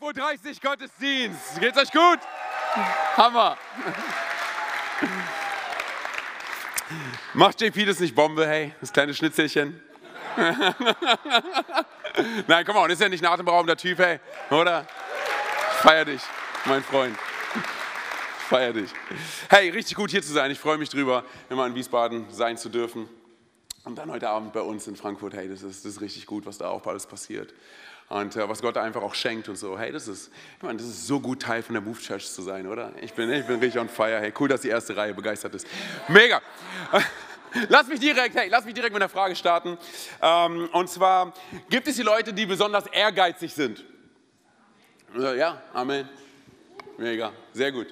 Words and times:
Uhr 0.00 0.70
Gottesdienst. 0.70 1.60
Geht's 1.60 1.76
euch 1.76 1.90
gut? 1.92 2.18
Hammer. 3.16 3.58
Macht 7.34 7.60
JP 7.60 7.84
das 7.84 8.00
nicht 8.00 8.14
Bombe, 8.14 8.46
hey? 8.46 8.74
Das 8.80 8.90
kleine 8.90 9.12
Schnitzelchen. 9.12 9.82
Nein, 12.46 12.64
komm 12.64 12.76
on, 12.76 12.90
ist 12.90 13.02
ja 13.02 13.08
nicht 13.10 13.22
ein 13.22 13.30
atemberaubender 13.30 13.76
Typ, 13.76 13.98
hey? 13.98 14.18
Oder? 14.50 14.86
Ich 15.72 15.78
feier 15.78 16.06
dich, 16.06 16.22
mein 16.64 16.82
Freund. 16.82 17.18
Ich 17.54 18.44
feier 18.46 18.72
dich. 18.72 18.90
Hey, 19.50 19.68
richtig 19.68 19.96
gut 19.96 20.10
hier 20.10 20.22
zu 20.22 20.32
sein. 20.32 20.50
Ich 20.50 20.58
freue 20.58 20.78
mich 20.78 20.88
drüber, 20.88 21.24
immer 21.50 21.66
in 21.66 21.74
Wiesbaden 21.74 22.30
sein 22.30 22.56
zu 22.56 22.70
dürfen. 22.70 23.10
Und 23.84 23.96
dann 23.96 24.10
heute 24.10 24.30
Abend 24.30 24.54
bei 24.54 24.60
uns 24.62 24.86
in 24.86 24.96
Frankfurt, 24.96 25.34
hey, 25.34 25.48
das 25.48 25.62
ist, 25.62 25.84
das 25.84 25.92
ist 25.94 26.00
richtig 26.00 26.24
gut, 26.24 26.46
was 26.46 26.56
da 26.56 26.68
auch 26.68 26.86
alles 26.86 27.06
passiert. 27.06 27.52
Und 28.08 28.36
äh, 28.36 28.48
was 28.48 28.60
Gott 28.60 28.76
einfach 28.76 29.02
auch 29.02 29.14
schenkt 29.14 29.48
und 29.48 29.56
so. 29.56 29.78
Hey, 29.78 29.90
das 29.90 30.06
ist, 30.08 30.30
ich 30.56 30.62
meine, 30.62 30.78
das 30.78 30.86
ist 30.86 31.06
so 31.06 31.18
gut, 31.18 31.42
Teil 31.42 31.62
von 31.62 31.74
der 31.74 31.82
Move 31.82 31.98
Church 31.98 32.30
zu 32.30 32.42
sein, 32.42 32.66
oder? 32.66 32.92
Ich 33.00 33.14
bin, 33.14 33.30
ich 33.32 33.46
bin 33.46 33.58
richtig 33.58 33.80
on 33.80 33.88
fire. 33.88 34.20
Hey, 34.20 34.32
cool, 34.38 34.48
dass 34.48 34.60
die 34.60 34.68
erste 34.68 34.96
Reihe 34.96 35.14
begeistert 35.14 35.54
ist. 35.54 35.66
Mega. 36.08 36.42
Lass 37.68 37.86
mich 37.86 38.00
direkt, 38.00 38.34
hey, 38.34 38.48
lass 38.48 38.64
mich 38.64 38.72
direkt 38.72 38.94
mit 38.94 39.02
einer 39.02 39.10
Frage 39.10 39.36
starten. 39.36 39.76
Ähm, 40.22 40.70
und 40.72 40.88
zwar, 40.88 41.34
gibt 41.68 41.86
es 41.86 41.96
die 41.96 42.02
Leute, 42.02 42.32
die 42.32 42.46
besonders 42.46 42.86
ehrgeizig 42.86 43.52
sind? 43.52 43.84
Ja, 45.14 45.60
Amen. 45.74 46.08
Mega, 46.96 47.32
sehr 47.52 47.70
gut. 47.70 47.88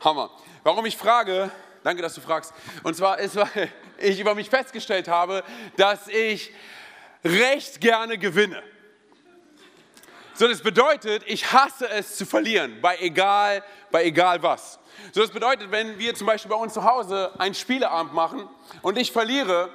Hammer. 0.00 0.30
Warum 0.62 0.86
ich 0.86 0.96
frage, 0.96 1.50
danke, 1.82 2.00
dass 2.00 2.14
du 2.14 2.20
fragst. 2.20 2.54
Und 2.82 2.94
zwar 2.94 3.18
ist, 3.18 3.36
weil 3.36 3.70
ich 3.98 4.18
über 4.18 4.34
mich 4.34 4.48
festgestellt 4.48 5.08
habe, 5.08 5.44
dass 5.76 6.08
ich 6.08 6.52
recht 7.22 7.80
gerne 7.80 8.16
gewinne. 8.16 8.62
So, 10.36 10.48
das 10.48 10.60
bedeutet, 10.60 11.22
ich 11.26 11.52
hasse 11.52 11.88
es 11.88 12.16
zu 12.16 12.26
verlieren, 12.26 12.80
bei 12.80 12.98
egal, 12.98 13.62
bei 13.92 14.04
egal 14.04 14.42
was. 14.42 14.80
So, 15.12 15.20
das 15.20 15.30
bedeutet, 15.30 15.70
wenn 15.70 15.96
wir 15.96 16.12
zum 16.16 16.26
Beispiel 16.26 16.50
bei 16.50 16.56
uns 16.56 16.74
zu 16.74 16.82
Hause 16.82 17.30
einen 17.38 17.54
Spieleabend 17.54 18.12
machen 18.14 18.48
und 18.82 18.98
ich 18.98 19.12
verliere, 19.12 19.70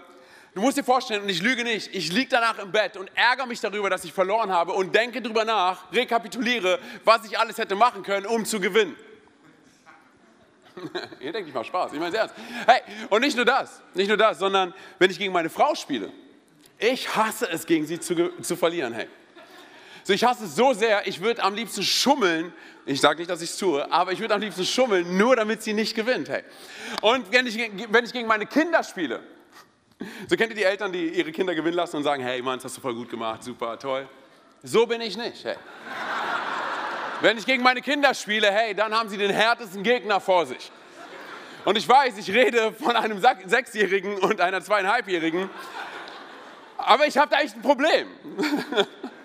du 0.54 0.60
musst 0.60 0.78
dir 0.78 0.84
vorstellen, 0.84 1.24
und 1.24 1.30
ich 1.30 1.42
lüge 1.42 1.64
nicht, 1.64 1.96
ich 1.96 2.12
liege 2.12 2.30
danach 2.30 2.60
im 2.60 2.74
Bett 2.74 2.98
und 2.98 3.10
ärgere 3.16 3.46
mich 3.46 3.62
darüber, 3.62 3.90
dass 3.90 4.04
ich 4.04 4.12
verloren 4.12 4.52
habe 4.52 4.74
und 4.74 4.94
denke 4.94 5.22
darüber 5.22 5.46
nach, 5.46 5.90
rekapituliere, 5.94 6.80
was 7.06 7.24
ich 7.26 7.40
alles 7.40 7.58
hätte 7.58 7.76
machen 7.76 8.04
können, 8.04 8.26
um 8.26 8.44
zu 8.44 8.60
gewinnen. 8.60 8.98
Ihr 11.22 11.32
denkt, 11.32 11.48
ich 11.48 11.54
mache 11.54 11.66
Spaß, 11.66 11.94
ich 11.94 12.00
meine 12.00 12.12
es 12.12 12.16
ernst. 12.16 12.36
Hey, 12.68 12.82
und 13.10 13.22
nicht 13.22 13.38
nur 13.38 13.46
das, 13.46 13.82
nicht 13.94 14.10
nur 14.10 14.18
das, 14.18 14.40
sondern 14.40 14.74
wenn 14.98 15.10
ich 15.10 15.18
gegen 15.18 15.32
meine 15.32 15.50
Frau 15.50 15.74
spiele, 15.74 16.12
ich 16.78 17.16
hasse 17.16 17.50
es, 17.50 17.66
gegen 17.66 17.86
sie 17.86 18.00
zu, 18.00 18.38
zu 18.42 18.58
verlieren, 18.58 18.94
hey. 18.94 19.08
So, 20.10 20.14
ich 20.16 20.24
hasse 20.24 20.46
es 20.46 20.56
so 20.56 20.74
sehr, 20.74 21.06
ich 21.06 21.22
würde 21.22 21.44
am 21.44 21.54
liebsten 21.54 21.84
schummeln. 21.84 22.52
Ich 22.88 23.00
sage 23.00 23.20
nicht, 23.20 23.30
dass 23.30 23.44
ich 23.44 23.52
es 23.52 23.58
tue, 23.60 23.92
aber 23.92 24.12
ich 24.12 24.20
würde 24.20 24.34
am 24.34 24.42
liebsten 24.42 24.66
schummeln, 24.66 25.18
nur 25.20 25.36
damit 25.36 25.62
sie 25.62 25.72
nicht 25.72 25.96
gewinnt. 25.96 26.30
Hey. 26.30 26.42
Und 27.04 27.32
wenn 27.32 27.46
ich, 27.46 27.56
wenn 27.92 28.04
ich 28.04 28.12
gegen 28.12 28.28
meine 28.28 28.48
Kinder 28.48 28.84
spiele, 28.84 29.20
so 30.28 30.36
kennt 30.36 30.50
ihr 30.50 30.56
die 30.56 30.64
Eltern, 30.64 30.92
die 30.92 31.10
ihre 31.10 31.32
Kinder 31.32 31.54
gewinnen 31.54 31.76
lassen 31.76 31.98
und 31.98 32.04
sagen, 32.06 32.24
hey 32.24 32.42
Mann, 32.42 32.58
das 32.58 32.66
hast 32.66 32.78
du 32.78 32.82
voll 32.82 32.96
gut 32.96 33.08
gemacht, 33.08 33.44
super, 33.44 33.78
toll. 33.78 34.10
So 34.64 34.88
bin 34.88 35.00
ich 35.00 35.16
nicht. 35.16 35.46
Hey. 35.46 35.58
Wenn 37.22 37.38
ich 37.38 37.46
gegen 37.46 37.62
meine 37.62 37.82
Kinder 37.82 38.12
spiele, 38.16 38.50
hey, 38.52 38.74
dann 38.74 38.92
haben 38.96 39.10
sie 39.10 39.18
den 39.18 39.30
härtesten 39.30 39.84
Gegner 39.84 40.20
vor 40.20 40.48
sich. 40.48 40.72
Und 41.66 41.78
ich 41.78 41.88
weiß, 41.88 42.18
ich 42.18 42.34
rede 42.34 42.74
von 42.74 42.96
einem 42.96 43.22
Sechsjährigen 43.46 44.18
und 44.18 44.42
einer 44.42 44.64
Zweieinhalbjährigen, 44.64 45.52
aber 46.78 47.06
ich 47.06 47.16
habe 47.16 47.30
da 47.30 47.42
echt 47.42 47.56
ein 47.58 47.62
Problem. 47.62 48.08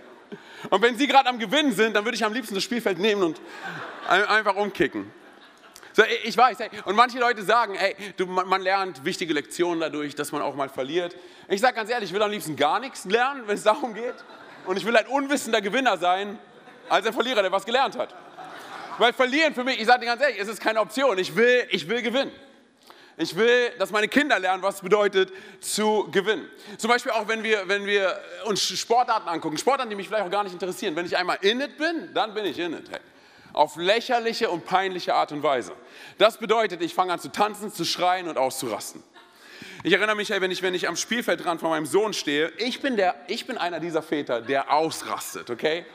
Und 0.70 0.82
wenn 0.82 0.96
sie 0.96 1.06
gerade 1.06 1.28
am 1.28 1.38
Gewinnen 1.38 1.72
sind, 1.72 1.94
dann 1.94 2.04
würde 2.04 2.16
ich 2.16 2.24
am 2.24 2.32
liebsten 2.32 2.54
das 2.54 2.64
Spielfeld 2.64 2.98
nehmen 2.98 3.22
und 3.22 3.40
einfach 4.08 4.56
umkicken. 4.56 5.10
So, 5.92 6.02
ich 6.24 6.36
weiß, 6.36 6.58
ey, 6.58 6.70
und 6.86 6.96
manche 6.96 7.20
Leute 7.20 7.44
sagen, 7.44 7.76
ey, 7.76 7.94
du, 8.16 8.26
man, 8.26 8.48
man, 8.48 8.62
lernt 8.62 9.04
wichtige 9.04 9.32
Lektionen 9.32 9.78
dadurch, 9.78 10.16
dass 10.16 10.32
man 10.32 10.42
auch 10.42 10.56
mal 10.56 10.68
verliert. 10.68 11.16
Ich 11.48 11.60
sage 11.60 11.74
ganz 11.74 11.88
ehrlich, 11.88 12.10
ich 12.10 12.14
will 12.14 12.22
am 12.22 12.32
liebsten 12.32 12.56
gar 12.56 12.80
nichts 12.80 13.04
lernen, 13.04 13.44
wenn 13.46 13.54
es 13.54 13.62
darum 13.62 13.94
geht. 13.94 14.14
Und 14.66 14.76
ich 14.76 14.84
will 14.84 14.96
ein 14.96 15.06
unwissender 15.06 15.60
Gewinner 15.60 15.96
sein, 15.96 16.36
als 16.88 17.06
ein 17.06 17.12
Verlierer, 17.12 17.42
der 17.42 17.52
was 17.52 17.64
gelernt 17.64 17.96
hat. 17.96 18.12
Weil 18.98 19.12
verlieren 19.12 19.54
für 19.54 19.62
mich, 19.62 19.80
ich 19.80 19.86
sage 19.86 20.00
dir 20.00 20.06
ganz 20.06 20.22
ehrlich, 20.22 20.40
es 20.40 20.48
ist 20.48 20.60
keine 20.60 20.80
Option. 20.80 21.16
Ich 21.18 21.36
will, 21.36 21.64
ich 21.70 21.88
will 21.88 22.02
gewinnen. 22.02 22.32
Ich 23.16 23.36
will, 23.36 23.70
dass 23.78 23.90
meine 23.92 24.08
Kinder 24.08 24.38
lernen, 24.40 24.62
was 24.62 24.76
es 24.76 24.80
bedeutet 24.80 25.32
zu 25.60 26.08
gewinnen. 26.10 26.48
Zum 26.78 26.90
Beispiel 26.90 27.12
auch, 27.12 27.28
wenn 27.28 27.44
wir, 27.44 27.68
wenn 27.68 27.86
wir 27.86 28.18
uns 28.46 28.60
Sportarten 28.60 29.28
angucken, 29.28 29.56
Sportarten, 29.56 29.90
die 29.90 29.96
mich 29.96 30.08
vielleicht 30.08 30.24
auch 30.24 30.30
gar 30.30 30.42
nicht 30.42 30.52
interessieren. 30.52 30.96
Wenn 30.96 31.06
ich 31.06 31.16
einmal 31.16 31.38
in 31.40 31.60
it 31.60 31.78
bin, 31.78 32.12
dann 32.12 32.34
bin 32.34 32.44
ich 32.44 32.58
in 32.58 32.72
it. 32.72 32.90
Hey. 32.90 32.98
Auf 33.52 33.76
lächerliche 33.76 34.50
und 34.50 34.66
peinliche 34.66 35.14
Art 35.14 35.30
und 35.30 35.44
Weise. 35.44 35.72
Das 36.18 36.38
bedeutet, 36.38 36.82
ich 36.82 36.92
fange 36.92 37.12
an 37.12 37.20
zu 37.20 37.30
tanzen, 37.30 37.72
zu 37.72 37.84
schreien 37.84 38.26
und 38.26 38.36
auszurasten. 38.36 39.00
Ich 39.84 39.92
erinnere 39.92 40.16
mich, 40.16 40.30
wenn 40.30 40.50
ich, 40.50 40.62
wenn 40.62 40.74
ich 40.74 40.88
am 40.88 40.96
Spielfeldrand 40.96 41.60
von 41.60 41.70
meinem 41.70 41.86
Sohn 41.86 42.14
stehe, 42.14 42.50
ich 42.58 42.80
bin, 42.80 42.96
der, 42.96 43.14
ich 43.28 43.46
bin 43.46 43.58
einer 43.58 43.78
dieser 43.78 44.02
Väter, 44.02 44.40
der 44.40 44.72
ausrastet, 44.72 45.50
okay? 45.50 45.86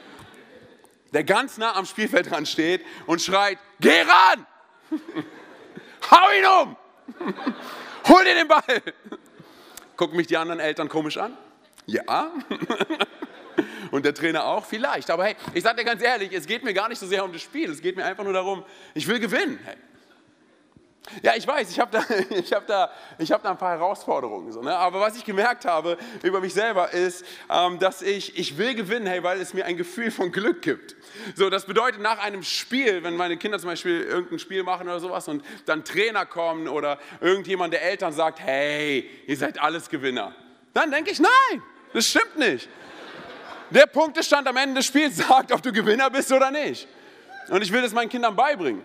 Der 1.11 1.25
ganz 1.25 1.57
nah 1.57 1.75
am 1.75 1.85
Spielfeldrand 1.85 2.47
steht 2.47 2.85
und 3.07 3.21
schreit, 3.21 3.57
geh 3.81 4.01
ran! 4.01 4.45
Hau 6.11 6.31
ihn 6.37 6.45
um! 6.45 6.77
Hol 8.07 8.23
dir 8.23 8.35
den 8.35 8.47
Ball! 8.47 8.81
Gucken 9.95 10.17
mich 10.17 10.27
die 10.27 10.37
anderen 10.37 10.59
Eltern 10.59 10.89
komisch 10.89 11.17
an? 11.17 11.37
Ja. 11.85 12.31
Und 13.91 14.05
der 14.05 14.13
Trainer 14.13 14.45
auch? 14.45 14.65
Vielleicht. 14.65 15.09
Aber 15.09 15.25
hey, 15.25 15.35
ich 15.53 15.63
sage 15.63 15.77
dir 15.77 15.83
ganz 15.83 16.01
ehrlich, 16.01 16.31
es 16.31 16.45
geht 16.45 16.63
mir 16.63 16.73
gar 16.73 16.87
nicht 16.87 16.99
so 16.99 17.07
sehr 17.07 17.23
um 17.23 17.33
das 17.33 17.41
Spiel. 17.41 17.69
Es 17.69 17.81
geht 17.81 17.95
mir 17.95 18.05
einfach 18.05 18.23
nur 18.23 18.33
darum, 18.33 18.63
ich 18.93 19.07
will 19.07 19.19
gewinnen. 19.19 19.59
Hey. 19.63 19.75
Ja, 21.21 21.33
ich 21.35 21.45
weiß, 21.47 21.69
ich 21.71 21.79
habe 21.79 21.91
da, 21.91 21.99
hab 22.55 22.67
da, 22.67 22.91
hab 23.19 23.43
da 23.43 23.51
ein 23.51 23.57
paar 23.57 23.77
Herausforderungen. 23.77 24.51
So, 24.51 24.61
ne? 24.61 24.75
Aber 24.75 24.99
was 24.99 25.17
ich 25.17 25.25
gemerkt 25.25 25.65
habe 25.65 25.97
über 26.23 26.39
mich 26.39 26.53
selber 26.53 26.91
ist, 26.91 27.25
ähm, 27.49 27.79
dass 27.79 28.01
ich, 28.01 28.37
ich 28.37 28.57
will 28.57 28.75
gewinnen, 28.75 29.07
hey, 29.07 29.23
weil 29.23 29.39
es 29.39 29.53
mir 29.53 29.65
ein 29.65 29.77
Gefühl 29.77 30.11
von 30.11 30.31
Glück 30.31 30.61
gibt. 30.61 30.95
So, 31.35 31.49
das 31.49 31.65
bedeutet 31.65 32.01
nach 32.01 32.19
einem 32.19 32.43
Spiel, 32.43 33.03
wenn 33.03 33.15
meine 33.15 33.37
Kinder 33.37 33.59
zum 33.59 33.69
Beispiel 33.69 34.01
irgendein 34.01 34.39
Spiel 34.39 34.63
machen 34.63 34.87
oder 34.87 34.99
sowas 34.99 35.27
und 35.27 35.43
dann 35.65 35.83
Trainer 35.83 36.25
kommen 36.25 36.67
oder 36.67 36.99
irgendjemand 37.21 37.73
der 37.73 37.83
Eltern 37.83 38.13
sagt, 38.13 38.39
hey, 38.39 39.09
ihr 39.27 39.37
seid 39.37 39.59
alles 39.59 39.89
Gewinner. 39.89 40.35
Dann 40.73 40.91
denke 40.91 41.11
ich, 41.11 41.19
nein, 41.19 41.63
das 41.93 42.07
stimmt 42.07 42.37
nicht. 42.37 42.69
Der 43.71 43.85
Punktestand 43.85 44.47
am 44.47 44.57
Ende 44.57 44.75
des 44.75 44.85
Spiels 44.85 45.17
sagt, 45.27 45.51
ob 45.51 45.61
du 45.61 45.71
Gewinner 45.71 46.09
bist 46.09 46.31
oder 46.31 46.51
nicht. 46.51 46.87
Und 47.49 47.63
ich 47.63 47.71
will 47.71 47.81
das 47.81 47.93
meinen 47.93 48.09
Kindern 48.09 48.35
beibringen. 48.35 48.83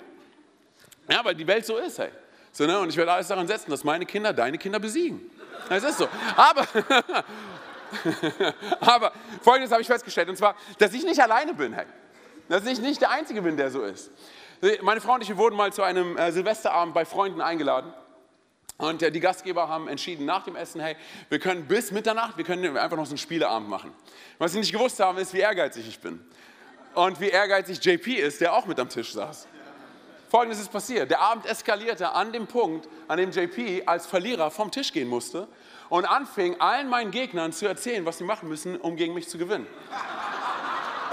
Ja, 1.09 1.25
weil 1.25 1.35
die 1.35 1.47
Welt 1.47 1.67
so 1.67 1.77
ist, 1.79 1.99
hey. 1.99 2.11
So, 2.53 2.67
ne? 2.67 2.79
Und 2.79 2.89
ich 2.89 2.97
werde 2.97 3.13
alles 3.13 3.29
daran 3.29 3.47
setzen, 3.47 3.71
dass 3.71 3.85
meine 3.85 4.07
Kinder 4.07 4.33
deine 4.33 4.59
Kinder 4.59 4.79
besiegen. 4.79 5.21
Es 5.69 5.83
ist 5.83 5.99
so. 5.99 6.09
Aber, 6.37 6.67
aber 8.81 9.13
folgendes 9.43 9.71
habe 9.73 9.83
ich 9.83 9.89
festgestellt, 9.89 10.29
und 10.29 10.37
zwar, 10.37 10.55
dass 10.79 10.93
ich 10.93 11.05
nicht 11.05 11.21
alleine 11.21 11.55
bin, 11.55 11.73
hey. 11.73 11.87
Dass 12.49 12.67
ich 12.67 12.81
nicht 12.81 13.01
der 13.01 13.11
Einzige 13.11 13.43
bin, 13.43 13.57
der 13.57 13.71
so 13.71 13.83
ist. 13.83 14.11
Meine 14.83 15.01
Frau 15.01 15.15
und 15.15 15.23
ich 15.23 15.37
wurden 15.37 15.57
mal 15.57 15.73
zu 15.73 15.83
einem 15.83 16.17
äh, 16.17 16.31
Silvesterabend 16.33 16.95
bei 16.95 17.05
Freunden 17.05 17.41
eingeladen. 17.41 17.93
Und 18.77 19.03
äh, 19.03 19.11
die 19.11 19.21
Gastgeber 19.21 19.69
haben 19.69 19.89
entschieden 19.89 20.25
nach 20.25 20.45
dem 20.45 20.57
Essen, 20.57 20.81
hey, 20.81 20.97
wir 21.29 21.39
können 21.39 21.67
bis 21.67 21.91
Mitternacht, 21.91 22.37
wir 22.37 22.45
können 22.45 22.77
einfach 22.77 22.97
noch 22.97 23.07
so 23.07 23.11
einen 23.11 23.19
Spieleabend 23.19 23.69
machen. 23.69 23.93
Was 24.39 24.53
sie 24.53 24.59
nicht 24.59 24.73
gewusst 24.73 25.01
haben, 25.01 25.19
ist, 25.19 25.33
wie 25.33 25.41
ehrgeizig 25.41 25.87
ich 25.87 25.99
bin. 26.01 26.25
Und 26.95 27.21
wie 27.21 27.29
ehrgeizig 27.29 27.85
JP 27.85 28.15
ist, 28.15 28.41
der 28.41 28.53
auch 28.53 28.67
mit 28.67 28.79
am 28.79 28.89
Tisch 28.89 29.13
saß. 29.13 29.49
Folgendes 30.35 30.59
ist 30.59 30.73
passiert. 30.73 31.13
Der 31.13 31.21
Abend 31.21 31.47
eskalierte 31.47 32.11
an 32.11 32.33
dem 32.33 32.49
Punkt, 32.49 32.89
an 33.07 33.19
dem 33.19 33.31
JP 33.31 33.85
als 33.87 34.05
Verlierer 34.05 34.51
vom 34.51 34.73
Tisch 34.73 34.93
gehen 34.93 35.07
musste 35.07 35.47
und 35.91 36.07
anfing, 36.07 36.61
allen 36.61 36.89
meinen 36.89 37.13
Gegnern 37.13 37.53
zu 37.53 37.69
erzählen, 37.69 38.05
was 38.05 38.19
sie 38.19 38.25
machen 38.25 38.49
müssen, 38.49 38.77
um 38.77 38.97
gegen 38.97 39.15
mich 39.15 39.29
zu 39.29 39.39
gewinnen. 39.39 39.69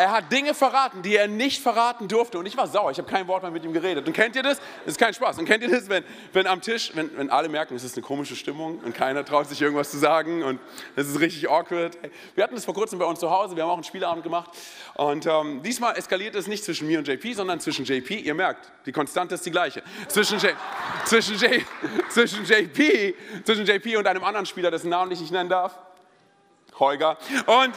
Er 0.02 0.12
hat 0.12 0.32
Dinge 0.32 0.56
verraten, 0.56 1.04
die 1.04 1.16
er 1.16 1.28
nicht 1.28 1.62
verraten 1.62 2.08
durfte. 2.08 2.40
Und 2.40 2.48
ich 2.48 2.58
war 2.58 2.66
sauer, 2.66 2.90
ich 2.90 2.98
habe 2.98 3.08
kein 3.08 3.28
Wort 3.28 3.44
mehr 3.44 3.52
mit 3.52 3.64
ihm 3.64 3.72
geredet. 3.72 4.08
Und 4.08 4.14
kennt 4.14 4.36
ihr 4.36 4.42
das? 4.42 4.58
Das 4.58 4.94
ist 4.94 4.98
kein 4.98 5.14
Spaß. 5.14 5.38
Und 5.38 5.46
kennt 5.46 5.62
ihr 5.62 5.70
das, 5.70 5.90
wenn, 5.90 6.04
wenn 6.34 6.48
am 6.48 6.60
Tisch, 6.60 6.92
wenn, 6.96 7.16
wenn 7.16 7.30
alle 7.30 7.50
merken, 7.50 7.76
es 7.76 7.84
ist 7.84 7.96
eine 7.96 8.02
komische 8.02 8.36
Stimmung 8.36 8.80
und 8.80 8.96
keiner 8.96 9.24
traut 9.24 9.48
sich 9.48 9.62
irgendwas 9.62 9.92
zu 9.92 10.00
sagen 10.00 10.42
und 10.42 10.60
es 10.96 11.08
ist 11.08 11.20
richtig 11.20 11.48
awkward. 11.52 12.00
Wir 12.34 12.44
hatten 12.44 12.56
das 12.56 12.66
vor 12.66 12.74
kurzem 12.74 12.98
bei 12.98 13.06
uns 13.06 13.20
zu 13.20 13.30
Hause, 13.30 13.56
wir 13.56 13.62
haben 13.62 13.70
auch 13.70 13.76
einen 13.76 13.84
Spielabend 13.84 14.24
gemacht. 14.24 14.50
Und 14.96 15.28
ähm, 15.28 15.62
diesmal 15.62 15.96
eskaliert 15.96 16.34
es 16.34 16.48
nicht 16.48 16.64
zwischen 16.64 16.88
mir 16.88 16.98
und 16.98 17.08
JP, 17.08 17.34
sondern 17.34 17.60
zwischen 17.60 17.86
JP, 17.86 18.22
ihr 18.22 18.34
merkt, 18.34 18.72
die 18.88 18.92
Konstante 18.92 19.36
ist 19.36 19.46
die 19.46 19.52
gleiche. 19.52 19.84
Zwischen, 20.08 20.40
J, 20.40 20.56
zwischen, 21.06 21.36
J, 21.36 21.62
zwischen, 22.10 22.44
JP, 22.44 23.14
zwischen 23.46 23.68
JP 23.68 23.98
und 23.98 24.08
einem 24.08 24.24
anderen 24.24 24.48
Spieler, 24.48 24.72
dessen 24.72 24.90
Namen 24.90 25.12
ich 25.12 25.22
nicht 25.22 25.32
nennen 25.32 25.50
darf. 25.50 25.78
Holger. 26.80 27.20
Und. 27.46 27.76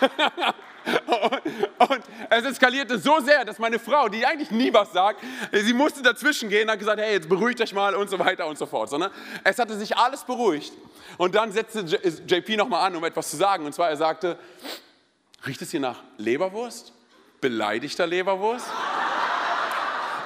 Und 1.78 2.02
es 2.30 2.44
eskalierte 2.44 2.98
so 2.98 3.20
sehr, 3.20 3.44
dass 3.44 3.58
meine 3.58 3.78
Frau, 3.78 4.08
die 4.08 4.24
eigentlich 4.24 4.50
nie 4.50 4.72
was 4.72 4.92
sagt, 4.92 5.20
sie 5.52 5.72
musste 5.72 6.02
dazwischen 6.02 6.48
gehen 6.48 6.64
und 6.64 6.72
hat 6.72 6.78
gesagt, 6.78 7.00
hey, 7.00 7.14
jetzt 7.14 7.28
beruhigt 7.28 7.60
euch 7.60 7.72
mal 7.72 7.94
und 7.94 8.08
so 8.08 8.18
weiter 8.18 8.46
und 8.46 8.58
so 8.58 8.66
fort. 8.66 8.90
Sondern 8.90 9.10
es 9.44 9.58
hatte 9.58 9.76
sich 9.76 9.96
alles 9.96 10.24
beruhigt. 10.24 10.72
Und 11.18 11.34
dann 11.34 11.52
setzte 11.52 11.80
JP 11.80 12.56
nochmal 12.56 12.86
an, 12.86 12.96
um 12.96 13.04
etwas 13.04 13.30
zu 13.30 13.36
sagen. 13.36 13.66
Und 13.66 13.74
zwar, 13.74 13.90
er 13.90 13.96
sagte, 13.96 14.38
riecht 15.46 15.60
es 15.62 15.70
hier 15.70 15.80
nach 15.80 15.96
Leberwurst? 16.16 16.92
beleidigter 17.40 18.06
Leberwurst? 18.06 18.66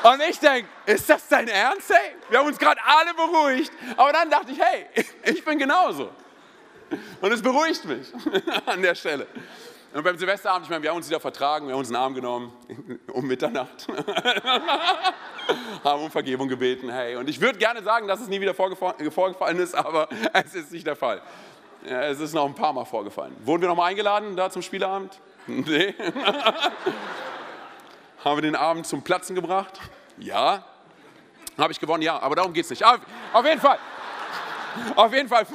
Und 0.02 0.20
ich 0.28 0.38
denke, 0.38 0.68
ist 0.84 1.08
das 1.08 1.26
dein 1.28 1.48
Ernst? 1.48 1.88
Hey, 1.88 2.14
wir 2.28 2.38
haben 2.38 2.46
uns 2.46 2.58
gerade 2.58 2.80
alle 2.84 3.14
beruhigt. 3.14 3.72
Aber 3.96 4.12
dann 4.12 4.28
dachte 4.28 4.52
ich, 4.52 4.60
hey, 4.60 4.86
ich 5.24 5.42
bin 5.44 5.58
genauso. 5.58 6.10
Und 7.22 7.32
es 7.32 7.40
beruhigt 7.40 7.84
mich 7.86 8.12
an 8.66 8.82
der 8.82 8.94
Stelle. 8.94 9.26
Und 9.94 10.02
beim 10.02 10.18
Silvesterabend, 10.18 10.64
ich 10.64 10.70
meine, 10.70 10.82
wir 10.82 10.90
haben 10.90 10.96
uns 10.96 11.08
wieder 11.08 11.20
vertragen, 11.20 11.68
wir 11.68 11.74
haben 11.74 11.78
uns 11.78 11.88
einen 11.88 11.96
Arm 11.96 12.14
genommen 12.14 12.52
um 13.12 13.24
Mitternacht. 13.28 13.86
haben 15.84 16.02
um 16.02 16.10
Vergebung 16.10 16.48
gebeten, 16.48 16.90
hey. 16.90 17.14
Und 17.14 17.28
ich 17.28 17.40
würde 17.40 17.60
gerne 17.60 17.80
sagen, 17.80 18.08
dass 18.08 18.20
es 18.20 18.26
nie 18.26 18.40
wieder 18.40 18.54
vorgefallen 18.54 19.60
ist, 19.60 19.72
aber 19.76 20.08
es 20.32 20.52
ist 20.52 20.72
nicht 20.72 20.84
der 20.84 20.96
Fall. 20.96 21.22
Ja, 21.88 22.02
es 22.06 22.18
ist 22.18 22.34
noch 22.34 22.44
ein 22.44 22.56
paar 22.56 22.72
Mal 22.72 22.84
vorgefallen. 22.84 23.36
Wurden 23.44 23.62
wir 23.62 23.68
noch 23.68 23.76
mal 23.76 23.86
eingeladen 23.86 24.34
da 24.34 24.50
zum 24.50 24.62
Spieleabend? 24.62 25.20
Nee. 25.46 25.94
haben 28.24 28.36
wir 28.36 28.42
den 28.42 28.56
Abend 28.56 28.88
zum 28.88 29.02
Platzen 29.02 29.36
gebracht? 29.36 29.78
Ja. 30.18 30.64
Habe 31.56 31.72
ich 31.72 31.78
gewonnen? 31.78 32.02
Ja, 32.02 32.18
aber 32.18 32.34
darum 32.34 32.52
geht 32.52 32.64
es 32.64 32.70
nicht. 32.70 32.84
Auf, 32.84 32.98
auf 33.32 33.46
jeden 33.46 33.60
Fall. 33.60 33.78
Auf 34.96 35.14
jeden 35.14 35.28
Fall. 35.28 35.46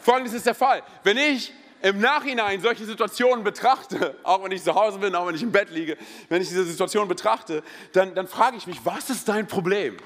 Folgendes 0.00 0.32
ist 0.32 0.46
der 0.46 0.54
Fall. 0.54 0.82
Wenn 1.02 1.18
ich 1.18 1.52
im 1.82 2.00
Nachhinein 2.00 2.60
solche 2.60 2.84
Situationen 2.84 3.44
betrachte, 3.44 4.16
auch 4.22 4.44
wenn 4.44 4.52
ich 4.52 4.62
zu 4.62 4.74
Hause 4.74 4.98
bin, 4.98 5.14
auch 5.14 5.26
wenn 5.26 5.34
ich 5.34 5.42
im 5.42 5.52
Bett 5.52 5.70
liege, 5.70 5.96
wenn 6.28 6.42
ich 6.42 6.48
diese 6.48 6.64
Situation 6.64 7.08
betrachte, 7.08 7.62
dann, 7.92 8.14
dann 8.14 8.28
frage 8.28 8.56
ich 8.56 8.66
mich, 8.66 8.80
was 8.84 9.10
ist 9.10 9.28
dein 9.28 9.46
Problem? 9.46 9.96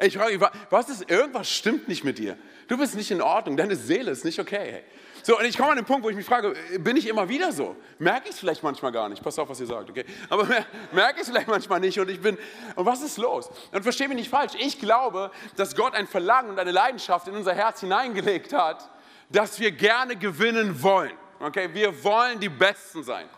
Ich 0.00 0.16
frage 0.16 0.38
mich, 0.38 0.48
was 0.70 0.88
ist, 0.88 1.10
irgendwas 1.10 1.50
stimmt 1.50 1.88
nicht 1.88 2.04
mit 2.04 2.18
dir. 2.18 2.36
Du 2.68 2.76
bist 2.76 2.94
nicht 2.94 3.10
in 3.10 3.22
Ordnung, 3.22 3.56
deine 3.56 3.74
Seele 3.74 4.10
ist 4.10 4.24
nicht 4.24 4.38
okay. 4.38 4.84
So, 5.22 5.36
und 5.36 5.44
ich 5.44 5.56
komme 5.56 5.72
an 5.72 5.76
den 5.76 5.84
Punkt, 5.84 6.04
wo 6.04 6.10
ich 6.10 6.16
mich 6.16 6.24
frage, 6.24 6.54
bin 6.78 6.96
ich 6.96 7.06
immer 7.08 7.28
wieder 7.28 7.52
so? 7.52 7.74
Merke 7.98 8.28
ich 8.28 8.34
es 8.34 8.38
vielleicht 8.38 8.62
manchmal 8.62 8.92
gar 8.92 9.08
nicht? 9.08 9.22
Pass 9.22 9.38
auf, 9.38 9.48
was 9.48 9.60
ihr 9.60 9.66
sagt, 9.66 9.90
okay? 9.90 10.04
Aber 10.28 10.46
merke 10.92 11.16
ich 11.16 11.22
es 11.22 11.28
vielleicht 11.28 11.48
manchmal 11.48 11.80
nicht 11.80 11.98
und 11.98 12.08
ich 12.08 12.20
bin, 12.20 12.38
und 12.76 12.86
was 12.86 13.02
ist 13.02 13.18
los? 13.18 13.50
Und 13.72 13.82
verstehe 13.82 14.08
mich 14.08 14.16
nicht 14.16 14.30
falsch, 14.30 14.52
ich 14.58 14.78
glaube, 14.78 15.30
dass 15.56 15.74
Gott 15.74 15.94
ein 15.94 16.06
Verlangen 16.06 16.50
und 16.50 16.58
eine 16.58 16.70
Leidenschaft 16.70 17.26
in 17.28 17.34
unser 17.34 17.54
Herz 17.54 17.80
hineingelegt 17.80 18.52
hat, 18.52 18.88
dass 19.30 19.58
wir 19.60 19.70
gerne 19.70 20.16
gewinnen 20.16 20.82
wollen. 20.82 21.12
Okay, 21.40 21.68
wir 21.72 22.02
wollen 22.02 22.40
die 22.40 22.48
Besten 22.48 23.02
sein. 23.02 23.28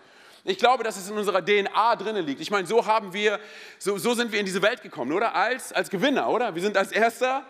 Ich 0.45 0.59
glaube, 0.59 0.83
dass 0.85 0.97
es 0.97 1.11
in 1.11 1.17
unserer 1.17 1.45
DNA 1.45 1.97
drin 1.97 2.17
liegt. 2.25 2.41
Ich 2.41 2.51
meine, 2.51 2.67
so 2.67 2.85
haben 2.87 3.13
wir, 3.13 3.39
so, 3.79 3.99
so 3.99 4.15
sind 4.15 4.33
wir 4.33 4.41
in 4.41 4.47
diese 4.47 4.63
Welt 4.63 4.83
gekommen, 4.83 5.13
oder? 5.13 5.35
Als, 5.35 5.73
als 5.73 5.91
Gewinner, 5.91 6.29
oder? 6.29 6.55
Wir 6.55 6.63
sind 6.63 6.77
als 6.77 6.93
Erster, 6.93 7.45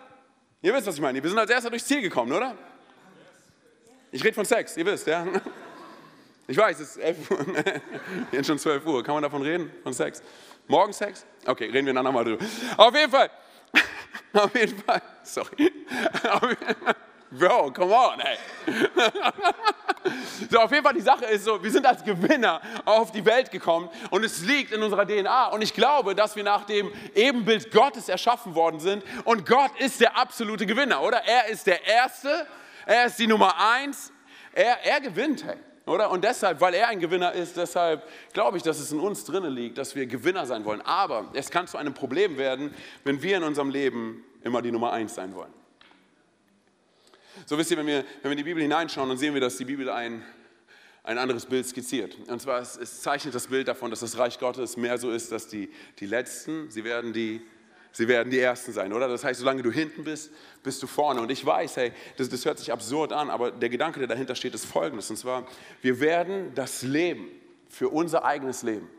ihr 0.61 0.73
wisst, 0.73 0.87
was 0.87 0.95
ich 0.95 1.01
meine, 1.01 1.23
wir 1.23 1.29
sind 1.29 1.39
als 1.39 1.49
Erster 1.49 1.69
durchs 1.69 1.85
Ziel 1.85 2.01
gekommen, 2.01 2.33
oder? 2.33 2.55
Ich 4.11 4.21
rede 4.23 4.33
von 4.33 4.43
Sex, 4.43 4.75
ihr 4.75 4.85
wisst, 4.85 5.07
ja? 5.07 5.25
Ich 6.47 6.57
weiß, 6.57 6.81
es 6.81 6.97
ist 6.97 6.97
11 6.97 7.31
Uhr, 7.31 7.45
jetzt 8.33 8.47
schon 8.47 8.59
12 8.59 8.85
Uhr. 8.85 9.01
Kann 9.03 9.13
man 9.13 9.23
davon 9.23 9.41
reden? 9.41 9.71
Von 9.83 9.93
Sex? 9.93 10.21
Morgen 10.67 10.91
Sex? 10.91 11.25
Okay, 11.45 11.69
reden 11.69 11.85
wir 11.85 11.93
dann 11.93 12.03
nochmal 12.03 12.25
drüber. 12.25 12.43
Auf 12.75 12.93
jeden 12.93 13.09
Fall, 13.09 13.29
auf 14.33 14.53
jeden 14.53 14.77
Fall, 14.79 15.01
sorry. 15.23 15.71
Auf 16.29 16.41
jeden 16.41 16.75
Fall, 16.83 16.95
Bro, 17.31 17.71
come 17.71 17.93
on, 17.93 18.19
ey. 18.19 18.37
so, 20.49 20.59
auf 20.59 20.69
jeden 20.69 20.83
Fall, 20.83 20.93
die 20.93 21.01
Sache 21.01 21.25
ist 21.25 21.45
so, 21.45 21.63
wir 21.63 21.71
sind 21.71 21.85
als 21.85 22.03
Gewinner 22.03 22.59
auf 22.83 23.13
die 23.13 23.25
Welt 23.25 23.49
gekommen 23.51 23.89
und 24.09 24.25
es 24.25 24.41
liegt 24.41 24.73
in 24.73 24.83
unserer 24.83 25.07
DNA. 25.07 25.47
Und 25.47 25.61
ich 25.61 25.73
glaube, 25.73 26.13
dass 26.13 26.35
wir 26.35 26.43
nach 26.43 26.65
dem 26.65 26.91
Ebenbild 27.15 27.71
Gottes 27.71 28.09
erschaffen 28.09 28.53
worden 28.53 28.81
sind. 28.81 29.03
Und 29.23 29.45
Gott 29.45 29.71
ist 29.79 30.01
der 30.01 30.17
absolute 30.17 30.65
Gewinner, 30.65 31.01
oder? 31.01 31.23
Er 31.25 31.47
ist 31.47 31.67
der 31.67 31.87
Erste, 31.87 32.47
er 32.85 33.05
ist 33.05 33.17
die 33.17 33.27
Nummer 33.27 33.55
eins, 33.57 34.11
er, 34.51 34.83
er 34.83 34.99
gewinnt, 34.99 35.45
hey. 35.45 35.55
Oder? 35.85 36.11
Und 36.11 36.23
deshalb, 36.25 36.59
weil 36.59 36.73
er 36.73 36.89
ein 36.89 36.99
Gewinner 36.99 37.31
ist, 37.31 37.55
deshalb 37.55 38.03
glaube 38.33 38.57
ich, 38.57 38.63
dass 38.63 38.77
es 38.77 38.91
in 38.91 38.99
uns 38.99 39.23
drinnen 39.23 39.53
liegt, 39.53 39.77
dass 39.77 39.95
wir 39.95 40.05
Gewinner 40.05 40.45
sein 40.45 40.65
wollen. 40.65 40.81
Aber 40.81 41.29
es 41.33 41.49
kann 41.49 41.65
zu 41.67 41.77
einem 41.77 41.93
Problem 41.93 42.37
werden, 42.37 42.73
wenn 43.05 43.21
wir 43.23 43.37
in 43.37 43.43
unserem 43.43 43.69
Leben 43.69 44.23
immer 44.43 44.61
die 44.61 44.71
Nummer 44.71 44.91
eins 44.91 45.15
sein 45.15 45.33
wollen. 45.33 45.60
So 47.45 47.57
wisst 47.57 47.71
ihr, 47.71 47.77
wenn 47.77 47.87
wir, 47.87 48.03
wenn 48.21 48.23
wir 48.23 48.31
in 48.31 48.37
die 48.37 48.43
Bibel 48.43 48.61
hineinschauen, 48.61 49.09
dann 49.09 49.17
sehen 49.17 49.33
wir, 49.33 49.41
dass 49.41 49.57
die 49.57 49.65
Bibel 49.65 49.89
ein, 49.89 50.23
ein 51.03 51.17
anderes 51.17 51.45
Bild 51.45 51.65
skizziert. 51.65 52.17
Und 52.27 52.41
zwar, 52.41 52.61
es, 52.61 52.77
es 52.77 53.01
zeichnet 53.01 53.33
das 53.33 53.47
Bild 53.47 53.67
davon, 53.67 53.89
dass 53.89 54.01
das 54.01 54.17
Reich 54.17 54.39
Gottes 54.39 54.77
mehr 54.77 54.97
so 54.97 55.11
ist, 55.11 55.31
dass 55.31 55.47
die, 55.47 55.69
die 55.99 56.05
Letzten, 56.05 56.69
sie 56.69 56.83
werden 56.83 57.13
die, 57.13 57.41
sie 57.91 58.07
werden 58.07 58.29
die 58.29 58.39
Ersten 58.39 58.71
sein, 58.71 58.93
oder? 58.93 59.07
Das 59.07 59.23
heißt, 59.23 59.39
solange 59.39 59.63
du 59.63 59.71
hinten 59.71 60.03
bist, 60.03 60.31
bist 60.63 60.81
du 60.83 60.87
vorne. 60.87 61.21
Und 61.21 61.31
ich 61.31 61.45
weiß, 61.45 61.77
hey, 61.77 61.93
das, 62.17 62.29
das 62.29 62.45
hört 62.45 62.59
sich 62.59 62.71
absurd 62.71 63.13
an, 63.13 63.29
aber 63.29 63.51
der 63.51 63.69
Gedanke, 63.69 63.99
der 63.99 64.07
dahinter 64.07 64.35
steht, 64.35 64.53
ist 64.53 64.65
folgendes. 64.65 65.09
Und 65.09 65.17
zwar, 65.17 65.47
wir 65.81 65.99
werden 65.99 66.53
das 66.55 66.83
Leben 66.83 67.27
für 67.69 67.89
unser 67.89 68.25
eigenes 68.25 68.63
Leben 68.63 68.89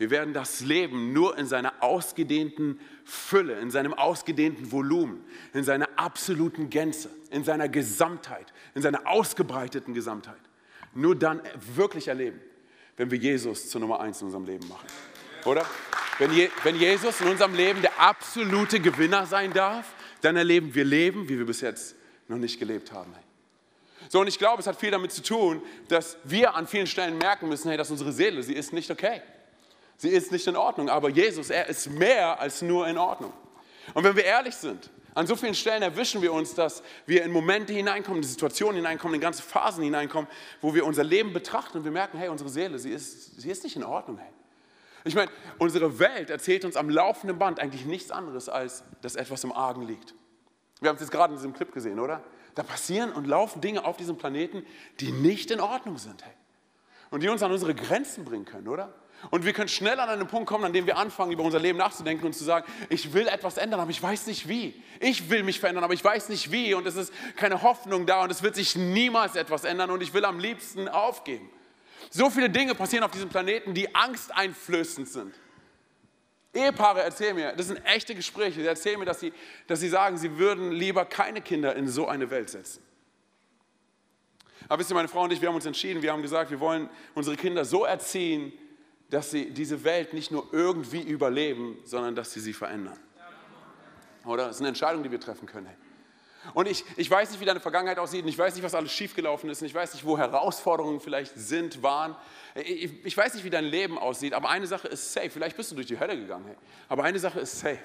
wir 0.00 0.08
werden 0.08 0.32
das 0.32 0.60
Leben 0.60 1.12
nur 1.12 1.36
in 1.36 1.44
seiner 1.44 1.74
ausgedehnten 1.80 2.80
Fülle, 3.04 3.60
in 3.60 3.70
seinem 3.70 3.92
ausgedehnten 3.92 4.72
Volumen, 4.72 5.22
in 5.52 5.62
seiner 5.62 5.90
absoluten 5.96 6.70
Gänze, 6.70 7.10
in 7.30 7.44
seiner 7.44 7.68
Gesamtheit, 7.68 8.46
in 8.74 8.80
seiner 8.80 9.06
ausgebreiteten 9.06 9.92
Gesamtheit, 9.92 10.40
nur 10.94 11.14
dann 11.14 11.42
wirklich 11.74 12.08
erleben, 12.08 12.40
wenn 12.96 13.10
wir 13.10 13.18
Jesus 13.18 13.68
zur 13.68 13.82
Nummer 13.82 14.00
eins 14.00 14.22
in 14.22 14.28
unserem 14.28 14.46
Leben 14.46 14.66
machen. 14.68 14.86
Oder? 15.44 15.66
Wenn, 16.18 16.32
Je 16.32 16.48
wenn 16.62 16.76
Jesus 16.76 17.20
in 17.20 17.28
unserem 17.28 17.54
Leben 17.54 17.82
der 17.82 18.00
absolute 18.00 18.80
Gewinner 18.80 19.26
sein 19.26 19.52
darf, 19.52 19.92
dann 20.22 20.34
erleben 20.34 20.74
wir 20.74 20.86
Leben, 20.86 21.28
wie 21.28 21.36
wir 21.36 21.44
bis 21.44 21.60
jetzt 21.60 21.94
noch 22.26 22.38
nicht 22.38 22.58
gelebt 22.58 22.90
haben. 22.90 23.12
So, 24.08 24.22
und 24.22 24.28
ich 24.28 24.38
glaube, 24.38 24.60
es 24.60 24.66
hat 24.66 24.80
viel 24.80 24.92
damit 24.92 25.12
zu 25.12 25.22
tun, 25.22 25.60
dass 25.88 26.16
wir 26.24 26.54
an 26.54 26.66
vielen 26.66 26.86
Stellen 26.86 27.18
merken 27.18 27.50
müssen, 27.50 27.68
hey, 27.68 27.76
dass 27.76 27.90
unsere 27.90 28.12
Seele, 28.12 28.42
sie 28.42 28.54
ist 28.54 28.72
nicht 28.72 28.90
okay. 28.90 29.20
Sie 30.00 30.08
ist 30.08 30.32
nicht 30.32 30.46
in 30.46 30.56
Ordnung, 30.56 30.88
aber 30.88 31.10
Jesus, 31.10 31.50
er 31.50 31.66
ist 31.66 31.90
mehr 31.90 32.40
als 32.40 32.62
nur 32.62 32.88
in 32.88 32.96
Ordnung. 32.96 33.34
Und 33.92 34.02
wenn 34.02 34.16
wir 34.16 34.24
ehrlich 34.24 34.56
sind, 34.56 34.88
an 35.14 35.26
so 35.26 35.36
vielen 35.36 35.54
Stellen 35.54 35.82
erwischen 35.82 36.22
wir 36.22 36.32
uns, 36.32 36.54
dass 36.54 36.82
wir 37.04 37.22
in 37.22 37.30
Momente 37.30 37.74
hineinkommen, 37.74 38.22
in 38.22 38.26
Situationen 38.26 38.76
hineinkommen, 38.76 39.16
in 39.16 39.20
ganze 39.20 39.42
Phasen 39.42 39.84
hineinkommen, 39.84 40.26
wo 40.62 40.74
wir 40.74 40.86
unser 40.86 41.04
Leben 41.04 41.34
betrachten 41.34 41.76
und 41.76 41.84
wir 41.84 41.90
merken, 41.90 42.16
hey, 42.16 42.30
unsere 42.30 42.48
Seele, 42.48 42.78
sie 42.78 42.92
ist, 42.92 43.42
sie 43.42 43.50
ist 43.50 43.62
nicht 43.62 43.76
in 43.76 43.84
Ordnung. 43.84 44.16
Hey. 44.16 44.30
Ich 45.04 45.14
meine, 45.14 45.30
unsere 45.58 45.98
Welt 45.98 46.30
erzählt 46.30 46.64
uns 46.64 46.76
am 46.76 46.88
laufenden 46.88 47.38
Band 47.38 47.60
eigentlich 47.60 47.84
nichts 47.84 48.10
anderes, 48.10 48.48
als 48.48 48.84
dass 49.02 49.16
etwas 49.16 49.44
im 49.44 49.52
Argen 49.52 49.82
liegt. 49.82 50.14
Wir 50.80 50.88
haben 50.88 50.96
es 50.96 51.02
jetzt 51.02 51.12
gerade 51.12 51.34
in 51.34 51.38
diesem 51.38 51.52
Clip 51.52 51.70
gesehen, 51.74 52.00
oder? 52.00 52.24
Da 52.54 52.62
passieren 52.62 53.12
und 53.12 53.26
laufen 53.26 53.60
Dinge 53.60 53.84
auf 53.84 53.98
diesem 53.98 54.16
Planeten, 54.16 54.64
die 55.00 55.12
nicht 55.12 55.50
in 55.50 55.60
Ordnung 55.60 55.98
sind. 55.98 56.24
Hey. 56.24 56.32
Und 57.10 57.22
die 57.22 57.28
uns 57.28 57.42
an 57.42 57.52
unsere 57.52 57.74
Grenzen 57.74 58.24
bringen 58.24 58.46
können, 58.46 58.66
oder? 58.66 58.94
Und 59.28 59.44
wir 59.44 59.52
können 59.52 59.68
schnell 59.68 60.00
an 60.00 60.08
einen 60.08 60.26
Punkt 60.26 60.48
kommen, 60.48 60.64
an 60.64 60.72
dem 60.72 60.86
wir 60.86 60.96
anfangen, 60.96 61.32
über 61.32 61.42
unser 61.42 61.58
Leben 61.58 61.78
nachzudenken 61.78 62.24
und 62.24 62.32
zu 62.32 62.42
sagen, 62.42 62.66
ich 62.88 63.12
will 63.12 63.28
etwas 63.28 63.58
ändern, 63.58 63.80
aber 63.80 63.90
ich 63.90 64.02
weiß 64.02 64.26
nicht 64.26 64.48
wie. 64.48 64.82
Ich 64.98 65.28
will 65.28 65.42
mich 65.42 65.60
verändern, 65.60 65.84
aber 65.84 65.92
ich 65.92 66.02
weiß 66.02 66.30
nicht 66.30 66.50
wie. 66.50 66.72
Und 66.72 66.86
es 66.86 66.96
ist 66.96 67.12
keine 67.36 67.62
Hoffnung 67.62 68.06
da 68.06 68.22
und 68.22 68.30
es 68.30 68.42
wird 68.42 68.54
sich 68.54 68.76
niemals 68.76 69.36
etwas 69.36 69.64
ändern 69.64 69.90
und 69.90 70.02
ich 70.02 70.14
will 70.14 70.24
am 70.24 70.38
liebsten 70.38 70.88
aufgeben. 70.88 71.50
So 72.08 72.30
viele 72.30 72.48
Dinge 72.48 72.74
passieren 72.74 73.04
auf 73.04 73.10
diesem 73.10 73.28
Planeten, 73.28 73.74
die 73.74 73.94
angsteinflößend 73.94 75.08
sind. 75.08 75.34
Ehepaare 76.52 77.02
erzählen 77.02 77.36
mir, 77.36 77.52
das 77.52 77.68
sind 77.68 77.80
echte 77.84 78.14
Gespräche, 78.14 78.60
sie 78.60 78.66
erzählen 78.66 78.98
mir, 78.98 79.04
dass 79.04 79.20
sie, 79.20 79.32
dass 79.68 79.80
sie 79.80 79.88
sagen, 79.88 80.16
sie 80.16 80.38
würden 80.38 80.72
lieber 80.72 81.04
keine 81.04 81.42
Kinder 81.42 81.76
in 81.76 81.86
so 81.86 82.08
eine 82.08 82.30
Welt 82.30 82.50
setzen. 82.50 82.82
Aber 84.68 84.80
wisst 84.80 84.90
ihr, 84.90 84.94
meine 84.94 85.08
Frau 85.08 85.22
und 85.22 85.32
ich, 85.32 85.40
wir 85.40 85.48
haben 85.48 85.54
uns 85.54 85.66
entschieden, 85.66 86.02
wir 86.02 86.12
haben 86.12 86.22
gesagt, 86.22 86.50
wir 86.50 86.60
wollen 86.60 86.88
unsere 87.14 87.36
Kinder 87.36 87.64
so 87.64 87.84
erziehen, 87.84 88.52
dass 89.10 89.30
sie 89.30 89.50
diese 89.50 89.82
Welt 89.84 90.12
nicht 90.14 90.30
nur 90.30 90.46
irgendwie 90.52 91.02
überleben, 91.02 91.78
sondern 91.84 92.14
dass 92.14 92.32
sie 92.32 92.40
sie 92.40 92.52
verändern. 92.52 92.98
Oder? 94.24 94.46
Das 94.46 94.56
ist 94.56 94.60
eine 94.60 94.68
Entscheidung, 94.68 95.02
die 95.02 95.10
wir 95.10 95.20
treffen 95.20 95.46
können. 95.46 95.68
Und 96.54 96.66
ich, 96.66 96.84
ich 96.96 97.10
weiß 97.10 97.30
nicht, 97.30 97.40
wie 97.40 97.44
deine 97.44 97.60
Vergangenheit 97.60 97.98
aussieht, 97.98 98.24
ich 98.24 98.38
weiß 98.38 98.54
nicht, 98.54 98.64
was 98.64 98.74
alles 98.74 98.92
schiefgelaufen 98.92 99.50
ist, 99.50 99.60
ich 99.60 99.74
weiß 99.74 99.92
nicht, 99.92 100.06
wo 100.06 100.16
Herausforderungen 100.16 101.00
vielleicht 101.00 101.34
sind, 101.36 101.82
waren. 101.82 102.16
Ich, 102.54 103.04
ich 103.04 103.16
weiß 103.16 103.34
nicht, 103.34 103.44
wie 103.44 103.50
dein 103.50 103.66
Leben 103.66 103.98
aussieht, 103.98 104.32
aber 104.32 104.48
eine 104.48 104.66
Sache 104.66 104.88
ist 104.88 105.12
safe. 105.12 105.28
Vielleicht 105.28 105.56
bist 105.56 105.70
du 105.70 105.74
durch 105.74 105.86
die 105.86 106.00
Hölle 106.00 106.16
gegangen, 106.16 106.46
hey. 106.46 106.56
aber 106.88 107.04
eine 107.04 107.18
Sache 107.18 107.40
ist 107.40 107.60
safe. 107.60 107.78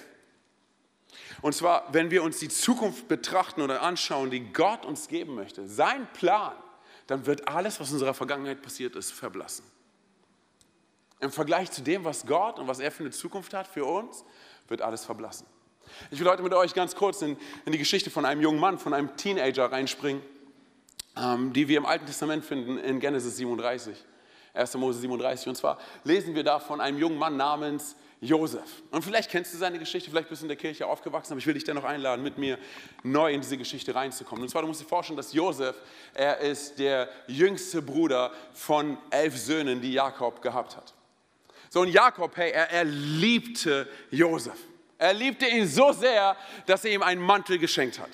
Und 1.41 1.53
zwar, 1.53 1.94
wenn 1.94 2.12
wir 2.12 2.24
uns 2.24 2.39
die 2.39 2.50
Zukunft 2.50 3.08
betrachten 3.08 3.62
oder 3.62 3.82
anschauen, 3.82 4.32
die 4.32 4.53
Gott 4.53 4.86
uns 4.86 5.08
geben 5.08 5.36
möchte, 5.36 5.67
sein 5.67 6.08
Plan, 6.13 6.55
dann 7.08 7.25
wird 7.25 7.48
alles, 7.48 7.79
was 7.79 7.89
in 7.89 7.96
unserer 7.96 8.13
Vergangenheit 8.13 8.62
passiert 8.62 8.96
ist, 8.96 9.12
verblassen. 9.12 9.65
Im 11.19 11.31
Vergleich 11.31 11.72
zu 11.72 11.81
dem, 11.81 12.03
was 12.03 12.25
Gott 12.25 12.60
und 12.60 12.67
was 12.67 12.79
er 12.79 12.91
für 12.91 13.03
eine 13.03 13.12
Zukunft 13.12 13.53
hat 13.53 13.67
für 13.67 13.86
uns, 13.86 14.25
wird 14.67 14.81
alles 14.81 15.05
verblassen. 15.05 15.48
Ich 16.12 16.19
will 16.19 16.27
heute 16.27 16.43
mit 16.43 16.53
euch 16.53 16.74
ganz 16.74 16.95
kurz 16.95 17.22
in, 17.22 17.38
in 17.65 17.72
die 17.72 17.77
Geschichte 17.77 18.10
von 18.10 18.25
einem 18.25 18.41
jungen 18.41 18.60
Mann, 18.60 18.77
von 18.77 18.93
einem 18.93 19.15
Teenager 19.15 19.72
reinspringen, 19.72 20.22
ähm, 21.15 21.53
die 21.53 21.67
wir 21.67 21.77
im 21.77 21.86
Alten 21.86 22.05
Testament 22.05 22.43
finden 22.43 22.77
in 22.77 23.00
Genesis 23.00 23.38
37, 23.38 23.95
1. 24.53 24.74
Mose 24.75 25.00
37. 25.00 25.48
Und 25.48 25.55
zwar 25.55 25.77
lesen 26.03 26.36
wir 26.36 26.43
da 26.43 26.60
von 26.60 26.81
einem 26.81 26.98
jungen 26.98 27.17
Mann 27.17 27.38
namens 27.38 27.95
Josef. 28.22 28.84
Und 28.91 29.03
vielleicht 29.03 29.29
kennst 29.29 29.53
du 29.53 29.57
seine 29.57 29.77
Geschichte, 29.77 30.10
vielleicht 30.10 30.29
bist 30.29 30.41
du 30.41 30.45
in 30.45 30.50
der 30.50 30.57
Kirche 30.57 30.88
aufgewachsen, 30.88 31.34
aber 31.34 31.39
ich 31.39 31.48
will 31.48 31.53
dich 31.53 31.63
dennoch 31.63 31.84
einladen, 31.84 32.24
mit 32.24 32.38
mir 32.38 32.57
neu 33.03 33.34
in 33.34 33.41
diese 33.41 33.57
Geschichte 33.57 33.93
reinzukommen. 33.93 34.43
Und 34.43 34.50
zwar, 34.50 34.62
du 34.62 34.67
musst 34.67 34.81
dir 34.81 34.86
vorstellen, 34.86 35.17
dass 35.17 35.34
Josef, 35.34 35.75
er 36.13 36.39
ist 36.39 36.79
der 36.79 37.10
jüngste 37.27 37.81
Bruder 37.81 38.31
von 38.53 38.98
elf 39.10 39.38
Söhnen, 39.38 39.81
die 39.81 39.93
Jakob 39.93 40.41
gehabt 40.41 40.75
hat. 40.75 40.93
So 41.75 41.82
ein 41.82 41.89
Jakob, 41.89 42.38
hey, 42.38 42.51
er, 42.51 42.72
er 42.72 42.86
liebte 42.86 43.86
Josef. 44.10 44.58
Er 44.98 45.13
liebte 45.13 45.46
ihn 45.46 45.67
so 45.67 45.91
sehr, 45.91 46.38
dass 46.67 46.86
er 46.86 46.91
ihm 46.91 47.03
einen 47.03 47.20
Mantel 47.20 47.60
geschenkt 47.60 48.00
hat. 48.00 48.12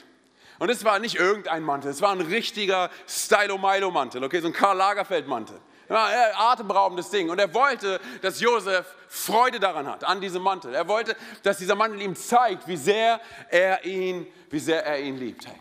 Und 0.57 0.71
es 0.71 0.83
war 0.83 0.97
nicht 0.97 1.13
irgendein 1.13 1.61
Mantel, 1.61 1.91
es 1.91 2.01
war 2.01 2.11
ein 2.11 2.21
richtiger 2.21 2.89
Stylo-Milo-Mantel, 3.07 4.23
okay, 4.23 4.39
so 4.39 4.47
ein 4.47 4.53
Karl 4.53 4.77
Lagerfeld-Mantel. 4.77 5.59
Ja, 5.89 6.09
atemberaubendes 6.37 7.11
Ding. 7.11 7.29
Und 7.29 7.37
er 7.37 7.53
wollte, 7.53 7.99
dass 8.23 8.39
Josef 8.39 8.87
Freude 9.07 9.59
daran 9.59 9.85
hat, 9.85 10.05
an 10.05 10.19
diesem 10.19 10.41
Mantel. 10.41 10.73
Er 10.73 10.87
wollte, 10.87 11.15
dass 11.43 11.59
dieser 11.59 11.75
Mantel 11.75 12.01
ihm 12.01 12.15
zeigt, 12.15 12.67
wie 12.67 12.77
sehr 12.77 13.21
er 13.51 13.85
ihn, 13.85 14.25
wie 14.49 14.57
sehr 14.57 14.83
er 14.83 14.99
ihn 14.99 15.17
liebt. 15.17 15.45
Hey. 15.45 15.59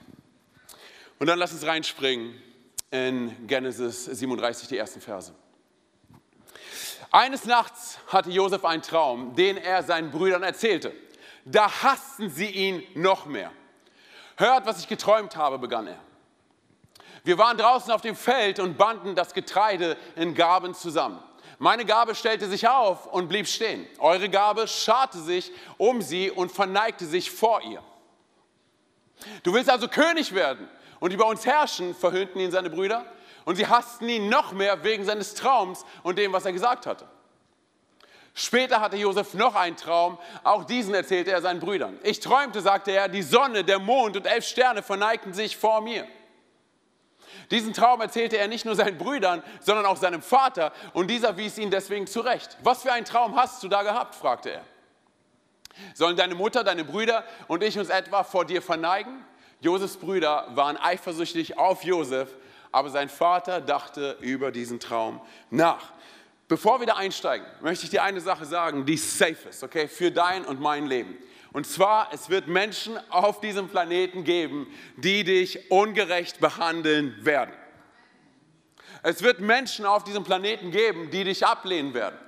Und 1.19 1.27
dann 1.27 1.39
lass 1.39 1.53
uns 1.53 1.67
reinspringen 1.67 2.33
in 2.91 3.47
Genesis 3.47 4.07
37, 4.07 4.69
die 4.69 4.79
ersten 4.79 5.03
Verse. 5.03 5.35
Eines 7.13 7.45
Nachts 7.45 7.99
hatte 8.07 8.31
Josef 8.31 8.65
einen 8.65 8.83
Traum, 8.83 9.35
den 9.35 9.57
er 9.57 9.83
seinen 9.83 10.11
Brüdern 10.11 10.45
erzählte. 10.45 10.93
Da 11.45 11.83
hassten 11.83 12.31
sie 12.31 12.47
ihn 12.47 12.83
noch 12.95 13.27
mehr. 13.27 13.51
Hört, 14.37 14.67
was 14.67 14.79
ich 14.81 14.89
geträumt 14.89 15.37
habe, 15.37 15.59
begann 15.59 15.89
er. 15.89 15.99
Wir 17.25 17.37
waren 17.37 17.59
draußen 17.59 17.93
auf 17.93 18.01
dem 18.01 18.15
Feld 18.15 18.61
und 18.61 18.79
banden 18.79 19.15
das 19.15 19.35
Getreide 19.35 19.97
in 20.15 20.35
Gaben 20.35 20.75
zusammen. 20.75 21.21
Meine 21.59 21.85
Gabe 21.85 22.15
stellte 22.15 22.49
sich 22.49 22.69
auf 22.69 23.07
und 23.07 23.29
blieb 23.29 23.47
stehen. 23.47 23.87
Eure 23.99 24.31
Gabe 24.31 24.67
scharte 24.67 25.19
sich 25.19 25.53
um 25.77 26.01
sie 26.01 26.31
und 26.31 26.51
verneigte 26.51 27.05
sich 27.05 27.31
vor 27.31 27.61
ihr. 27.63 27.83
Du 29.43 29.53
willst 29.53 29.69
also 29.69 29.89
König 29.89 30.35
werden 30.35 30.69
und 31.01 31.13
über 31.13 31.27
uns 31.27 31.45
herrschen, 31.45 31.95
verhöhnten 31.95 32.41
ihn 32.41 32.51
seine 32.51 32.71
Brüder. 32.71 33.05
Und 33.45 33.57
sie 33.57 33.67
hassten 33.67 34.09
ihn 34.09 34.29
noch 34.29 34.53
mehr 34.53 34.85
wegen 34.85 35.05
seines 35.05 35.35
Traums 35.35 35.85
und 36.03 36.19
dem, 36.19 36.33
was 36.33 36.45
er 36.45 36.53
gesagt 36.53 36.87
hatte. 36.87 37.09
Später 38.35 38.81
hatte 38.81 38.97
Josef 38.97 39.35
noch 39.35 39.57
einen 39.57 39.77
Traum, 39.77 40.19
auch 40.45 40.65
diesen 40.65 40.95
erzählte 40.95 41.33
er 41.33 41.43
seinen 41.43 41.59
Brüdern. 41.59 41.99
Ich 42.05 42.21
träumte, 42.21 42.61
sagte 42.61 42.93
er, 42.93 43.09
die 43.09 43.23
Sonne, 43.23 43.65
der 43.65 43.81
Mond 43.81 44.17
und 44.17 44.27
elf 44.27 44.47
Sterne 44.47 44.83
verneigten 44.83 45.35
sich 45.35 45.57
vor 45.57 45.81
mir. 45.81 46.07
Diesen 47.51 47.73
Traum 47.73 48.01
erzählte 48.01 48.37
er 48.39 48.47
nicht 48.47 48.65
nur 48.65 48.77
seinen 48.77 48.99
Brüdern, 48.99 49.43
sondern 49.61 49.87
auch 49.87 49.97
seinem 49.97 50.23
Vater 50.23 50.73
und 50.93 51.09
dieser 51.09 51.37
wies 51.37 51.59
ihn 51.59 51.71
deswegen 51.71 52.07
zurecht. 52.07 52.57
Was 52.63 52.83
für 52.83 52.93
einen 52.93 53.05
Traum 53.05 53.35
hast 53.37 53.63
du 53.63 53.69
da 53.69 53.83
gehabt? 53.83 54.15
fragte 54.15 54.51
er. 54.51 54.65
Sollen 55.95 56.17
deine 56.17 56.35
Mutter, 56.35 56.63
deine 56.63 56.85
Brüder 56.85 57.25
und 57.49 57.63
ich 57.63 57.79
uns 57.79 57.89
etwa 57.89 58.23
vor 58.23 58.45
dir 58.45 58.63
verneigen? 58.63 59.25
Josefs 59.61 59.97
Brüder 59.97 60.49
waren 60.55 60.77
eifersüchtig 60.77 61.59
auf 61.59 61.85
Josef, 61.85 62.29
aber 62.73 62.89
sein 62.91 63.09
Vater 63.09 63.61
dachte 63.61 64.17
über 64.21 64.51
diesen 64.51 64.81
Traum 64.81 65.21
nach. 65.51 65.93
Bevor 66.49 66.81
wir 66.81 66.87
da 66.87 66.97
einsteigen, 66.97 67.47
möchte 67.61 67.85
ich 67.85 67.91
dir 67.91 68.03
eine 68.03 68.21
Sache 68.21 68.45
sagen, 68.45 68.85
die 68.87 68.97
safe 68.97 69.49
ist, 69.49 69.63
okay, 69.63 69.87
für 69.87 70.11
dein 70.11 70.45
und 70.45 70.61
mein 70.61 70.87
Leben. 70.87 71.17
Und 71.53 71.67
zwar, 71.67 72.09
es 72.13 72.31
wird 72.31 72.49
Menschen 72.49 72.99
auf 73.11 73.41
diesem 73.41 73.69
Planeten 73.69 74.25
geben, 74.25 74.67
die 74.97 75.25
dich 75.25 75.71
ungerecht 75.71 76.41
behandeln 76.41 77.25
werden. 77.25 77.55
Es 79.03 79.23
wird 79.23 79.41
Menschen 79.41 79.87
auf 79.87 80.05
diesem 80.05 80.25
Planeten 80.25 80.71
geben, 80.71 81.11
die 81.11 81.25
dich 81.25 81.45
ablehnen 81.45 81.95
werden. 81.95 82.19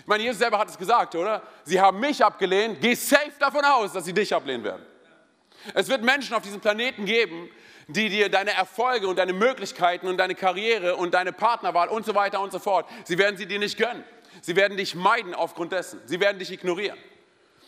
Ich 0.00 0.06
meine, 0.06 0.22
Jesus 0.24 0.38
selber 0.38 0.58
hat 0.58 0.68
es 0.68 0.78
gesagt, 0.78 1.14
oder? 1.14 1.42
Sie 1.64 1.80
haben 1.80 2.00
mich 2.00 2.24
abgelehnt, 2.24 2.80
geh 2.80 2.94
safe 2.94 3.32
davon 3.38 3.64
aus, 3.64 3.92
dass 3.92 4.04
sie 4.04 4.12
dich 4.12 4.34
ablehnen 4.34 4.64
werden. 4.64 4.84
Es 5.74 5.88
wird 5.88 6.02
Menschen 6.02 6.34
auf 6.34 6.42
diesem 6.42 6.60
Planeten 6.60 7.04
geben, 7.04 7.50
die 7.88 8.08
dir 8.08 8.28
deine 8.28 8.52
Erfolge 8.52 9.08
und 9.08 9.18
deine 9.18 9.32
Möglichkeiten 9.32 10.06
und 10.06 10.16
deine 10.18 10.34
Karriere 10.34 10.96
und 10.96 11.14
deine 11.14 11.32
Partnerwahl 11.32 11.88
und 11.88 12.06
so 12.06 12.14
weiter 12.14 12.40
und 12.40 12.52
so 12.52 12.58
fort, 12.58 12.88
sie 13.04 13.18
werden 13.18 13.36
sie 13.36 13.46
dir 13.46 13.58
nicht 13.58 13.78
gönnen. 13.78 14.04
Sie 14.40 14.56
werden 14.56 14.76
dich 14.76 14.94
meiden 14.94 15.34
aufgrund 15.34 15.72
dessen. 15.72 16.00
Sie 16.06 16.18
werden 16.18 16.38
dich 16.38 16.50
ignorieren. 16.50 16.98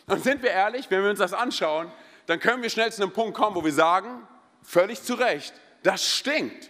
Und 0.07 0.23
sind 0.23 0.43
wir 0.43 0.51
ehrlich, 0.51 0.89
wenn 0.89 1.03
wir 1.03 1.09
uns 1.09 1.19
das 1.19 1.33
anschauen, 1.33 1.91
dann 2.25 2.39
können 2.39 2.61
wir 2.63 2.69
schnell 2.69 2.91
zu 2.91 3.01
einem 3.01 3.11
Punkt 3.11 3.37
kommen, 3.37 3.55
wo 3.55 3.63
wir 3.63 3.73
sagen, 3.73 4.27
völlig 4.63 5.01
zu 5.01 5.13
Recht, 5.13 5.53
das 5.83 6.05
stinkt. 6.05 6.69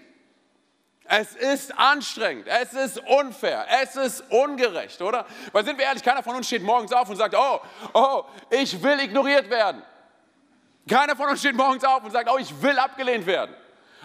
Es 1.08 1.36
ist 1.36 1.78
anstrengend, 1.78 2.48
es 2.48 2.74
ist 2.74 2.98
unfair, 2.98 3.68
es 3.84 3.96
ist 3.96 4.24
ungerecht, 4.32 5.02
oder? 5.02 5.26
Weil 5.52 5.64
sind 5.64 5.78
wir 5.78 5.86
ehrlich, 5.86 6.04
keiner 6.04 6.24
von 6.24 6.36
uns 6.36 6.48
steht 6.48 6.64
morgens 6.64 6.92
auf 6.92 7.08
und 7.10 7.16
sagt, 7.16 7.36
oh, 7.38 7.62
oh, 7.94 8.24
ich 8.50 8.82
will 8.82 9.00
ignoriert 9.00 9.50
werden. 9.50 9.84
Keiner 10.88 11.16
von 11.16 11.30
uns 11.30 11.40
steht 11.40 11.56
morgens 11.56 11.84
auf 11.84 12.04
und 12.04 12.12
sagt, 12.12 12.30
oh, 12.32 12.38
ich 12.38 12.62
will 12.62 12.78
abgelehnt 12.78 13.26
werden. 13.26 13.56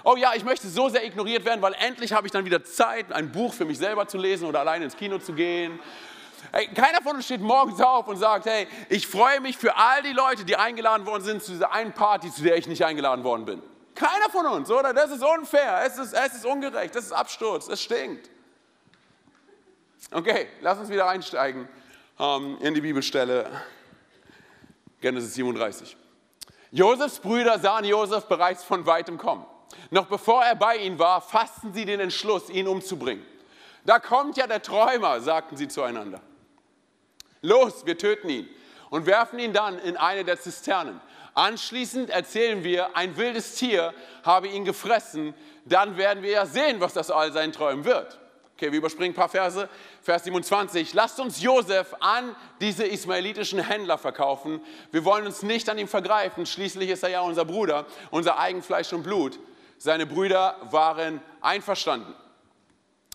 Oh 0.03 0.17
ja, 0.17 0.33
ich 0.35 0.45
möchte 0.45 0.67
so 0.67 0.89
sehr 0.89 1.05
ignoriert 1.05 1.45
werden, 1.45 1.61
weil 1.61 1.75
endlich 1.75 2.13
habe 2.13 2.27
ich 2.27 2.33
dann 2.33 2.45
wieder 2.45 2.65
Zeit, 2.65 3.13
ein 3.13 3.31
Buch 3.31 3.53
für 3.53 3.67
mich 3.67 3.79
selber 3.79 4.09
zu 4.09 4.17
lesen 4.17 4.47
oder 4.47 4.61
alleine 4.61 4.87
ins 4.87 4.97
Kino 4.97 5.19
zu 5.19 5.35
gehen. 5.35 5.79
Hey, 6.53 6.69
keiner 6.69 7.03
von 7.03 7.17
uns 7.17 7.27
steht 7.27 7.43
morgens 7.43 7.81
auf 7.83 8.09
und 8.09 8.17
sagt, 8.17 8.47
hey, 8.47 8.67
ich 8.89 9.07
freue 9.07 9.41
mich 9.41 9.59
für 9.59 9.77
all 9.77 10.03
die 10.03 10.13
Leute, 10.13 10.45
die 10.45 10.57
eingeladen 10.57 11.05
worden 11.05 11.23
sind 11.23 11.43
zu 11.43 11.53
dieser 11.53 11.71
einen 11.73 11.93
Party, 11.93 12.31
zu 12.31 12.43
der 12.43 12.57
ich 12.57 12.67
nicht 12.67 12.83
eingeladen 12.83 13.25
worden 13.25 13.45
bin. 13.45 13.63
Keiner 13.95 14.31
von 14.31 14.47
uns, 14.47 14.71
oder? 14.71 14.95
Das 14.95 15.11
ist 15.11 15.23
unfair, 15.23 15.83
es 15.85 15.99
ist, 15.99 16.15
es 16.15 16.35
ist 16.35 16.47
ungerecht, 16.47 16.95
das 16.95 17.05
ist 17.05 17.13
Absturz, 17.13 17.69
es 17.69 17.83
stinkt. 17.83 18.31
Okay, 20.11 20.49
lass 20.63 20.79
uns 20.79 20.89
wieder 20.89 21.07
einsteigen 21.09 21.69
ähm, 22.19 22.57
in 22.61 22.73
die 22.73 22.81
Bibelstelle 22.81 23.51
Genesis 25.03 25.35
37. 25.35 25.97
Josefs 26.73 27.19
Brüder 27.19 27.59
sahen 27.59 27.85
Josef 27.85 28.27
bereits 28.27 28.63
von 28.63 28.87
weitem 28.87 29.19
kommen. 29.19 29.45
Noch 29.91 30.07
bevor 30.07 30.45
er 30.45 30.55
bei 30.55 30.77
ihnen 30.77 30.99
war, 30.99 31.21
fassten 31.21 31.73
sie 31.73 31.85
den 31.85 32.01
Entschluss, 32.01 32.49
ihn 32.49 32.69
umzubringen. 32.69 33.25
Da 33.85 33.99
kommt 33.99 34.37
ja 34.37 34.47
der 34.47 34.63
Träumer, 34.63 35.21
sagten 35.21 35.57
sie 35.57 35.69
zueinander. 35.69 36.21
Los, 37.43 37.87
wir 37.87 37.97
töten 37.99 38.29
ihn 38.29 38.49
und 38.91 39.07
werfen 39.07 39.39
ihn 39.39 39.53
dann 39.53 39.79
in 39.79 39.97
eine 39.97 40.25
der 40.25 40.39
Zisternen. 40.39 41.01
Anschließend 41.35 42.11
erzählen 42.11 42.63
wir, 42.65 42.97
ein 42.97 43.17
wildes 43.17 43.55
Tier 43.55 43.95
habe 44.23 44.49
ihn 44.49 44.65
gefressen. 44.65 45.35
Dann 45.65 45.97
werden 45.97 46.23
wir 46.23 46.31
ja 46.31 46.47
sehen, 46.47 46.81
was 46.81 46.93
das 46.93 47.11
all 47.11 47.33
seinen 47.33 47.53
Träumen 47.53 47.85
wird. 47.85 48.19
Okay, 48.57 48.73
wir 48.73 48.79
überspringen 48.79 49.13
ein 49.13 49.17
paar 49.17 49.29
Verse. 49.29 49.69
Vers 50.03 50.25
27. 50.25 50.95
Lasst 50.95 51.21
uns 51.21 51.43
Josef 51.43 51.95
an 52.01 52.35
diese 52.61 52.85
ismaelitischen 52.87 53.61
Händler 53.61 53.99
verkaufen. 53.99 54.61
Wir 54.93 55.05
wollen 55.05 55.27
uns 55.27 55.43
nicht 55.43 55.69
an 55.69 55.79
ihm 55.79 55.89
vergreifen. 55.89 56.47
Schließlich 56.47 56.89
ist 56.89 57.03
er 57.03 57.11
ja 57.11 57.21
unser 57.21 57.45
Bruder, 57.45 57.87
unser 58.11 58.39
Eigenfleisch 58.39 58.93
und 58.93 59.03
Blut. 59.03 59.39
Seine 59.77 60.07
Brüder 60.07 60.57
waren 60.71 61.21
einverstanden. 61.41 62.15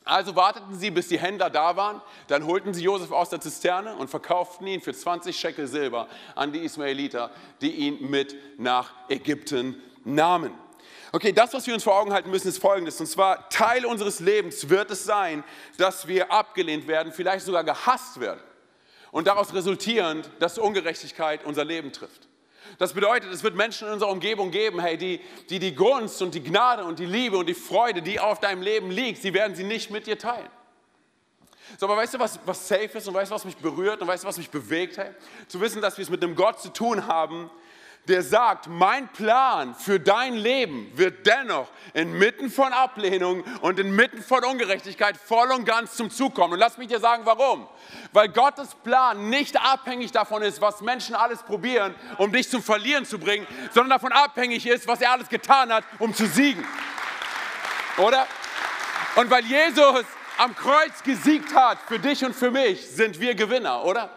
Also 0.03 0.35
warteten 0.35 0.77
sie, 0.77 0.91
bis 0.91 1.07
die 1.07 1.17
Händler 1.17 1.49
da 1.49 1.75
waren. 1.75 1.99
Dann 2.27 2.45
holten 2.45 2.75
sie 2.75 2.83
Josef 2.83 3.11
aus 3.11 3.29
der 3.29 3.41
Zisterne 3.41 3.95
und 3.95 4.07
verkauften 4.07 4.67
ihn 4.67 4.79
für 4.79 4.93
20 4.93 5.35
Schekel 5.35 5.65
Silber 5.65 6.07
an 6.35 6.53
die 6.53 6.59
Ismaeliter, 6.59 7.31
die 7.61 7.71
ihn 7.71 8.09
mit 8.11 8.35
nach 8.59 8.91
Ägypten 9.09 9.81
nahmen. 10.03 10.53
Okay, 11.15 11.31
das, 11.31 11.53
was 11.53 11.65
wir 11.65 11.73
uns 11.73 11.85
vor 11.85 11.97
Augen 11.97 12.11
halten 12.11 12.29
müssen, 12.29 12.49
ist 12.49 12.57
folgendes. 12.57 12.99
Und 12.99 13.05
zwar, 13.05 13.47
Teil 13.47 13.85
unseres 13.85 14.19
Lebens 14.19 14.67
wird 14.67 14.91
es 14.91 15.05
sein, 15.05 15.45
dass 15.77 16.09
wir 16.09 16.29
abgelehnt 16.29 16.89
werden, 16.89 17.13
vielleicht 17.13 17.45
sogar 17.45 17.63
gehasst 17.63 18.19
werden. 18.19 18.41
Und 19.11 19.27
daraus 19.27 19.53
resultierend, 19.53 20.29
dass 20.39 20.57
Ungerechtigkeit 20.57 21.45
unser 21.45 21.63
Leben 21.63 21.93
trifft. 21.93 22.27
Das 22.79 22.91
bedeutet, 22.91 23.31
es 23.31 23.43
wird 23.43 23.55
Menschen 23.55 23.87
in 23.87 23.93
unserer 23.93 24.09
Umgebung 24.09 24.51
geben, 24.51 24.81
hey, 24.81 24.97
die, 24.97 25.21
die 25.49 25.59
die 25.59 25.73
Gunst 25.73 26.21
und 26.21 26.35
die 26.35 26.43
Gnade 26.43 26.83
und 26.83 26.99
die 26.99 27.05
Liebe 27.05 27.37
und 27.37 27.45
die 27.45 27.53
Freude, 27.53 28.01
die 28.01 28.19
auf 28.19 28.41
deinem 28.41 28.61
Leben 28.61 28.91
liegt, 28.91 29.21
sie 29.21 29.33
werden 29.33 29.55
sie 29.55 29.63
nicht 29.63 29.91
mit 29.91 30.07
dir 30.07 30.19
teilen. 30.19 30.49
So, 31.77 31.85
aber 31.85 31.95
weißt 31.95 32.15
du, 32.15 32.19
was, 32.19 32.41
was 32.45 32.67
safe 32.67 32.89
ist 32.97 33.07
und 33.07 33.13
weißt 33.13 33.31
du, 33.31 33.35
was 33.35 33.45
mich 33.45 33.55
berührt 33.55 34.01
und 34.01 34.07
weißt 34.09 34.25
du, 34.25 34.27
was 34.27 34.37
mich 34.37 34.49
bewegt? 34.49 34.97
Hey? 34.97 35.11
Zu 35.47 35.61
wissen, 35.61 35.81
dass 35.81 35.97
wir 35.97 36.03
es 36.03 36.09
mit 36.09 36.21
einem 36.21 36.35
Gott 36.35 36.59
zu 36.59 36.73
tun 36.73 37.07
haben, 37.07 37.49
der 38.07 38.21
sagt, 38.21 38.67
mein 38.67 39.07
Plan 39.09 39.73
für 39.73 39.99
dein 39.99 40.35
Leben 40.35 40.91
wird 40.95 41.25
dennoch 41.25 41.67
inmitten 41.93 42.51
von 42.51 42.71
Ablehnung 42.71 43.43
und 43.61 43.79
inmitten 43.79 44.21
von 44.21 44.43
Ungerechtigkeit 44.43 45.17
voll 45.17 45.51
und 45.51 45.65
ganz 45.65 45.95
zum 45.95 46.11
Zug 46.11 46.35
kommen. 46.35 46.53
Und 46.53 46.59
lass 46.59 46.77
mich 46.77 46.87
dir 46.87 46.99
sagen, 46.99 47.25
warum. 47.25 47.67
Weil 48.13 48.29
Gottes 48.29 48.75
Plan 48.83 49.29
nicht 49.29 49.59
abhängig 49.59 50.11
davon 50.11 50.43
ist, 50.43 50.61
was 50.61 50.81
Menschen 50.81 51.15
alles 51.15 51.41
probieren, 51.41 51.95
um 52.17 52.31
dich 52.31 52.49
zum 52.49 52.61
Verlieren 52.61 53.05
zu 53.05 53.17
bringen, 53.17 53.47
sondern 53.73 53.91
davon 53.91 54.11
abhängig 54.11 54.67
ist, 54.67 54.87
was 54.87 55.01
er 55.01 55.11
alles 55.11 55.29
getan 55.29 55.73
hat, 55.73 55.83
um 55.99 56.13
zu 56.13 56.27
siegen. 56.27 56.63
Oder? 57.97 58.27
Und 59.15 59.29
weil 59.31 59.45
Jesus 59.45 60.05
am 60.37 60.55
Kreuz 60.55 61.01
gesiegt 61.03 61.55
hat 61.55 61.79
für 61.87 61.97
dich 61.97 62.23
und 62.23 62.35
für 62.35 62.51
mich, 62.51 62.85
sind 62.87 63.19
wir 63.19 63.33
Gewinner, 63.35 63.83
oder? 63.85 64.09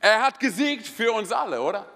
Er 0.00 0.22
hat 0.22 0.40
gesiegt 0.40 0.86
für 0.86 1.12
uns 1.12 1.32
alle, 1.32 1.62
oder? 1.62 1.86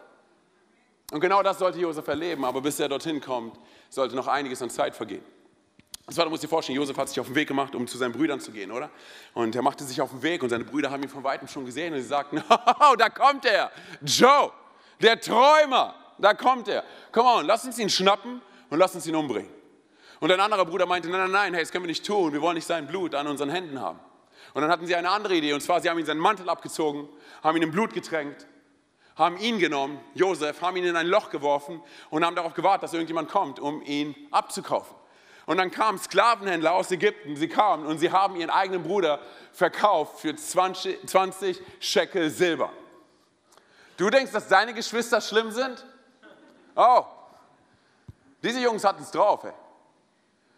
Und 1.11 1.21
genau 1.21 1.43
das 1.43 1.59
sollte 1.59 1.79
Josef 1.79 2.07
erleben, 2.07 2.45
aber 2.45 2.61
bis 2.61 2.79
er 2.79 2.89
dorthin 2.89 3.21
kommt, 3.21 3.59
sollte 3.89 4.15
noch 4.15 4.29
einiges 4.29 4.63
an 4.63 4.71
Zeit 4.71 4.95
vergehen. 4.95 5.25
Das 6.07 6.17
war, 6.17 6.25
du 6.25 6.31
musst 6.31 6.43
dir 6.43 6.49
vorstellen, 6.49 6.77
Josef 6.77 6.97
hat 6.97 7.09
sich 7.09 7.21
auf 7.21 7.27
den 7.27 7.35
Weg 7.35 7.49
gemacht, 7.49 7.75
um 7.75 7.87
zu 7.87 7.97
seinen 7.99 8.13
Brüdern 8.13 8.41
zu 8.41 8.51
gehen, 8.51 8.73
oder? 8.73 8.91
Und 9.35 9.55
er 9.55 9.63
machte 9.63 9.85
sich 9.85 10.01
auf 10.01 10.11
den 10.11 10.23
Weg 10.23 10.43
und 10.43 10.49
seine 10.49 10.65
Brüder 10.65 10.91
haben 10.91 11.03
ihn 11.03 11.09
von 11.09 11.23
weitem 11.23 11.47
schon 11.47 11.65
gesehen 11.65 11.95
und 11.95 12.01
sie 12.01 12.07
sagten, 12.07 12.43
oh, 12.51 12.97
da 12.97 13.09
kommt 13.09 13.45
er, 13.45 13.71
Joe, 14.03 14.51
der 15.01 15.21
Träumer, 15.21 15.95
da 16.19 16.35
kommt 16.35 16.69
er. 16.69 16.85
Komm 17.13 17.27
on, 17.27 17.47
lass 17.47 17.65
uns 17.65 17.79
ihn 17.79 17.89
schnappen 17.89 18.41
und 18.71 18.79
lass 18.79 18.95
uns 18.95 19.07
ihn 19.07 19.15
umbringen. 19.15 19.51
Und 20.21 20.31
ein 20.31 20.41
anderer 20.41 20.65
Bruder 20.65 20.85
meinte, 20.87 21.09
nein, 21.09 21.21
nein, 21.21 21.31
nein, 21.31 21.55
hey, 21.55 21.63
das 21.63 21.73
können 21.73 21.85
wir 21.85 21.89
nicht 21.91 22.05
tun, 22.05 22.33
wir 22.33 22.43
wollen 22.43 22.57
nicht 22.57 22.67
sein 22.67 22.87
Blut 22.87 23.15
an 23.15 23.27
unseren 23.27 23.51
Händen 23.51 23.81
haben. 23.81 24.01
Und 24.53 24.63
dann 24.63 24.71
hatten 24.71 24.87
sie 24.87 24.97
eine 24.97 25.11
andere 25.11 25.37
Idee, 25.37 25.53
und 25.53 25.61
zwar, 25.61 25.81
sie 25.81 25.89
haben 25.89 25.99
ihn 25.99 26.07
seinen 26.07 26.21
Mantel 26.21 26.49
abgezogen, 26.49 27.09
haben 27.43 27.57
ihn 27.57 27.63
in 27.63 27.71
Blut 27.71 27.95
getränkt, 27.95 28.47
haben 29.21 29.37
ihn 29.37 29.59
genommen, 29.59 30.01
Josef, 30.15 30.63
haben 30.63 30.79
ihn 30.79 30.85
in 30.85 30.97
ein 30.97 31.07
Loch 31.07 31.29
geworfen 31.29 31.83
und 32.09 32.25
haben 32.25 32.35
darauf 32.35 32.55
gewartet, 32.55 32.85
dass 32.85 32.95
irgendjemand 32.95 33.29
kommt, 33.29 33.61
um 33.61 33.83
ihn 33.83 34.15
abzukaufen. 34.31 34.97
Und 35.45 35.59
dann 35.59 35.71
kamen 35.71 35.99
Sklavenhändler 35.99 36.73
aus 36.73 36.91
Ägypten, 36.91 37.37
sie 37.37 37.49
kamen 37.49 37.87
und 37.87 37.99
sie 37.99 38.11
haben 38.11 38.37
ihren 38.37 38.49
eigenen 38.49 38.83
Bruder 38.83 39.21
verkauft 39.53 40.21
für 40.21 40.35
20, 40.35 41.07
20 41.07 41.61
Shekel 41.81 42.31
Silber. 42.31 42.73
Du 43.99 44.09
denkst, 44.09 44.33
dass 44.33 44.49
deine 44.49 44.73
Geschwister 44.73 45.21
schlimm 45.21 45.51
sind? 45.51 45.85
Oh, 46.75 47.05
diese 48.43 48.61
Jungs 48.61 48.85
hatten 48.85 49.03
es 49.03 49.11
drauf. 49.11 49.45
Ey. 49.45 49.53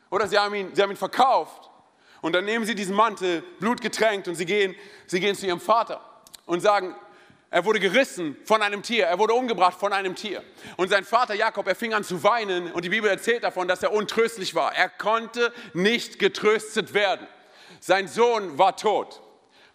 Oder 0.09 0.29
sie 0.29 0.39
haben, 0.39 0.55
ihn, 0.55 0.73
sie 0.73 0.83
haben 0.83 0.91
ihn 0.91 0.97
verkauft 0.97 1.69
und 2.21 2.33
dann 2.33 2.45
nehmen 2.45 2.65
sie 2.65 2.77
diesen 2.77 2.95
Mantel, 2.95 3.43
blutgetränkt 3.59 4.29
und 4.29 4.37
sie 4.37 4.47
gehen, 4.47 4.77
sie 5.07 5.19
gehen 5.19 5.35
zu 5.35 5.47
ihrem 5.47 5.61
Vater 5.61 6.01
und 6.47 6.61
sagen, 6.61 6.95
er 7.53 7.67
wurde 7.67 7.81
gerissen 7.81 8.35
von 8.47 8.63
einem 8.63 8.83
Tier, 8.83 9.05
er 9.05 9.19
wurde 9.19 9.35
umgebracht 9.35 9.79
von 9.79 9.93
einem 9.93 10.15
Tier. 10.15 10.43
Und 10.79 10.89
sein 10.89 11.05
Vater 11.05 11.35
Jakob, 11.35 11.69
er 11.69 11.75
fing 11.75 11.93
an 11.93 12.03
zu 12.03 12.23
weinen 12.23 12.73
und 12.73 12.83
die 12.83 12.89
Bibel 12.89 13.11
erzählt 13.11 13.45
davon, 13.45 13.69
dass 13.69 13.83
er 13.83 13.93
untröstlich 13.93 14.55
war. 14.55 14.75
Er 14.75 14.89
konnte 14.89 15.53
nicht 15.75 16.19
getröstet 16.19 16.95
werden. 16.95 17.27
Sein 17.79 18.09
Sohn 18.09 18.57
war 18.57 18.75
tot, 18.79 19.21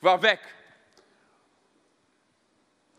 war 0.01 0.23
weg. 0.23 0.39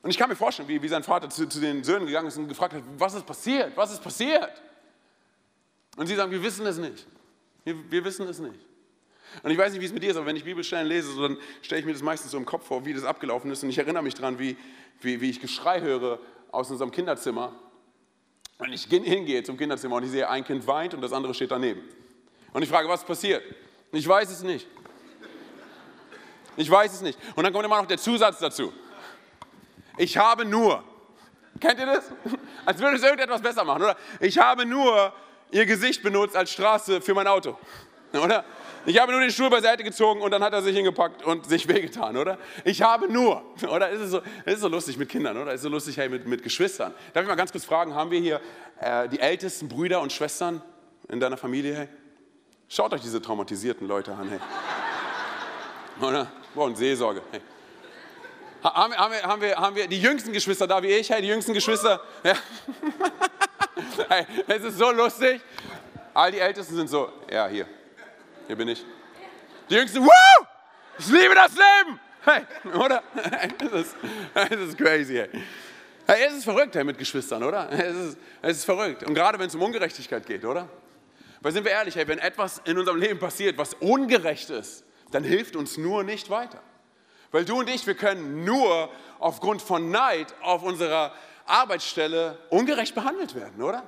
Und 0.00 0.10
ich 0.10 0.16
kann 0.16 0.28
mir 0.28 0.36
vorstellen, 0.36 0.68
wie, 0.68 0.80
wie 0.80 0.88
sein 0.88 1.02
Vater 1.02 1.28
zu, 1.28 1.48
zu 1.48 1.58
den 1.58 1.82
Söhnen 1.82 2.06
gegangen 2.06 2.28
ist 2.28 2.36
und 2.36 2.46
gefragt 2.46 2.74
hat, 2.74 2.84
was 2.98 3.14
ist 3.14 3.26
passiert, 3.26 3.76
was 3.76 3.90
ist 3.90 4.00
passiert? 4.00 4.62
Und 5.96 6.06
sie 6.06 6.14
sagen, 6.14 6.30
wir 6.30 6.40
wissen 6.40 6.64
es 6.66 6.78
nicht. 6.78 7.04
Wir, 7.64 7.90
wir 7.90 8.04
wissen 8.04 8.28
es 8.28 8.38
nicht. 8.38 8.64
Und 9.42 9.50
ich 9.50 9.58
weiß 9.58 9.72
nicht, 9.72 9.80
wie 9.80 9.86
es 9.86 9.92
mit 9.92 10.02
dir 10.02 10.10
ist, 10.10 10.16
aber 10.16 10.26
wenn 10.26 10.36
ich 10.36 10.44
Bibelstellen 10.44 10.86
lese, 10.86 11.12
so, 11.12 11.22
dann 11.22 11.38
stelle 11.62 11.80
ich 11.80 11.86
mir 11.86 11.92
das 11.92 12.02
meistens 12.02 12.30
so 12.30 12.38
im 12.38 12.46
Kopf 12.46 12.66
vor, 12.66 12.84
wie 12.84 12.94
das 12.94 13.04
abgelaufen 13.04 13.50
ist. 13.50 13.62
Und 13.62 13.70
ich 13.70 13.78
erinnere 13.78 14.02
mich 14.02 14.14
daran, 14.14 14.38
wie, 14.38 14.56
wie, 15.00 15.20
wie 15.20 15.30
ich 15.30 15.40
Geschrei 15.40 15.80
höre 15.80 16.18
aus 16.50 16.70
unserem 16.70 16.90
Kinderzimmer. 16.90 17.52
Und 18.58 18.72
ich 18.72 18.84
hingehe 18.84 19.42
zum 19.44 19.56
Kinderzimmer 19.56 19.96
und 19.96 20.04
ich 20.04 20.10
sehe, 20.10 20.28
ein 20.28 20.44
Kind 20.44 20.66
weint 20.66 20.94
und 20.94 21.00
das 21.00 21.12
andere 21.12 21.32
steht 21.34 21.50
daneben. 21.50 21.82
Und 22.52 22.62
ich 22.62 22.68
frage, 22.68 22.88
was 22.88 23.04
passiert? 23.04 23.42
Ich 23.92 24.06
weiß 24.06 24.30
es 24.30 24.42
nicht. 24.42 24.66
Ich 26.56 26.68
weiß 26.68 26.92
es 26.92 27.02
nicht. 27.02 27.18
Und 27.36 27.44
dann 27.44 27.52
kommt 27.52 27.64
immer 27.64 27.80
noch 27.80 27.86
der 27.86 27.98
Zusatz 27.98 28.40
dazu. 28.40 28.72
Ich 29.96 30.16
habe 30.16 30.44
nur. 30.44 30.82
Kennt 31.60 31.78
ihr 31.78 31.86
das? 31.86 32.10
Als 32.64 32.80
würde 32.80 32.96
es 32.96 33.02
irgendetwas 33.02 33.40
besser 33.40 33.64
machen, 33.64 33.82
oder? 33.82 33.96
Ich 34.20 34.38
habe 34.38 34.66
nur 34.66 35.12
ihr 35.50 35.66
Gesicht 35.66 36.02
benutzt 36.02 36.36
als 36.36 36.50
Straße 36.50 37.00
für 37.00 37.14
mein 37.14 37.26
Auto. 37.26 37.56
Oder? 38.12 38.44
Ich 38.86 38.98
habe 39.00 39.12
nur 39.12 39.20
den 39.20 39.30
Stuhl 39.30 39.50
beiseite 39.50 39.84
gezogen 39.84 40.20
und 40.20 40.30
dann 40.30 40.42
hat 40.42 40.52
er 40.52 40.62
sich 40.62 40.74
hingepackt 40.74 41.22
und 41.24 41.46
sich 41.46 41.68
wehgetan, 41.68 42.16
oder? 42.16 42.38
Ich 42.64 42.82
habe 42.82 43.12
nur, 43.12 43.42
oder? 43.68 43.90
Ist 43.90 44.00
es 44.00 44.10
so, 44.10 44.20
ist 44.44 44.60
so 44.60 44.68
lustig 44.68 44.96
mit 44.96 45.08
Kindern, 45.08 45.36
oder? 45.36 45.52
Ist 45.52 45.62
so 45.62 45.68
lustig 45.68 45.96
hey, 45.96 46.08
mit, 46.08 46.26
mit 46.26 46.42
Geschwistern. 46.42 46.94
Darf 47.12 47.22
ich 47.22 47.28
mal 47.28 47.34
ganz 47.34 47.52
kurz 47.52 47.64
fragen, 47.64 47.94
haben 47.94 48.10
wir 48.10 48.20
hier 48.20 48.40
äh, 48.80 49.08
die 49.08 49.20
ältesten 49.20 49.68
Brüder 49.68 50.00
und 50.00 50.12
Schwestern 50.12 50.62
in 51.08 51.20
deiner 51.20 51.36
Familie, 51.36 51.74
hey? 51.74 51.88
Schaut 52.68 52.92
euch 52.92 53.00
diese 53.00 53.20
traumatisierten 53.22 53.86
Leute 53.88 54.14
an, 54.14 54.28
hey. 54.28 54.40
Oder? 56.06 56.30
Brauchen 56.54 56.76
Seelsorge, 56.76 57.22
hey. 57.30 57.40
Haben, 58.62 58.94
haben, 58.94 59.12
wir, 59.12 59.22
haben, 59.22 59.42
wir, 59.42 59.56
haben 59.56 59.76
wir 59.76 59.86
die 59.86 60.00
jüngsten 60.00 60.32
Geschwister 60.32 60.66
da 60.66 60.82
wie 60.82 60.88
ich? 60.88 61.08
Hey, 61.10 61.22
die 61.22 61.28
jüngsten 61.28 61.54
Geschwister. 61.54 62.00
Ja. 62.24 62.34
hey, 64.08 64.26
es 64.48 64.64
ist 64.64 64.78
so 64.78 64.90
lustig. 64.90 65.40
All 66.12 66.32
die 66.32 66.40
Ältesten 66.40 66.74
sind 66.74 66.88
so, 66.88 67.12
ja, 67.30 67.46
hier. 67.46 67.66
Hier 68.48 68.56
bin 68.56 68.68
ich. 68.68 68.82
Die 69.68 69.74
Jüngsten, 69.74 70.02
wow! 70.02 70.46
Ich 70.98 71.06
liebe 71.08 71.34
das 71.34 71.52
Leben! 71.52 72.00
Hey, 72.24 72.42
oder? 72.74 73.02
Es 73.60 73.72
ist, 73.72 73.96
es 74.34 74.60
ist 74.60 74.78
crazy, 74.78 75.16
hey. 75.16 75.28
hey. 76.06 76.24
Es 76.26 76.32
ist 76.32 76.44
verrückt, 76.44 76.74
hey, 76.74 76.82
mit 76.82 76.96
Geschwistern, 76.96 77.42
oder? 77.42 77.70
Es 77.70 77.94
ist, 77.94 78.18
es 78.40 78.56
ist 78.56 78.64
verrückt. 78.64 79.02
Und 79.02 79.12
gerade 79.12 79.38
wenn 79.38 79.48
es 79.48 79.54
um 79.54 79.60
Ungerechtigkeit 79.60 80.24
geht, 80.24 80.46
oder? 80.46 80.66
Weil 81.42 81.52
sind 81.52 81.64
wir 81.64 81.72
ehrlich, 81.72 81.96
hey, 81.96 82.08
wenn 82.08 82.18
etwas 82.18 82.62
in 82.64 82.78
unserem 82.78 82.98
Leben 82.98 83.18
passiert, 83.18 83.58
was 83.58 83.74
ungerecht 83.74 84.48
ist, 84.48 84.82
dann 85.10 85.24
hilft 85.24 85.54
uns 85.54 85.76
nur 85.76 86.02
nicht 86.02 86.30
weiter. 86.30 86.62
Weil 87.30 87.44
du 87.44 87.58
und 87.58 87.68
ich, 87.68 87.86
wir 87.86 87.96
können 87.96 88.46
nur 88.46 88.90
aufgrund 89.18 89.60
von 89.60 89.90
Neid 89.90 90.34
auf 90.40 90.62
unserer 90.62 91.12
Arbeitsstelle 91.44 92.38
ungerecht 92.48 92.94
behandelt 92.94 93.34
werden, 93.34 93.62
oder? 93.62 93.82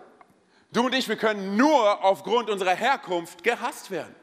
Du 0.70 0.84
und 0.84 0.94
ich, 0.94 1.08
wir 1.08 1.16
können 1.16 1.56
nur 1.56 2.04
aufgrund 2.04 2.50
unserer 2.50 2.74
Herkunft 2.74 3.42
gehasst 3.42 3.90
werden. 3.90 4.19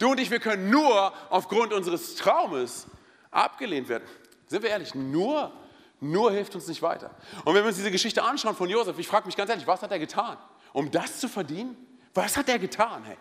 Du 0.00 0.12
und 0.12 0.18
ich, 0.18 0.30
wir 0.30 0.40
können 0.40 0.70
nur 0.70 1.12
aufgrund 1.28 1.74
unseres 1.74 2.16
Traumes 2.16 2.86
abgelehnt 3.30 3.88
werden. 3.90 4.04
Sind 4.46 4.62
wir 4.62 4.70
ehrlich, 4.70 4.94
nur, 4.94 5.52
nur 6.00 6.32
hilft 6.32 6.54
uns 6.54 6.66
nicht 6.68 6.80
weiter. 6.80 7.10
Und 7.44 7.54
wenn 7.54 7.62
wir 7.62 7.68
uns 7.68 7.76
diese 7.76 7.90
Geschichte 7.90 8.22
anschauen 8.22 8.56
von 8.56 8.70
Josef, 8.70 8.98
ich 8.98 9.06
frage 9.06 9.26
mich 9.26 9.36
ganz 9.36 9.50
ehrlich, 9.50 9.66
was 9.66 9.82
hat 9.82 9.92
er 9.92 9.98
getan? 9.98 10.38
Um 10.72 10.90
das 10.90 11.20
zu 11.20 11.28
verdienen? 11.28 11.76
Was 12.14 12.38
hat 12.38 12.48
er 12.48 12.58
getan? 12.58 13.04
Hey? 13.04 13.18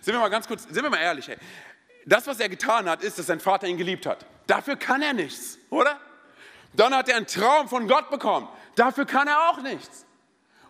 Sind 0.00 0.14
wir 0.14 0.18
mal 0.18 0.30
ganz 0.30 0.48
kurz, 0.48 0.62
sind 0.62 0.82
wir 0.82 0.88
mal 0.88 0.96
ehrlich, 0.96 1.28
hey? 1.28 1.36
Das, 2.06 2.26
was 2.26 2.40
er 2.40 2.48
getan 2.48 2.88
hat, 2.88 3.02
ist, 3.02 3.18
dass 3.18 3.26
sein 3.26 3.38
Vater 3.38 3.66
ihn 3.66 3.76
geliebt 3.76 4.06
hat. 4.06 4.24
Dafür 4.46 4.76
kann 4.76 5.02
er 5.02 5.12
nichts, 5.12 5.58
oder? 5.68 6.00
Dann 6.72 6.94
hat 6.94 7.10
er 7.10 7.16
einen 7.16 7.26
Traum 7.26 7.68
von 7.68 7.86
Gott 7.86 8.08
bekommen. 8.08 8.48
Dafür 8.76 9.04
kann 9.04 9.28
er 9.28 9.50
auch 9.50 9.60
nichts. 9.60 10.06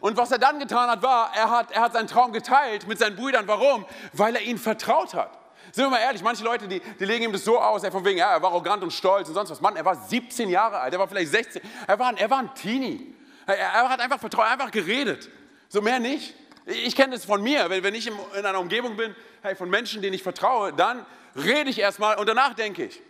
Und 0.01 0.17
was 0.17 0.33
er 0.33 0.39
dann 0.39 0.59
getan 0.59 0.91
hat, 0.91 1.03
war, 1.03 1.31
er 1.33 1.49
hat, 1.49 1.71
er 1.71 1.83
hat 1.83 1.93
seinen 1.93 2.09
Traum 2.09 2.33
geteilt 2.33 2.89
mit 2.89 2.99
seinen 2.99 3.15
Brüdern. 3.15 3.47
Warum? 3.47 3.87
Weil 4.13 4.35
er 4.35 4.43
ihnen 4.43 4.59
vertraut 4.59 5.15
hat. 5.15 5.44
Sind 5.75 5.87
wir 5.87 5.91
mal 5.91 5.99
ehrlich, 5.99 6.23
manche 6.23 6.45
Leute, 6.45 6.69
die, 6.69 6.79
die 6.79 7.05
legen 7.05 7.25
ihm 7.25 7.33
das 7.33 7.45
so 7.45 7.59
aus, 7.59 7.85
von 7.85 8.05
wegen, 8.05 8.17
ja, 8.17 8.31
er 8.31 8.41
war 8.41 8.53
arrogant 8.53 8.85
und 8.85 8.93
stolz 8.93 9.27
und 9.27 9.35
sonst 9.35 9.51
was. 9.51 9.61
Mann, 9.61 9.75
er 9.75 9.85
war 9.85 9.97
17 9.97 10.49
Jahre 10.49 10.79
alt, 10.79 10.93
er 10.93 11.01
war 11.01 11.09
vielleicht 11.09 11.33
16, 11.33 11.61
er 11.89 11.99
war, 11.99 12.17
er 12.17 12.31
war 12.31 12.39
ein 12.39 12.55
Teenie. 12.55 13.13
Er, 13.45 13.57
er 13.57 13.89
hat 13.89 13.99
einfach 13.99 14.21
vertraut, 14.21 14.47
einfach 14.47 14.71
geredet. 14.71 15.29
So 15.69 15.83
mehr 15.83 15.99
nicht. 15.99 16.37
Ich 16.65 16.95
kenne 16.95 17.15
das 17.17 17.25
von 17.25 17.43
mir, 17.43 17.69
wenn, 17.71 17.83
wenn 17.83 17.97
ich 17.97 18.07
in 18.07 18.47
einer 18.47 18.61
Umgebung 18.61 18.97
bin, 18.97 19.17
hey, 19.43 19.57
von 19.57 19.69
Menschen, 19.69 20.01
denen 20.01 20.15
ich 20.15 20.23
vertraue, 20.23 20.73
dann 20.73 21.05
rede 21.35 21.71
ich 21.71 21.81
erstmal 21.81 22.19
und 22.19 22.29
danach 22.29 22.55
denke 22.55 22.85
ich. 22.85 23.03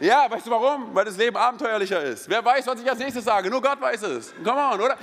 Ja, 0.00 0.30
weißt 0.30 0.48
du 0.48 0.50
warum? 0.50 0.94
Weil 0.94 1.06
das 1.06 1.16
Leben 1.16 1.38
abenteuerlicher 1.38 2.02
ist. 2.02 2.28
Wer 2.28 2.44
weiß, 2.44 2.66
was 2.66 2.82
ich 2.82 2.90
als 2.90 2.98
nächstes 2.98 3.24
sage? 3.24 3.48
Nur 3.48 3.62
Gott 3.62 3.80
weiß 3.80 4.02
es. 4.02 4.34
Come 4.44 4.60
on, 4.60 4.78
oder? 4.82 4.98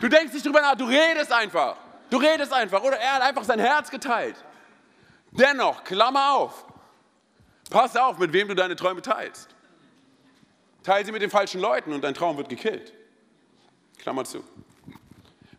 Du 0.00 0.08
denkst 0.08 0.32
nicht 0.32 0.46
drüber 0.46 0.62
nach, 0.62 0.74
du 0.74 0.86
redest 0.86 1.30
einfach. 1.30 1.76
Du 2.08 2.16
redest 2.16 2.50
einfach. 2.50 2.82
Oder 2.82 2.98
er 2.98 3.16
hat 3.16 3.22
einfach 3.24 3.44
sein 3.44 3.58
Herz 3.58 3.90
geteilt. 3.90 4.36
Dennoch, 5.34 5.84
Klammer 5.84 6.34
auf. 6.34 6.64
Pass 7.70 7.96
auf, 7.96 8.18
mit 8.18 8.32
wem 8.32 8.48
du 8.48 8.54
deine 8.54 8.76
Träume 8.76 9.02
teilst. 9.02 9.48
Teil 10.82 11.04
sie 11.04 11.12
mit 11.12 11.22
den 11.22 11.30
falschen 11.30 11.60
Leuten 11.60 11.92
und 11.92 12.02
dein 12.02 12.14
Traum 12.14 12.36
wird 12.36 12.48
gekillt. 12.48 12.92
Klammer 13.98 14.24
zu. 14.24 14.44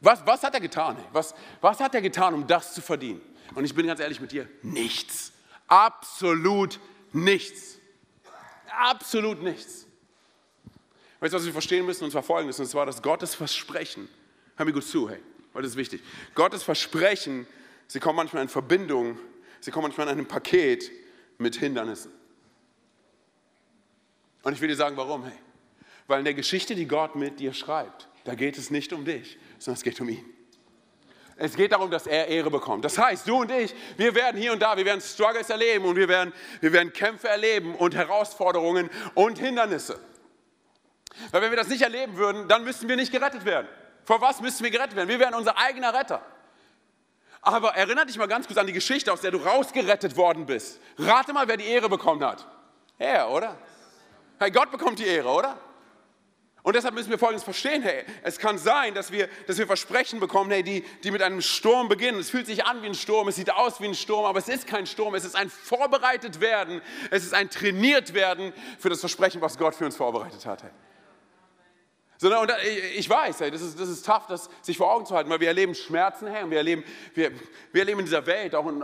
Was, 0.02 0.26
was 0.26 0.44
hat 0.44 0.54
er 0.54 0.60
getan? 0.60 0.98
Was, 1.12 1.34
was 1.62 1.80
hat 1.80 1.96
er 1.96 2.02
getan, 2.02 2.34
um 2.34 2.48
das 2.48 2.74
zu 2.74 2.82
verdienen? 2.82 3.22
Und 3.56 3.66
ich 3.66 3.74
bin 3.74 3.88
ganz 3.88 4.00
ehrlich 4.00 4.22
mit 4.22 4.32
dir, 4.32 4.48
nichts. 4.62 5.34
Absolut 5.68 6.80
nichts. 7.12 7.80
Absolut 8.70 9.42
nichts. 9.42 9.88
Weißt 11.20 11.34
du, 11.34 11.38
was 11.38 11.46
wir 11.46 11.54
verstehen 11.54 11.86
müssen? 11.86 12.04
Und 12.04 12.12
zwar 12.12 12.24
folgendes, 12.24 12.60
und 12.60 12.68
zwar, 12.68 12.86
dass 12.86 13.02
Gottes 13.02 13.34
Versprechen, 13.34 14.08
hör 14.58 14.66
mir 14.66 14.74
gut 14.74 14.86
zu, 14.86 15.10
hey, 15.10 15.20
weil 15.54 15.64
das 15.64 15.72
ist 15.72 15.78
wichtig. 15.78 16.04
Gottes 16.36 16.62
Versprechen, 16.62 17.48
sie 17.88 18.00
kommen 18.00 18.18
manchmal 18.18 18.44
in 18.44 18.50
Verbindung, 18.50 19.18
sie 19.66 19.72
kommen 19.72 19.88
manchmal 19.88 20.08
in 20.08 20.14
einem 20.14 20.28
Paket 20.28 20.92
mit 21.40 21.56
Hindernissen. 21.56 22.12
Und 24.44 24.54
ich 24.54 24.62
will 24.62 24.68
dir 24.68 24.76
sagen, 24.76 24.96
warum, 24.96 25.24
hey. 25.24 25.34
Weil 26.06 26.20
in 26.20 26.26
der 26.26 26.36
Geschichte, 26.36 26.76
die 26.76 26.88
Gott 26.88 27.16
mit 27.16 27.40
dir 27.40 27.52
schreibt, 27.52 28.08
da 28.26 28.36
geht 28.36 28.60
es 28.60 28.70
nicht 28.70 28.94
um 28.94 29.06
dich, 29.06 29.40
sondern 29.58 29.78
es 29.78 29.84
geht 29.84 30.00
um 30.00 30.10
ihn. 30.10 30.24
Es 31.36 31.56
geht 31.56 31.72
darum, 31.72 31.90
dass 31.90 32.06
er 32.06 32.28
Ehre 32.28 32.52
bekommt. 32.52 32.86
Das 32.86 32.98
heißt, 32.98 33.28
du 33.28 33.42
und 33.42 33.52
ich, 33.52 33.74
wir 33.98 34.14
werden 34.14 34.40
hier 34.40 34.54
und 34.54 34.62
da, 34.62 34.78
wir 34.78 34.86
werden 34.86 35.02
Struggles 35.02 35.50
erleben 35.50 35.86
und 35.86 35.96
wir 35.96 36.08
werden, 36.08 36.32
wir 36.62 36.72
werden 36.72 36.94
Kämpfe 36.94 37.28
erleben 37.28 37.74
und 37.76 37.96
Herausforderungen 37.96 38.90
und 39.16 39.40
Hindernisse. 39.40 40.00
Weil 41.32 41.42
wenn 41.42 41.50
wir 41.50 41.58
das 41.58 41.70
nicht 41.70 41.82
erleben 41.82 42.18
würden, 42.18 42.48
dann 42.48 42.64
müssten 42.64 42.88
wir 42.88 42.96
nicht 42.96 43.12
gerettet 43.12 43.46
werden. 43.46 43.68
Vor 44.04 44.22
was 44.22 44.42
müssten 44.42 44.64
wir 44.64 44.72
gerettet 44.72 44.96
werden? 44.96 45.10
Wir 45.10 45.20
wären 45.20 45.34
unser 45.34 45.58
eigener 45.58 45.92
Retter. 45.92 46.22
Aber 47.46 47.76
erinnere 47.76 48.08
dich 48.08 48.18
mal 48.18 48.28
ganz 48.28 48.48
kurz 48.48 48.58
an 48.58 48.66
die 48.66 48.74
Geschichte, 48.74 49.14
aus 49.14 49.22
der 49.22 49.30
du 49.30 49.38
rausgerettet 49.38 50.18
worden 50.18 50.48
bist. 50.48 50.80
Rate 50.98 51.32
mal, 51.32 51.48
wer 51.48 51.58
die 51.58 51.66
Ehre 51.66 51.88
bekommen 51.88 52.26
hat. 52.26 52.44
Er, 52.98 53.30
oder? 53.30 53.56
Hey, 54.40 54.50
Gott 54.50 54.72
bekommt 54.72 54.98
die 54.98 55.06
Ehre, 55.06 55.30
oder? 55.30 55.56
Und 56.64 56.76
deshalb 56.76 56.96
müssen 56.96 57.12
wir 57.12 57.20
Folgendes 57.20 57.44
verstehen, 57.44 57.84
hey, 57.84 58.04
es 58.24 58.40
kann 58.40 58.58
sein, 58.58 58.96
dass 58.96 59.12
wir, 59.12 59.30
dass 59.46 59.60
wir 59.60 59.68
Versprechen 59.68 60.20
bekommen, 60.20 60.50
hey, 60.50 60.64
die, 60.64 60.84
die 61.04 61.12
mit 61.12 61.22
einem 61.22 61.40
Sturm 61.40 61.88
beginnen. 61.88 62.20
Es 62.20 62.32
fühlt 62.32 62.48
sich 62.48 62.66
an 62.66 62.82
wie 62.82 62.88
ein 62.88 62.96
Sturm, 62.96 63.28
es 63.28 63.36
sieht 63.36 63.54
aus 63.54 63.80
wie 63.80 63.86
ein 63.86 63.94
Sturm, 63.94 64.26
aber 64.26 64.40
es 64.40 64.48
ist 64.48 64.66
kein 64.66 64.88
Sturm, 64.88 65.14
es 65.14 65.24
ist 65.24 65.36
ein 65.36 65.52
vorbereitet 65.52 66.42
werden, 66.42 66.82
es 67.12 67.24
ist 67.24 67.36
ein 67.36 67.52
trainiert 67.52 68.16
werden 68.16 68.54
für 68.80 68.90
das 68.90 69.02
Versprechen, 69.02 69.40
was 69.42 69.60
Gott 69.60 69.76
für 69.76 69.86
uns 69.86 69.96
vorbereitet 69.96 70.44
hat. 70.48 70.64
Hey. 70.64 70.72
Sondern, 72.18 72.44
und 72.44 72.52
ich 72.96 73.10
weiß, 73.10 73.42
hey, 73.42 73.52
das, 73.52 73.62
ist, 73.62 73.78
das 73.78 73.90
ist 73.90 74.06
tough, 74.06 74.26
das 74.28 74.50
sich 74.62 74.78
vor 74.78 74.90
Augen 74.90 75.06
zu 75.06 75.14
halten, 75.14 75.30
weil 75.30 75.42
wir 75.42 75.50
erleben 75.50 75.76
Schmerzen, 75.76 76.28
hey, 76.28 76.44
und 76.44 76.50
wir 76.50 76.60
erleben, 76.60 76.84
wir, 77.14 77.32
wir 77.74 77.82
erleben 77.82 78.00
in 78.00 78.06
dieser 78.06 78.26
Welt, 78.26 78.56
auch 78.56 78.66
in, 78.68 78.82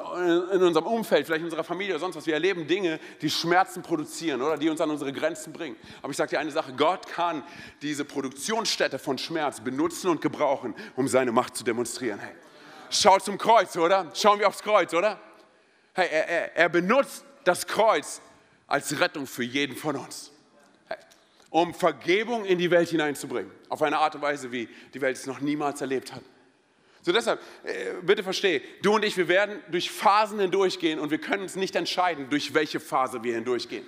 in, 0.52 0.62
unserem 0.62 0.86
Umfeld, 0.86 1.26
vielleicht 1.26 1.40
in 1.40 1.46
unserer 1.46 1.64
Familie 1.64 1.94
oder 1.94 2.02
sonst 2.02 2.18
was, 2.18 2.26
wir 2.26 2.34
erleben 2.34 2.68
Dinge, 2.68 3.00
die 3.22 3.30
Schmerzen 3.30 3.84
produzieren 3.84 4.42
oder 4.42 4.58
die 4.58 4.70
uns 4.70 4.82
an 4.82 4.90
unsere 4.90 5.14
Grenzen 5.14 5.54
bringen. 5.54 5.78
Aber 6.02 6.12
ich 6.12 6.18
sage 6.18 6.32
dir 6.32 6.40
eine 6.42 6.52
Sache, 6.52 6.74
Gott 6.74 7.08
kann 7.08 7.44
diese 7.82 8.04
Produktionsstätte 8.04 9.00
von 9.00 9.18
Schmerz 9.18 9.62
benutzen 9.62 10.10
und 10.10 10.20
gebrauchen, 10.20 10.76
um 10.98 11.08
seine 11.08 11.32
Macht 11.32 11.56
zu 11.56 11.64
demonstrieren. 11.64 12.20
Hey, 12.20 12.36
schau 12.90 13.18
zum 13.20 13.38
Kreuz, 13.38 13.78
oder? 13.78 14.12
Schauen 14.14 14.40
wir 14.40 14.48
aufs 14.50 14.62
Kreuz, 14.62 14.94
oder? 14.94 15.18
Hey, 15.94 16.10
er, 16.12 16.28
er, 16.28 16.56
er 16.58 16.70
benutzt 16.70 17.24
das 17.46 17.66
Kreuz 17.66 18.22
als 18.68 19.00
Rettung 19.00 19.26
für 19.26 19.44
jeden 19.44 19.78
von 19.78 19.96
uns 19.96 20.31
um 21.52 21.74
Vergebung 21.74 22.46
in 22.46 22.58
die 22.58 22.72
Welt 22.72 22.90
hineinzubringen. 22.90 23.52
Auf 23.70 23.84
eine 23.84 24.00
Art 24.00 24.16
und 24.16 24.22
Weise, 24.22 24.52
wie 24.52 24.68
die 24.94 25.02
Welt 25.02 25.18
es 25.18 25.28
noch 25.28 25.42
niemals 25.42 25.82
erlebt 25.82 26.12
hat. 26.14 26.24
So 27.04 27.12
deshalb, 27.12 27.40
äh, 27.64 27.94
bitte 28.02 28.24
verstehe, 28.24 28.62
du 28.82 28.96
und 28.96 29.04
ich, 29.04 29.18
wir 29.18 29.28
werden 29.28 29.60
durch 29.70 29.92
Phasen 29.92 30.40
hindurchgehen 30.40 31.00
und 31.00 31.12
wir 31.12 31.18
können 31.18 31.44
uns 31.44 31.56
nicht 31.56 31.76
entscheiden, 31.76 32.30
durch 32.30 32.54
welche 32.54 32.80
Phase 32.80 33.24
wir 33.24 33.36
hindurchgehen. 33.36 33.86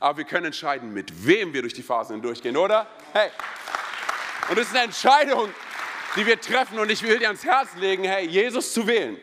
Aber 0.00 0.18
wir 0.18 0.24
können 0.24 0.46
entscheiden, 0.46 0.92
mit 0.92 1.26
wem 1.26 1.52
wir 1.52 1.62
durch 1.62 1.74
die 1.74 1.82
Phasen 1.82 2.16
hindurchgehen, 2.16 2.56
oder? 2.56 2.86
Hey. 3.12 3.30
Und 4.50 4.58
es 4.58 4.68
ist 4.68 4.74
eine 4.74 4.84
Entscheidung, 4.84 5.50
die 6.16 6.26
wir 6.26 6.40
treffen 6.40 6.78
und 6.78 6.90
ich 6.90 7.02
will 7.02 7.18
dir 7.18 7.26
ans 7.26 7.44
Herz 7.44 7.70
legen, 7.78 8.04
hey, 8.04 8.26
Jesus 8.26 8.72
zu 8.72 8.86
wählen. 8.86 9.16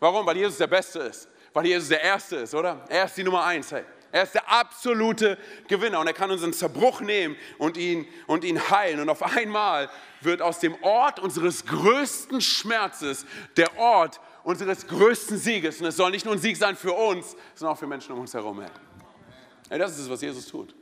Warum? 0.00 0.26
Weil 0.26 0.36
Jesus 0.36 0.58
der 0.58 0.66
Beste 0.66 1.00
ist. 1.00 1.28
Weil 1.52 1.66
Jesus 1.66 1.88
der 1.88 2.00
Erste 2.00 2.36
ist, 2.36 2.54
oder? 2.54 2.84
Er 2.88 3.04
ist 3.04 3.16
die 3.16 3.24
Nummer 3.24 3.44
eins, 3.44 3.70
hey. 3.70 3.84
Er 4.10 4.22
ist 4.22 4.34
der 4.34 4.50
absolute 4.50 5.36
Gewinner 5.68 6.00
und 6.00 6.06
er 6.06 6.14
kann 6.14 6.30
unseren 6.30 6.52
Zerbruch 6.52 7.00
nehmen 7.00 7.36
und 7.58 7.76
ihn, 7.76 8.06
und 8.26 8.44
ihn 8.44 8.70
heilen. 8.70 9.00
Und 9.00 9.10
auf 9.10 9.22
einmal 9.22 9.90
wird 10.22 10.40
aus 10.40 10.60
dem 10.60 10.74
Ort 10.82 11.20
unseres 11.20 11.66
größten 11.66 12.40
Schmerzes 12.40 13.26
der 13.56 13.76
Ort 13.76 14.20
unseres 14.44 14.86
größten 14.86 15.36
Sieges. 15.36 15.80
Und 15.80 15.86
es 15.86 15.96
soll 15.96 16.10
nicht 16.10 16.24
nur 16.24 16.34
ein 16.34 16.40
Sieg 16.40 16.56
sein 16.56 16.74
für 16.74 16.92
uns, 16.92 17.36
sondern 17.54 17.74
auch 17.74 17.78
für 17.78 17.86
Menschen 17.86 18.12
um 18.12 18.20
uns 18.20 18.32
herum. 18.32 18.64
Hey, 19.68 19.78
das 19.78 19.92
ist 19.92 19.98
es, 19.98 20.10
was 20.10 20.22
Jesus 20.22 20.46
tut. 20.46 20.74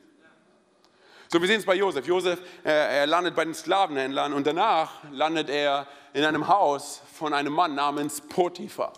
So, 1.29 1.41
wir 1.41 1.49
sehen 1.49 1.59
es 1.59 1.67
bei 1.67 1.75
Josef. 1.75 2.07
Josef, 2.07 2.39
er 2.63 3.05
landet 3.09 3.35
bei 3.35 3.45
den 3.45 3.55
Sklavenhändlern 3.55 4.33
und 4.33 4.47
danach 4.47 5.03
landet 5.11 5.51
er 5.51 5.89
in 6.13 6.25
einem 6.25 6.47
Haus 6.47 7.03
von 7.19 7.35
einem 7.35 7.53
Mann 7.53 7.75
namens 7.75 8.21
Potiphar. 8.21 8.93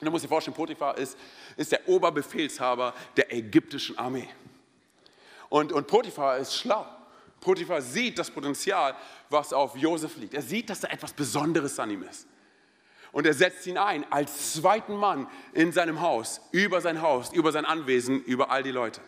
Und 0.00 0.04
du 0.04 0.10
musst 0.10 0.24
dir 0.24 0.28
vorstellen, 0.28 0.56
Potiphar 0.56 0.98
ist 0.98 1.16
ist 1.56 1.72
der 1.72 1.88
Oberbefehlshaber 1.88 2.94
der 3.16 3.32
ägyptischen 3.32 3.98
Armee. 3.98 4.28
Und, 5.48 5.72
und 5.72 5.86
Potiphar 5.86 6.38
ist 6.38 6.54
schlau. 6.54 6.86
Potiphar 7.40 7.80
sieht 7.80 8.18
das 8.18 8.30
Potenzial, 8.30 8.94
was 9.30 9.52
auf 9.52 9.76
Josef 9.76 10.16
liegt. 10.16 10.34
Er 10.34 10.42
sieht, 10.42 10.68
dass 10.70 10.80
da 10.80 10.88
etwas 10.88 11.12
Besonderes 11.12 11.78
an 11.78 11.90
ihm 11.90 12.02
ist. 12.02 12.26
Und 13.12 13.26
er 13.26 13.34
setzt 13.34 13.66
ihn 13.66 13.78
ein 13.78 14.04
als 14.10 14.54
zweiten 14.54 14.94
Mann 14.96 15.28
in 15.52 15.72
seinem 15.72 16.00
Haus, 16.00 16.40
über 16.50 16.80
sein 16.80 17.00
Haus, 17.00 17.32
über 17.32 17.52
sein 17.52 17.64
Anwesen, 17.64 18.22
über 18.24 18.50
all 18.50 18.62
die 18.62 18.72
Leute. 18.72 19.00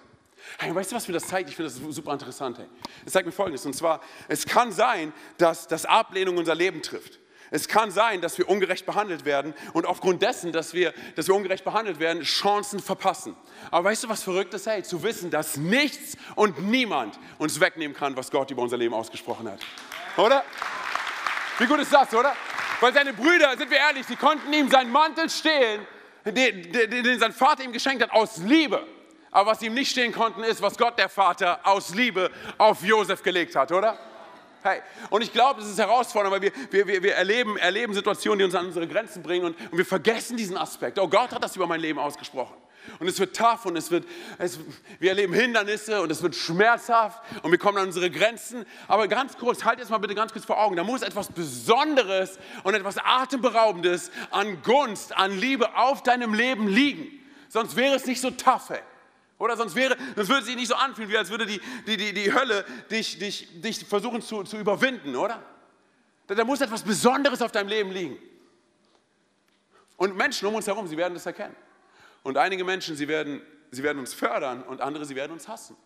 Hey, 0.58 0.74
weißt 0.74 0.92
du, 0.92 0.96
was 0.96 1.08
mir 1.08 1.14
das 1.14 1.26
zeigt? 1.26 1.50
Ich 1.50 1.56
finde 1.56 1.70
das 1.70 1.94
super 1.94 2.12
interessant. 2.12 2.58
Hey. 2.58 2.66
Es 3.04 3.12
zeigt 3.12 3.26
mir 3.26 3.32
Folgendes. 3.32 3.66
Und 3.66 3.74
zwar, 3.74 4.00
es 4.28 4.46
kann 4.46 4.72
sein, 4.72 5.12
dass, 5.36 5.66
dass 5.66 5.84
Ablehnung 5.84 6.36
unser 6.36 6.54
Leben 6.54 6.80
trifft. 6.80 7.18
Es 7.50 7.68
kann 7.68 7.90
sein, 7.90 8.20
dass 8.20 8.36
wir 8.38 8.48
ungerecht 8.48 8.84
behandelt 8.84 9.24
werden 9.24 9.54
und 9.72 9.86
aufgrund 9.86 10.22
dessen, 10.22 10.52
dass 10.52 10.74
wir, 10.74 10.92
dass 11.16 11.28
wir 11.28 11.34
ungerecht 11.34 11.64
behandelt 11.64 11.98
werden, 11.98 12.22
Chancen 12.22 12.80
verpassen. 12.80 13.36
Aber 13.70 13.88
weißt 13.88 14.04
du, 14.04 14.08
was 14.08 14.22
verrückt 14.22 14.52
ist? 14.54 14.66
Hey, 14.66 14.82
zu 14.82 15.02
wissen, 15.02 15.30
dass 15.30 15.56
nichts 15.56 16.16
und 16.34 16.68
niemand 16.68 17.18
uns 17.38 17.58
wegnehmen 17.60 17.96
kann, 17.96 18.16
was 18.16 18.30
Gott 18.30 18.50
über 18.50 18.62
unser 18.62 18.76
Leben 18.76 18.94
ausgesprochen 18.94 19.50
hat. 19.50 19.60
Oder? 20.16 20.44
Wie 21.58 21.66
gut 21.66 21.80
ist 21.80 21.92
das, 21.92 22.12
oder? 22.14 22.34
Weil 22.80 22.92
seine 22.92 23.12
Brüder, 23.12 23.56
sind 23.56 23.70
wir 23.70 23.78
ehrlich, 23.78 24.06
die 24.06 24.16
konnten 24.16 24.52
ihm 24.52 24.70
seinen 24.70 24.92
Mantel 24.92 25.28
stehlen, 25.30 25.86
den, 26.24 26.72
den, 26.72 27.02
den 27.02 27.18
sein 27.18 27.32
Vater 27.32 27.64
ihm 27.64 27.72
geschenkt 27.72 28.02
hat, 28.02 28.12
aus 28.12 28.36
Liebe. 28.38 28.86
Aber 29.30 29.50
was 29.50 29.60
sie 29.60 29.66
ihm 29.66 29.74
nicht 29.74 29.90
stehen 29.90 30.12
konnten, 30.12 30.42
ist, 30.42 30.62
was 30.62 30.76
Gott, 30.78 30.98
der 30.98 31.08
Vater, 31.08 31.60
aus 31.64 31.94
Liebe 31.94 32.30
auf 32.56 32.82
Josef 32.82 33.22
gelegt 33.22 33.56
hat, 33.56 33.72
oder? 33.72 33.98
Hey, 34.62 34.80
und 35.10 35.22
ich 35.22 35.32
glaube, 35.32 35.60
es 35.60 35.68
ist 35.68 35.78
herausfordernd, 35.78 36.34
weil 36.34 36.52
wir, 36.70 36.86
wir, 36.86 37.02
wir, 37.02 37.14
erleben, 37.14 37.56
erleben 37.56 37.94
Situationen, 37.94 38.40
die 38.40 38.44
uns 38.44 38.54
an 38.54 38.66
unsere 38.66 38.88
Grenzen 38.88 39.22
bringen 39.22 39.46
und, 39.46 39.60
und 39.70 39.78
wir 39.78 39.86
vergessen 39.86 40.36
diesen 40.36 40.56
Aspekt. 40.56 40.98
Oh, 40.98 41.08
Gott 41.08 41.32
hat 41.32 41.44
das 41.44 41.54
über 41.54 41.66
mein 41.66 41.80
Leben 41.80 41.98
ausgesprochen. 41.98 42.54
Und 42.98 43.06
es 43.06 43.18
wird 43.20 43.36
tough 43.36 43.66
und 43.66 43.76
es 43.76 43.90
wird, 43.90 44.06
es, 44.38 44.58
wir 44.98 45.10
erleben 45.10 45.32
Hindernisse 45.32 46.00
und 46.00 46.10
es 46.10 46.22
wird 46.22 46.34
schmerzhaft 46.34 47.22
und 47.42 47.50
wir 47.50 47.58
kommen 47.58 47.78
an 47.78 47.86
unsere 47.86 48.10
Grenzen. 48.10 48.64
Aber 48.86 49.08
ganz 49.08 49.36
kurz, 49.36 49.64
halt 49.64 49.78
jetzt 49.78 49.90
mal 49.90 49.98
bitte 49.98 50.14
ganz 50.14 50.32
kurz 50.32 50.44
vor 50.44 50.58
Augen, 50.58 50.76
da 50.76 50.84
muss 50.84 51.02
etwas 51.02 51.28
Besonderes 51.28 52.38
und 52.64 52.74
etwas 52.74 52.96
Atemberaubendes 52.98 54.10
an 54.30 54.62
Gunst, 54.62 55.16
an 55.16 55.38
Liebe 55.38 55.76
auf 55.76 56.02
deinem 56.02 56.34
Leben 56.34 56.66
liegen. 56.66 57.06
Sonst 57.48 57.76
wäre 57.76 57.94
es 57.94 58.06
nicht 58.06 58.20
so 58.20 58.30
tough, 58.30 58.70
hey. 58.70 58.80
Oder 59.38 59.56
sonst, 59.56 59.76
wäre, 59.76 59.96
sonst 60.16 60.28
würde 60.28 60.40
es 60.40 60.46
sich 60.46 60.56
nicht 60.56 60.68
so 60.68 60.74
anfühlen, 60.74 61.10
wie 61.10 61.16
als 61.16 61.30
würde 61.30 61.46
die, 61.46 61.60
die, 61.86 61.96
die, 61.96 62.12
die 62.12 62.32
Hölle 62.32 62.64
dich, 62.90 63.18
dich, 63.18 63.60
dich 63.60 63.84
versuchen 63.84 64.20
zu, 64.20 64.42
zu 64.42 64.58
überwinden, 64.58 65.14
oder? 65.14 65.42
Da, 66.26 66.34
da 66.34 66.44
muss 66.44 66.60
etwas 66.60 66.82
Besonderes 66.82 67.40
auf 67.40 67.52
deinem 67.52 67.68
Leben 67.68 67.92
liegen. 67.92 68.18
Und 69.96 70.16
Menschen 70.16 70.46
um 70.48 70.54
uns 70.54 70.66
herum, 70.66 70.86
sie 70.88 70.96
werden 70.96 71.14
das 71.14 71.26
erkennen. 71.26 71.54
Und 72.24 72.36
einige 72.36 72.64
Menschen, 72.64 72.96
sie 72.96 73.06
werden, 73.06 73.40
sie 73.70 73.82
werden 73.82 73.98
uns 73.98 74.12
fördern 74.12 74.62
und 74.64 74.80
andere, 74.80 75.04
sie 75.04 75.14
werden 75.14 75.32
uns 75.32 75.46
hassen. 75.46 75.76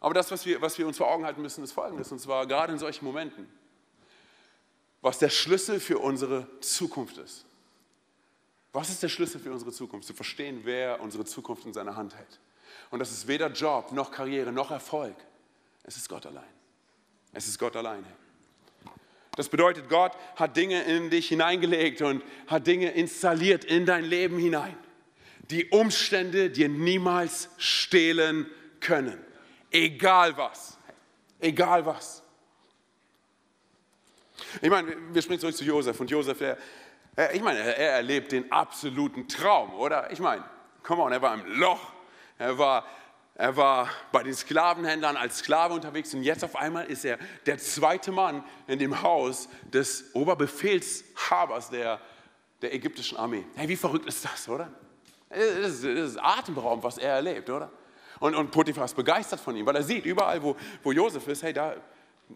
Aber 0.00 0.14
das, 0.14 0.30
was 0.30 0.46
wir, 0.46 0.62
was 0.62 0.78
wir 0.78 0.86
uns 0.86 0.96
vor 0.96 1.10
Augen 1.10 1.24
halten 1.24 1.42
müssen, 1.42 1.64
ist 1.64 1.72
Folgendes, 1.72 2.12
und 2.12 2.20
zwar 2.20 2.46
gerade 2.46 2.72
in 2.72 2.78
solchen 2.78 3.04
Momenten, 3.04 3.48
was 5.00 5.18
der 5.18 5.28
Schlüssel 5.28 5.80
für 5.80 5.98
unsere 5.98 6.46
Zukunft 6.60 7.18
ist. 7.18 7.47
Was 8.72 8.90
ist 8.90 9.02
der 9.02 9.08
Schlüssel 9.08 9.40
für 9.40 9.52
unsere 9.52 9.72
Zukunft? 9.72 10.06
Zu 10.06 10.14
verstehen, 10.14 10.60
wer 10.64 11.00
unsere 11.00 11.24
Zukunft 11.24 11.64
in 11.64 11.72
seiner 11.72 11.96
Hand 11.96 12.14
hält. 12.14 12.40
Und 12.90 12.98
das 12.98 13.10
ist 13.10 13.26
weder 13.26 13.50
Job, 13.50 13.92
noch 13.92 14.10
Karriere, 14.10 14.52
noch 14.52 14.70
Erfolg. 14.70 15.16
Es 15.84 15.96
ist 15.96 16.08
Gott 16.08 16.26
allein. 16.26 16.44
Es 17.32 17.46
ist 17.48 17.58
Gott 17.58 17.76
alleine. 17.76 18.06
Das 19.36 19.48
bedeutet, 19.48 19.88
Gott 19.88 20.12
hat 20.36 20.56
Dinge 20.56 20.82
in 20.82 21.10
dich 21.10 21.28
hineingelegt 21.28 22.02
und 22.02 22.22
hat 22.48 22.66
Dinge 22.66 22.90
installiert 22.90 23.64
in 23.64 23.86
dein 23.86 24.04
Leben 24.04 24.36
hinein, 24.38 24.76
die 25.50 25.66
Umstände 25.66 26.50
dir 26.50 26.68
niemals 26.68 27.48
stehlen 27.56 28.50
können. 28.80 29.18
Egal 29.70 30.36
was. 30.36 30.76
Egal 31.38 31.86
was. 31.86 32.22
Ich 34.60 34.70
meine, 34.70 34.96
wir 35.12 35.22
springen 35.22 35.40
zurück 35.40 35.56
zu 35.56 35.64
Josef 35.64 35.98
und 36.00 36.10
Josef, 36.10 36.38
der, 36.38 36.58
ich 37.32 37.42
meine, 37.42 37.58
er 37.58 37.92
erlebt 37.94 38.32
den 38.32 38.50
absoluten 38.52 39.26
Traum, 39.26 39.74
oder? 39.74 40.10
Ich 40.12 40.20
meine, 40.20 40.44
come 40.82 41.02
on, 41.02 41.12
er 41.12 41.20
war 41.20 41.34
im 41.34 41.44
Loch, 41.58 41.92
er 42.38 42.56
war, 42.58 42.84
er 43.34 43.56
war 43.56 43.88
bei 44.12 44.22
den 44.22 44.34
Sklavenhändlern 44.34 45.16
als 45.16 45.38
Sklave 45.38 45.74
unterwegs 45.74 46.14
und 46.14 46.22
jetzt 46.22 46.44
auf 46.44 46.54
einmal 46.54 46.86
ist 46.86 47.04
er 47.04 47.18
der 47.46 47.58
zweite 47.58 48.12
Mann 48.12 48.44
in 48.68 48.78
dem 48.78 49.02
Haus 49.02 49.48
des 49.64 50.14
Oberbefehlshabers 50.14 51.70
der, 51.70 52.00
der 52.62 52.72
ägyptischen 52.72 53.18
Armee. 53.18 53.44
Hey, 53.56 53.68
wie 53.68 53.76
verrückt 53.76 54.06
ist 54.06 54.24
das, 54.24 54.48
oder? 54.48 54.70
Das 55.28 55.40
ist, 55.40 55.84
das 55.84 56.10
ist 56.10 56.18
atemberaubend, 56.18 56.84
was 56.84 56.98
er 56.98 57.14
erlebt, 57.14 57.50
oder? 57.50 57.70
Und, 58.20 58.34
und 58.34 58.50
Potiphar 58.50 58.84
ist 58.84 58.96
begeistert 58.96 59.40
von 59.40 59.56
ihm, 59.56 59.66
weil 59.66 59.76
er 59.76 59.82
sieht, 59.82 60.04
überall, 60.06 60.42
wo, 60.42 60.56
wo 60.82 60.92
Josef 60.92 61.26
ist, 61.28 61.42
hey, 61.42 61.52
da, 61.52 61.74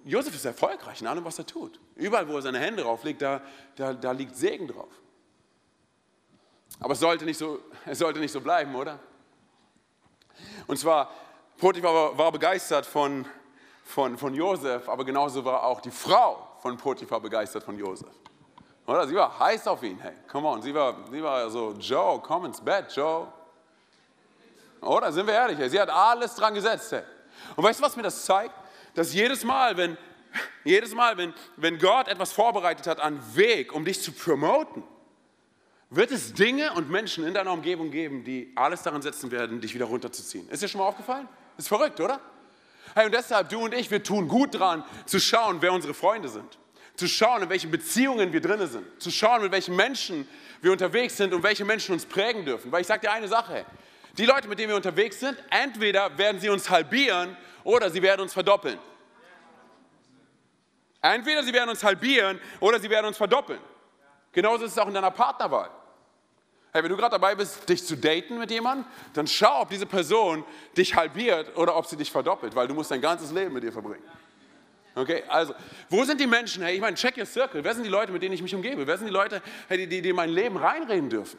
Josef 0.04 0.34
ist 0.34 0.44
erfolgreich 0.44 1.00
in 1.00 1.06
allem, 1.06 1.24
was 1.24 1.38
er 1.38 1.46
tut. 1.46 1.78
Überall, 1.96 2.28
wo 2.28 2.36
er 2.36 2.42
seine 2.42 2.58
Hände 2.58 2.82
drauflegt, 2.82 3.22
da, 3.22 3.40
da, 3.76 3.92
da 3.92 4.12
liegt 4.12 4.36
Segen 4.36 4.68
drauf. 4.68 4.90
Aber 6.80 6.94
es 6.94 7.00
sollte, 7.00 7.24
nicht 7.24 7.38
so, 7.38 7.58
es 7.86 7.98
sollte 7.98 8.20
nicht 8.20 8.32
so 8.32 8.40
bleiben, 8.40 8.74
oder? 8.74 8.98
Und 10.66 10.78
zwar, 10.78 11.10
Potiphar 11.58 11.94
war, 11.94 12.18
war 12.18 12.32
begeistert 12.32 12.86
von, 12.86 13.26
von, 13.84 14.16
von 14.16 14.34
Josef, 14.34 14.88
aber 14.88 15.04
genauso 15.04 15.44
war 15.44 15.62
auch 15.64 15.80
die 15.80 15.90
Frau 15.90 16.48
von 16.60 16.76
Potiphar 16.76 17.20
begeistert 17.20 17.62
von 17.62 17.78
Josef. 17.78 18.08
Oder? 18.86 19.06
Sie 19.06 19.14
war 19.14 19.38
heiß 19.38 19.66
auf 19.68 19.82
ihn. 19.82 19.98
Hey, 20.00 20.14
come 20.28 20.48
on. 20.48 20.62
Sie 20.62 20.74
war, 20.74 20.96
sie 21.10 21.22
war 21.22 21.48
so, 21.50 21.72
Joe, 21.78 22.20
komm 22.20 22.46
ins 22.46 22.60
Bett, 22.60 22.92
Joe. 22.94 23.28
Oder? 24.80 25.12
Sind 25.12 25.26
wir 25.26 25.34
ehrlich? 25.34 25.58
Hey? 25.58 25.68
Sie 25.68 25.80
hat 25.80 25.90
alles 25.90 26.34
dran 26.34 26.54
gesetzt. 26.54 26.90
Hey. 26.92 27.02
Und 27.54 27.62
weißt 27.62 27.78
du, 27.78 27.84
was 27.84 27.96
mir 27.96 28.02
das 28.02 28.24
zeigt? 28.24 28.54
Dass 28.94 29.14
jedes 29.14 29.44
Mal, 29.44 29.76
wenn, 29.76 29.96
jedes 30.64 30.94
Mal, 30.94 31.16
wenn, 31.16 31.34
wenn 31.56 31.78
Gott 31.78 32.08
etwas 32.08 32.32
vorbereitet 32.32 32.86
hat 32.86 33.00
an 33.00 33.20
Weg, 33.34 33.72
um 33.72 33.84
dich 33.84 34.00
zu 34.00 34.12
promoten, 34.12 34.82
wird 35.90 36.10
es 36.10 36.32
Dinge 36.32 36.72
und 36.72 36.90
Menschen 36.90 37.26
in 37.26 37.34
deiner 37.34 37.52
Umgebung 37.52 37.90
geben, 37.90 38.24
die 38.24 38.50
alles 38.54 38.82
daran 38.82 39.02
setzen 39.02 39.30
werden, 39.30 39.60
dich 39.60 39.74
wieder 39.74 39.84
runterzuziehen. 39.84 40.48
Ist 40.48 40.62
dir 40.62 40.68
schon 40.68 40.80
mal 40.80 40.86
aufgefallen? 40.86 41.28
Ist 41.58 41.68
verrückt, 41.68 42.00
oder? 42.00 42.18
Hey, 42.94 43.06
und 43.06 43.12
deshalb, 43.14 43.50
du 43.50 43.60
und 43.60 43.74
ich, 43.74 43.90
wir 43.90 44.02
tun 44.02 44.26
gut 44.26 44.58
dran, 44.58 44.84
zu 45.04 45.20
schauen, 45.20 45.58
wer 45.60 45.72
unsere 45.72 45.92
Freunde 45.92 46.28
sind. 46.28 46.58
Zu 46.96 47.08
schauen, 47.08 47.42
in 47.42 47.48
welchen 47.50 47.70
Beziehungen 47.70 48.32
wir 48.32 48.40
drin 48.40 48.66
sind. 48.66 48.84
Zu 49.00 49.10
schauen, 49.10 49.42
mit 49.42 49.52
welchen 49.52 49.76
Menschen 49.76 50.26
wir 50.60 50.72
unterwegs 50.72 51.16
sind 51.16 51.34
und 51.34 51.42
welche 51.42 51.64
Menschen 51.64 51.92
uns 51.92 52.06
prägen 52.06 52.44
dürfen. 52.44 52.70
Weil 52.72 52.82
ich 52.82 52.86
sage 52.86 53.02
dir 53.02 53.12
eine 53.12 53.28
Sache, 53.28 53.66
die 54.18 54.26
Leute, 54.26 54.48
mit 54.48 54.58
denen 54.58 54.70
wir 54.70 54.76
unterwegs 54.76 55.20
sind, 55.20 55.36
entweder 55.50 56.16
werden 56.18 56.40
sie 56.40 56.50
uns 56.50 56.68
halbieren 56.68 57.36
oder 57.64 57.90
sie 57.90 58.02
werden 58.02 58.22
uns 58.22 58.32
verdoppeln. 58.32 58.78
Entweder 61.00 61.42
sie 61.42 61.52
werden 61.52 61.70
uns 61.70 61.82
halbieren 61.82 62.40
oder 62.60 62.78
sie 62.78 62.88
werden 62.88 63.06
uns 63.06 63.16
verdoppeln. 63.16 63.60
Genauso 64.32 64.64
ist 64.64 64.72
es 64.72 64.78
auch 64.78 64.86
in 64.86 64.94
deiner 64.94 65.10
Partnerwahl. 65.10 65.70
Hey, 66.72 66.82
wenn 66.82 66.90
du 66.90 66.96
gerade 66.96 67.10
dabei 67.10 67.34
bist, 67.34 67.68
dich 67.68 67.84
zu 67.84 67.96
daten 67.96 68.38
mit 68.38 68.50
jemandem, 68.50 68.86
dann 69.12 69.26
schau, 69.26 69.60
ob 69.60 69.68
diese 69.68 69.84
Person 69.84 70.42
dich 70.76 70.94
halbiert 70.94 71.54
oder 71.56 71.76
ob 71.76 71.86
sie 71.86 71.96
dich 71.96 72.10
verdoppelt, 72.10 72.54
weil 72.54 72.66
du 72.66 72.72
musst 72.72 72.90
dein 72.90 73.00
ganzes 73.00 73.30
Leben 73.30 73.52
mit 73.52 73.64
ihr 73.64 73.72
verbringen. 73.72 74.02
Okay, 74.94 75.22
also, 75.28 75.54
wo 75.90 76.04
sind 76.04 76.20
die 76.20 76.26
Menschen? 76.26 76.62
Hey, 76.62 76.74
ich 76.74 76.80
meine, 76.80 76.96
check 76.96 77.16
your 77.16 77.26
circle. 77.26 77.62
Wer 77.64 77.74
sind 77.74 77.84
die 77.84 77.90
Leute, 77.90 78.12
mit 78.12 78.22
denen 78.22 78.34
ich 78.34 78.42
mich 78.42 78.54
umgebe? 78.54 78.86
Wer 78.86 78.96
sind 78.96 79.06
die 79.06 79.12
Leute, 79.12 79.42
hey, 79.68 79.78
die, 79.78 79.86
die, 79.86 80.02
die 80.02 80.10
in 80.10 80.16
mein 80.16 80.30
Leben 80.30 80.56
reinreden 80.56 81.10
dürfen? 81.10 81.38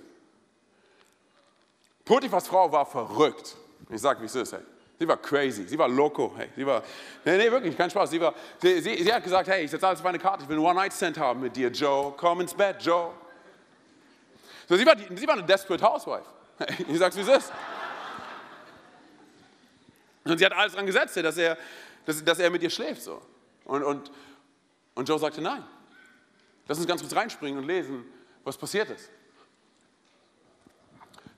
Potiphas 2.05 2.47
Frau 2.47 2.71
war 2.71 2.85
verrückt. 2.85 3.55
Ich 3.89 4.01
sag, 4.01 4.21
wie 4.21 4.25
es 4.25 4.35
ist. 4.35 4.53
Hey. 4.53 4.61
Sie 4.99 5.07
war 5.07 5.17
crazy, 5.17 5.67
sie 5.67 5.77
war 5.77 5.89
loco. 5.89 6.33
Hey. 6.37 6.49
Sie 6.55 6.65
war, 6.65 6.83
nee, 7.25 7.37
nee, 7.37 7.51
wirklich, 7.51 7.75
kein 7.75 7.89
Spaß. 7.89 8.11
Sie, 8.11 8.21
war, 8.21 8.33
sie, 8.61 8.79
sie, 8.79 9.03
sie 9.03 9.13
hat 9.13 9.23
gesagt, 9.23 9.49
hey, 9.49 9.65
ich 9.65 9.71
setze 9.71 9.87
alles 9.87 9.99
auf 9.99 10.03
meine 10.03 10.19
Karte, 10.19 10.43
ich 10.43 10.49
will 10.49 10.57
einen 10.57 10.65
One-Night-Stand 10.65 11.17
haben 11.17 11.41
mit 11.41 11.55
dir, 11.55 11.69
Joe. 11.69 12.13
Komm 12.15 12.41
ins 12.41 12.53
Bett, 12.53 12.77
Joe. 12.81 13.11
So, 14.69 14.77
sie, 14.77 14.85
war 14.85 14.95
sie 14.97 15.27
war 15.27 15.33
eine 15.33 15.43
desperate 15.43 15.83
Housewife. 15.83 16.25
Ich 16.87 16.97
sag's, 16.97 17.15
wie 17.17 17.21
es 17.21 17.27
ist. 17.27 17.51
Und 20.23 20.37
sie 20.37 20.45
hat 20.45 20.53
alles 20.53 20.73
dran 20.73 20.85
gesetzt, 20.85 21.17
dass 21.17 21.37
er, 21.37 21.57
dass, 22.05 22.23
dass 22.23 22.39
er 22.39 22.49
mit 22.49 22.63
ihr 22.63 22.69
schläft. 22.69 23.01
So. 23.01 23.21
Und, 23.65 23.83
und, 23.83 24.11
und 24.95 25.09
Joe 25.09 25.19
sagte 25.19 25.41
nein. 25.41 25.63
Lass 26.67 26.77
uns 26.77 26.87
ganz 26.87 27.01
kurz 27.01 27.15
reinspringen 27.15 27.59
und 27.59 27.67
lesen, 27.67 28.05
was 28.43 28.57
passiert 28.57 28.89
ist. 28.89 29.09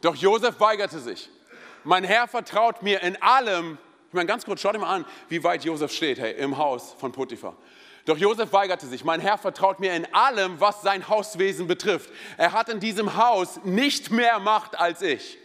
Doch 0.02 0.16
Josef 0.16 0.60
weigerte 0.60 1.00
sich. 1.00 1.30
Mein 1.86 2.04
Herr 2.04 2.28
vertraut 2.28 2.82
mir 2.82 3.02
in 3.02 3.22
allem. 3.22 3.78
Ich 4.08 4.14
meine, 4.14 4.28
ganz 4.28 4.44
kurz, 4.44 4.62
schau 4.62 4.72
dir 4.72 4.80
mal 4.80 4.94
an, 4.94 5.06
wie 5.30 5.44
weit 5.44 5.64
Josef 5.64 5.92
steht, 5.92 6.20
hey, 6.20 6.34
im 6.34 6.58
Haus 6.58 6.96
von 6.98 7.12
Potiphar. 7.12 7.56
Doch 8.06 8.18
Josef 8.18 8.52
weigerte 8.54 8.88
sich. 8.88 9.04
Mein 9.04 9.20
Herr 9.20 9.38
vertraut 9.38 9.80
mir 9.80 9.94
in 9.94 10.12
allem, 10.14 10.60
was 10.60 10.82
sein 10.82 11.08
Hauswesen 11.08 11.68
betrifft. 11.68 12.10
Er 12.38 12.54
hat 12.54 12.70
in 12.70 12.80
diesem 12.80 13.18
Haus 13.18 13.60
nicht 13.64 14.12
mehr 14.12 14.40
Macht 14.40 14.80
als 14.80 15.02
ich. 15.02 15.38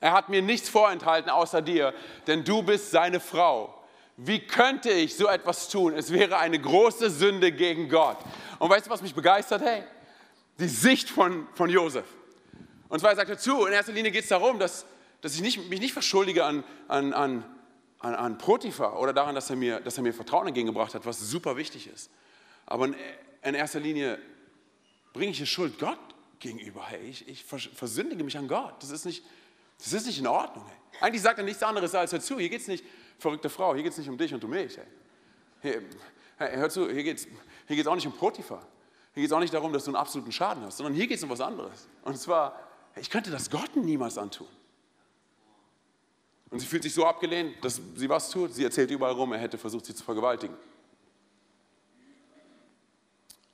Er 0.00 0.12
hat 0.12 0.28
mir 0.28 0.42
nichts 0.42 0.68
vorenthalten 0.68 1.30
außer 1.30 1.62
dir, 1.62 1.94
denn 2.26 2.44
du 2.44 2.62
bist 2.62 2.90
seine 2.90 3.20
Frau. 3.20 3.72
Wie 4.16 4.40
könnte 4.40 4.90
ich 4.90 5.16
so 5.16 5.28
etwas 5.28 5.68
tun? 5.68 5.94
Es 5.94 6.12
wäre 6.12 6.38
eine 6.38 6.58
große 6.58 7.10
Sünde 7.10 7.52
gegen 7.52 7.88
Gott. 7.88 8.18
Und 8.58 8.70
weißt 8.70 8.86
du, 8.86 8.90
was 8.90 9.02
mich 9.02 9.14
begeistert? 9.14 9.62
Hey, 9.62 9.84
die 10.58 10.68
Sicht 10.68 11.10
von, 11.10 11.46
von 11.54 11.68
Josef. 11.68 12.06
Und 12.88 13.00
zwar 13.00 13.14
sagt 13.16 13.30
er 13.30 13.38
zu, 13.38 13.66
in 13.66 13.72
erster 13.72 13.92
Linie 13.92 14.10
geht 14.10 14.22
es 14.22 14.28
darum, 14.28 14.58
dass, 14.58 14.86
dass 15.20 15.34
ich 15.34 15.40
nicht, 15.40 15.68
mich 15.68 15.80
nicht 15.80 15.92
verschuldige 15.92 16.44
an, 16.44 16.64
an, 16.88 17.12
an, 17.12 17.44
an, 18.00 18.14
an 18.14 18.38
Potiphar 18.38 18.98
oder 19.00 19.12
daran, 19.12 19.34
dass 19.34 19.50
er, 19.50 19.56
mir, 19.56 19.80
dass 19.80 19.96
er 19.96 20.02
mir 20.02 20.12
Vertrauen 20.12 20.46
entgegengebracht 20.46 20.94
hat, 20.94 21.04
was 21.06 21.18
super 21.18 21.56
wichtig 21.56 21.88
ist. 21.88 22.10
Aber 22.66 22.86
in, 22.86 22.96
in 23.42 23.54
erster 23.54 23.80
Linie 23.80 24.18
bringe 25.12 25.32
ich 25.32 25.38
die 25.38 25.46
Schuld 25.46 25.78
Gott 25.78 25.98
gegenüber. 26.38 26.84
Hey, 26.86 27.08
ich, 27.08 27.28
ich 27.28 27.44
versündige 27.44 28.22
mich 28.22 28.36
an 28.36 28.48
Gott. 28.48 28.74
Das 28.80 28.90
ist 28.90 29.04
nicht, 29.04 29.24
das 29.78 29.92
ist 29.92 30.06
nicht 30.06 30.18
in 30.18 30.26
Ordnung. 30.26 30.64
Hey. 30.66 31.00
Eigentlich 31.00 31.22
sagt 31.22 31.38
er 31.38 31.44
nichts 31.44 31.62
anderes 31.62 31.94
als 31.94 32.12
hör 32.12 32.20
zu. 32.20 32.38
Hier 32.38 32.48
geht 32.48 32.60
es 32.60 32.68
nicht, 32.68 32.84
verrückte 33.18 33.48
Frau, 33.48 33.74
hier 33.74 33.82
geht 33.82 33.92
es 33.92 33.98
nicht 33.98 34.08
um 34.08 34.18
dich 34.18 34.32
und 34.32 34.42
um 34.44 34.50
mich. 34.50 34.78
Hey. 35.60 35.80
Hey, 36.38 36.56
hör 36.56 36.68
zu, 36.68 36.90
hier 36.90 37.02
geht 37.02 37.18
es 37.18 37.26
hier 37.66 37.76
geht's 37.76 37.88
auch 37.88 37.94
nicht 37.94 38.06
um 38.06 38.12
Potiphar. 38.12 38.66
Hier 39.14 39.22
geht 39.22 39.30
es 39.30 39.32
auch 39.32 39.40
nicht 39.40 39.54
darum, 39.54 39.72
dass 39.72 39.84
du 39.84 39.90
einen 39.90 39.96
absoluten 39.96 40.30
Schaden 40.30 40.64
hast, 40.64 40.76
sondern 40.76 40.94
hier 40.94 41.06
geht 41.06 41.16
es 41.16 41.24
um 41.24 41.30
was 41.30 41.40
anderes. 41.40 41.88
Und 42.02 42.18
zwar, 42.18 42.65
ich 42.96 43.10
könnte 43.10 43.30
das 43.30 43.50
Gott 43.50 43.76
niemals 43.76 44.18
antun. 44.18 44.48
Und 46.50 46.60
sie 46.60 46.66
fühlt 46.66 46.82
sich 46.82 46.94
so 46.94 47.04
abgelehnt, 47.04 47.62
dass 47.64 47.80
sie 47.94 48.08
was 48.08 48.30
tut. 48.30 48.54
Sie 48.54 48.64
erzählt 48.64 48.90
überall 48.90 49.12
rum, 49.12 49.32
er 49.32 49.38
hätte 49.38 49.58
versucht, 49.58 49.84
sie 49.84 49.94
zu 49.94 50.04
vergewaltigen. 50.04 50.56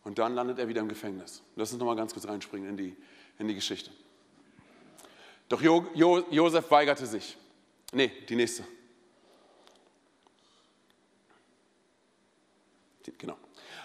Und 0.04 0.18
dann 0.18 0.34
landet 0.34 0.58
er 0.58 0.68
wieder 0.68 0.80
im 0.80 0.88
Gefängnis. 0.88 1.42
Lass 1.56 1.72
uns 1.72 1.78
nochmal 1.78 1.96
ganz 1.96 2.12
kurz 2.12 2.26
reinspringen 2.26 2.68
in 2.70 2.76
die, 2.76 2.96
in 3.38 3.48
die 3.48 3.54
Geschichte. 3.54 3.90
Doch 5.48 5.60
jo, 5.60 5.86
jo, 5.94 6.24
Josef 6.30 6.70
weigerte 6.70 7.06
sich. 7.06 7.36
Nee, 7.92 8.10
die 8.28 8.36
nächste. 8.36 8.64
Genau. 13.18 13.36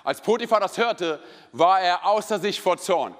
Als 0.04 0.22
Potiphar 0.22 0.60
das 0.60 0.78
hörte, 0.78 1.22
war 1.52 1.82
er 1.82 2.06
außer 2.06 2.40
sich 2.40 2.62
vor 2.62 2.78
Zorn. 2.78 3.16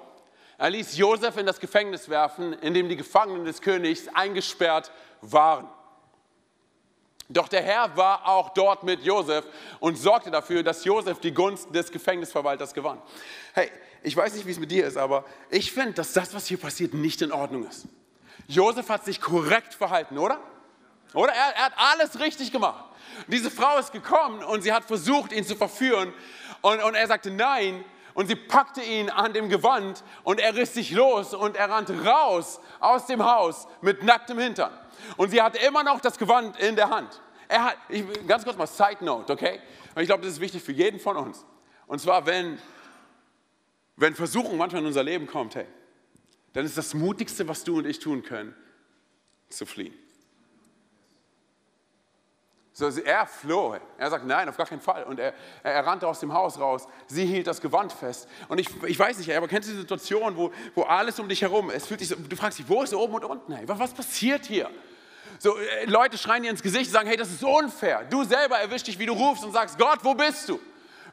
Er 0.58 0.70
ließ 0.70 0.96
Josef 0.96 1.36
in 1.36 1.46
das 1.46 1.60
Gefängnis 1.60 2.08
werfen, 2.08 2.52
in 2.54 2.74
dem 2.74 2.88
die 2.88 2.96
Gefangenen 2.96 3.44
des 3.44 3.62
Königs 3.62 4.08
eingesperrt 4.12 4.90
waren. 5.20 5.68
Doch 7.28 7.46
der 7.46 7.62
Herr 7.62 7.96
war 7.96 8.26
auch 8.26 8.50
dort 8.50 8.82
mit 8.82 9.02
Josef 9.04 9.44
und 9.80 9.96
sorgte 9.96 10.30
dafür, 10.30 10.62
dass 10.62 10.84
Josef 10.84 11.20
die 11.20 11.32
Gunst 11.32 11.72
des 11.74 11.92
Gefängnisverwalters 11.92 12.74
gewann. 12.74 13.00
Hey, 13.52 13.70
ich 14.02 14.16
weiß 14.16 14.34
nicht, 14.34 14.46
wie 14.46 14.50
es 14.50 14.58
mit 14.58 14.70
dir 14.70 14.86
ist, 14.86 14.96
aber 14.96 15.24
ich 15.50 15.70
finde, 15.72 15.92
dass 15.92 16.12
das, 16.12 16.34
was 16.34 16.46
hier 16.46 16.58
passiert, 16.58 16.92
nicht 16.92 17.22
in 17.22 17.30
Ordnung 17.30 17.68
ist. 17.68 17.86
Josef 18.48 18.88
hat 18.88 19.04
sich 19.04 19.20
korrekt 19.20 19.74
verhalten, 19.74 20.18
oder? 20.18 20.40
Oder? 21.14 21.32
Er, 21.32 21.54
er 21.54 21.64
hat 21.66 21.72
alles 21.76 22.18
richtig 22.18 22.50
gemacht. 22.50 22.84
Diese 23.26 23.50
Frau 23.50 23.78
ist 23.78 23.92
gekommen 23.92 24.42
und 24.42 24.62
sie 24.62 24.72
hat 24.72 24.84
versucht, 24.84 25.32
ihn 25.32 25.44
zu 25.44 25.54
verführen. 25.54 26.12
Und, 26.62 26.82
und 26.82 26.94
er 26.94 27.06
sagte 27.06 27.30
nein. 27.30 27.84
Und 28.18 28.26
sie 28.26 28.34
packte 28.34 28.82
ihn 28.82 29.10
an 29.10 29.32
dem 29.32 29.48
Gewand 29.48 30.02
und 30.24 30.40
er 30.40 30.56
riss 30.56 30.74
sich 30.74 30.90
los 30.90 31.34
und 31.34 31.54
er 31.54 31.70
rannte 31.70 32.04
raus 32.04 32.58
aus 32.80 33.06
dem 33.06 33.24
Haus 33.24 33.68
mit 33.80 34.02
nacktem 34.02 34.40
Hintern. 34.40 34.72
Und 35.16 35.30
sie 35.30 35.40
hatte 35.40 35.58
immer 35.58 35.84
noch 35.84 36.00
das 36.00 36.18
Gewand 36.18 36.58
in 36.58 36.74
der 36.74 36.90
Hand. 36.90 37.22
Er 37.46 37.66
hat, 37.66 37.76
ich, 37.88 38.02
ganz 38.26 38.42
kurz 38.42 38.56
mal 38.56 38.66
Side 38.66 39.04
Note, 39.04 39.32
okay? 39.32 39.60
Ich 39.94 40.06
glaube, 40.06 40.24
das 40.24 40.32
ist 40.32 40.40
wichtig 40.40 40.64
für 40.64 40.72
jeden 40.72 40.98
von 40.98 41.16
uns. 41.16 41.46
Und 41.86 42.00
zwar, 42.00 42.26
wenn, 42.26 42.58
wenn 43.94 44.16
Versuchung 44.16 44.56
manchmal 44.56 44.82
in 44.82 44.88
unser 44.88 45.04
Leben 45.04 45.28
kommt, 45.28 45.54
hey, 45.54 45.66
dann 46.54 46.64
ist 46.64 46.76
das 46.76 46.94
Mutigste, 46.94 47.46
was 47.46 47.62
du 47.62 47.78
und 47.78 47.86
ich 47.86 48.00
tun 48.00 48.24
können, 48.24 48.52
zu 49.48 49.64
fliehen. 49.64 49.94
So, 52.78 52.86
er 52.90 53.26
floh. 53.26 53.74
Er 53.96 54.08
sagt, 54.08 54.24
nein, 54.24 54.48
auf 54.48 54.56
gar 54.56 54.64
keinen 54.64 54.80
Fall. 54.80 55.02
Und 55.02 55.18
er, 55.18 55.34
er, 55.64 55.84
rannte 55.84 56.06
aus 56.06 56.20
dem 56.20 56.32
Haus 56.32 56.60
raus. 56.60 56.86
Sie 57.08 57.26
hielt 57.26 57.48
das 57.48 57.60
Gewand 57.60 57.92
fest. 57.92 58.28
Und 58.46 58.60
ich, 58.60 58.68
ich 58.84 58.96
weiß 58.96 59.18
nicht, 59.18 59.36
aber 59.36 59.48
kennst 59.48 59.68
du 59.68 59.72
die 59.72 59.80
Situation, 59.80 60.36
wo, 60.36 60.52
wo 60.76 60.84
alles 60.84 61.18
um 61.18 61.28
dich 61.28 61.42
herum, 61.42 61.70
es 61.70 61.88
fühlt 61.88 61.98
sich 61.98 62.08
so, 62.08 62.14
du 62.14 62.36
fragst 62.36 62.60
dich, 62.60 62.68
wo 62.68 62.84
ist 62.84 62.94
oben 62.94 63.14
und 63.14 63.24
unten? 63.24 63.52
Hey, 63.52 63.66
was, 63.66 63.80
was 63.80 63.92
passiert 63.92 64.46
hier? 64.46 64.70
So, 65.40 65.58
äh, 65.58 65.86
Leute 65.86 66.16
schreien 66.16 66.44
dir 66.44 66.50
ins 66.50 66.62
Gesicht 66.62 66.86
und 66.86 66.92
sagen, 66.92 67.08
hey, 67.08 67.16
das 67.16 67.30
ist 67.30 67.42
unfair. 67.42 68.04
Du 68.08 68.22
selber 68.22 68.60
erwischst 68.60 68.86
dich, 68.86 68.96
wie 68.96 69.06
du 69.06 69.12
rufst 69.12 69.44
und 69.44 69.50
sagst, 69.50 69.76
Gott, 69.76 69.98
wo 70.04 70.14
bist 70.14 70.48
du? 70.48 70.60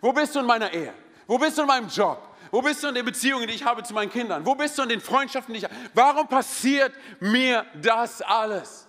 Wo 0.02 0.14
bist 0.14 0.36
du 0.36 0.42
in 0.42 0.46
meiner 0.46 0.72
Ehe? 0.72 0.94
Wo 1.26 1.40
bist 1.40 1.58
du 1.58 1.64
in 1.64 1.68
meinem 1.68 1.88
Job? 1.88 2.22
Wo 2.52 2.62
bist 2.62 2.84
du 2.84 2.90
in 2.90 2.94
den 2.94 3.06
Beziehungen, 3.06 3.48
die 3.48 3.56
ich 3.56 3.66
habe 3.66 3.82
zu 3.82 3.96
meinen 3.96 4.12
Kindern? 4.12 4.46
Wo 4.46 4.54
bist 4.54 4.78
du 4.78 4.84
in 4.84 4.90
den 4.90 5.02
Freundschaften, 5.02 5.56
die 5.56 5.62
ich 5.62 5.64
habe? 5.64 5.74
Warum 5.96 6.28
passiert 6.28 6.94
mir 7.20 7.66
das 7.82 8.22
alles? 8.22 8.85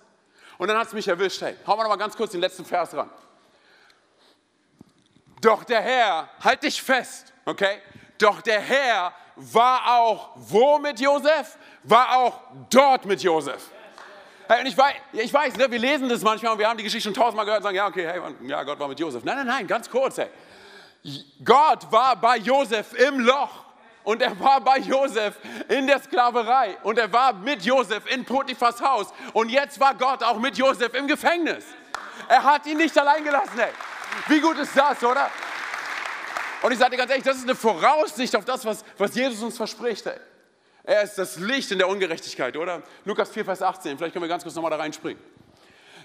Und 0.57 0.67
dann 0.67 0.77
hat 0.77 0.87
es 0.87 0.93
mich 0.93 1.07
erwischt. 1.07 1.41
Hey, 1.41 1.55
hauen 1.65 1.77
wir 1.77 1.83
noch 1.83 1.89
mal 1.89 1.95
ganz 1.97 2.15
kurz 2.15 2.31
den 2.31 2.41
letzten 2.41 2.65
Vers 2.65 2.93
ran. 2.95 3.09
Doch 5.41 5.63
der 5.63 5.81
Herr, 5.81 6.29
halt 6.43 6.63
dich 6.63 6.81
fest, 6.81 7.31
okay? 7.45 7.81
Doch 8.17 8.41
der 8.41 8.59
Herr 8.59 9.13
war 9.35 9.99
auch 9.99 10.31
wo 10.35 10.79
mit 10.79 10.99
Josef? 10.99 11.57
War 11.83 12.17
auch 12.17 12.39
dort 12.69 13.05
mit 13.05 13.21
Josef. 13.21 13.69
Hey, 14.47 14.61
und 14.61 14.65
ich 14.65 14.77
weiß, 14.77 14.95
ich 15.13 15.33
weiß 15.33 15.57
ne, 15.57 15.69
wir 15.69 15.77
lesen 15.77 16.09
das 16.09 16.21
manchmal 16.21 16.53
und 16.53 16.59
wir 16.59 16.67
haben 16.67 16.77
die 16.77 16.83
Geschichte 16.83 17.07
schon 17.09 17.13
tausendmal 17.13 17.45
gehört 17.45 17.59
und 17.59 17.63
sagen, 17.63 17.75
ja, 17.75 17.87
okay, 17.87 18.07
hey, 18.07 18.21
ja, 18.47 18.63
Gott 18.63 18.79
war 18.79 18.87
mit 18.87 18.99
Josef. 18.99 19.23
Nein, 19.23 19.35
nein, 19.37 19.47
nein, 19.47 19.67
ganz 19.67 19.89
kurz, 19.89 20.17
hey. 20.17 20.29
Gott 21.43 21.91
war 21.91 22.15
bei 22.15 22.37
Josef 22.37 22.93
im 22.93 23.19
Loch 23.19 23.66
und 24.07 24.21
er 24.21 24.39
war 24.39 24.61
bei 24.61 24.77
Josef 24.77 25.35
in 25.67 25.85
der 25.85 25.99
Sklaverei 25.99 26.77
und 26.83 26.97
er 26.97 27.11
war 27.11 27.33
mit 27.33 27.63
Josef 27.63 28.09
in 28.09 28.23
Potiphas 28.23 28.81
Haus 28.81 29.07
und 29.33 29.49
jetzt 29.49 29.81
war 29.81 29.93
Gott 29.95 30.23
auch 30.23 30.39
mit 30.39 30.57
Josef 30.57 30.93
im 30.93 31.07
Gefängnis. 31.07 31.65
Er 32.29 32.41
hat 32.41 32.65
ihn 32.67 32.77
nicht 32.77 32.97
allein 32.97 33.21
gelassen. 33.21 33.59
Ey. 33.59 33.67
Wie 34.29 34.39
gut 34.39 34.57
ist 34.59 34.71
das, 34.77 35.03
oder? 35.03 35.29
Und 36.61 36.71
ich 36.71 36.79
sage 36.79 36.91
dir 36.91 36.97
ganz 36.99 37.11
ehrlich, 37.11 37.25
das 37.25 37.35
ist 37.35 37.43
eine 37.43 37.55
Voraussicht 37.55 38.33
auf 38.37 38.45
das, 38.45 38.63
was, 38.63 38.85
was 38.97 39.13
Jesus 39.13 39.43
uns 39.43 39.57
verspricht. 39.57 40.05
Ey. 40.05 40.17
Er 40.83 41.01
ist 41.01 41.17
das 41.17 41.35
Licht 41.35 41.69
in 41.71 41.77
der 41.77 41.89
Ungerechtigkeit, 41.89 42.55
oder? 42.55 42.83
Lukas 43.03 43.29
4, 43.29 43.43
Vers 43.43 43.61
18, 43.61 43.97
vielleicht 43.97 44.13
können 44.13 44.23
wir 44.23 44.29
ganz 44.29 44.43
kurz 44.43 44.55
nochmal 44.55 44.71
da 44.71 44.77
reinspringen. 44.77 45.21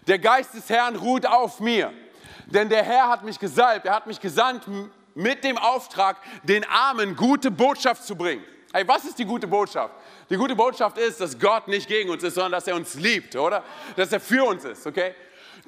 Der 0.08 0.18
Geist 0.18 0.54
des 0.54 0.68
Herrn 0.68 0.96
ruht 0.96 1.24
auf 1.24 1.60
mir, 1.60 1.92
denn 2.46 2.68
der 2.68 2.82
Herr 2.82 3.10
hat 3.10 3.22
mich 3.22 3.38
gesalbt, 3.38 3.86
er 3.86 3.94
hat 3.94 4.08
mich 4.08 4.18
gesandt 4.18 4.66
mit 5.14 5.44
dem 5.44 5.58
Auftrag, 5.58 6.16
den 6.42 6.64
Armen 6.64 7.16
gute 7.16 7.50
Botschaft 7.50 8.04
zu 8.04 8.16
bringen. 8.16 8.44
Hey, 8.72 8.88
was 8.88 9.04
ist 9.04 9.18
die 9.18 9.26
gute 9.26 9.46
Botschaft? 9.46 9.94
Die 10.30 10.36
gute 10.36 10.56
Botschaft 10.56 10.96
ist, 10.96 11.20
dass 11.20 11.38
Gott 11.38 11.68
nicht 11.68 11.86
gegen 11.88 12.08
uns 12.08 12.22
ist, 12.22 12.34
sondern 12.34 12.52
dass 12.52 12.66
er 12.66 12.74
uns 12.74 12.94
liebt, 12.94 13.36
oder? 13.36 13.62
Dass 13.96 14.12
er 14.12 14.20
für 14.20 14.44
uns 14.44 14.64
ist, 14.64 14.86
okay? 14.86 15.14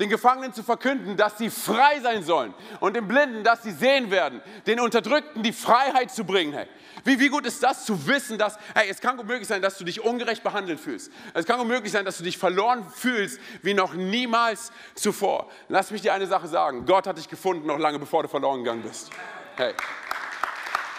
Den 0.00 0.08
Gefangenen 0.08 0.54
zu 0.54 0.62
verkünden, 0.62 1.16
dass 1.16 1.38
sie 1.38 1.50
frei 1.50 2.00
sein 2.00 2.22
sollen 2.24 2.54
und 2.80 2.96
den 2.96 3.06
Blinden, 3.06 3.44
dass 3.44 3.62
sie 3.62 3.72
sehen 3.72 4.10
werden, 4.10 4.40
den 4.66 4.80
Unterdrückten 4.80 5.42
die 5.42 5.52
Freiheit 5.52 6.10
zu 6.10 6.24
bringen. 6.24 6.54
Hey, 6.54 6.66
wie, 7.04 7.20
wie 7.20 7.28
gut 7.28 7.46
ist 7.46 7.62
das 7.62 7.84
zu 7.84 8.06
wissen, 8.06 8.38
dass, 8.38 8.58
hey, 8.74 8.88
es 8.88 9.00
kann 9.00 9.16
gut 9.16 9.26
möglich 9.26 9.46
sein, 9.46 9.60
dass 9.60 9.76
du 9.76 9.84
dich 9.84 10.02
ungerecht 10.02 10.42
behandelt 10.42 10.80
fühlst. 10.80 11.12
Es 11.34 11.44
kann 11.44 11.58
gut 11.58 11.68
möglich 11.68 11.92
sein, 11.92 12.04
dass 12.04 12.16
du 12.16 12.24
dich 12.24 12.38
verloren 12.38 12.86
fühlst 12.94 13.38
wie 13.62 13.74
noch 13.74 13.92
niemals 13.94 14.72
zuvor. 14.94 15.50
Lass 15.68 15.90
mich 15.90 16.00
dir 16.00 16.14
eine 16.14 16.26
Sache 16.26 16.48
sagen. 16.48 16.86
Gott 16.86 17.06
hat 17.06 17.18
dich 17.18 17.28
gefunden, 17.28 17.66
noch 17.66 17.78
lange 17.78 17.98
bevor 17.98 18.22
du 18.22 18.28
verloren 18.28 18.64
gegangen 18.64 18.82
bist. 18.82 19.10
Hey. 19.56 19.74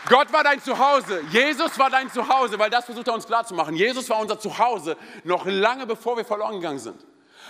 Gott 0.08 0.32
war 0.32 0.44
dein 0.44 0.62
Zuhause. 0.62 1.22
Jesus 1.32 1.80
war 1.80 1.89
dein 1.89 2.12
Zuhause, 2.12 2.60
weil 2.60 2.70
das 2.70 2.86
versucht 2.86 3.08
er 3.08 3.15
uns 3.15 3.26
klarzumachen. 3.26 3.76
Jesus 3.76 4.08
war 4.10 4.20
unser 4.20 4.39
Zuhause 4.39 4.98
noch 5.24 5.46
lange 5.48 5.88
bevor 5.88 6.15
wir 6.15 6.26
verloren 6.26 6.56
gegangen 6.56 6.80
sind. 6.80 7.04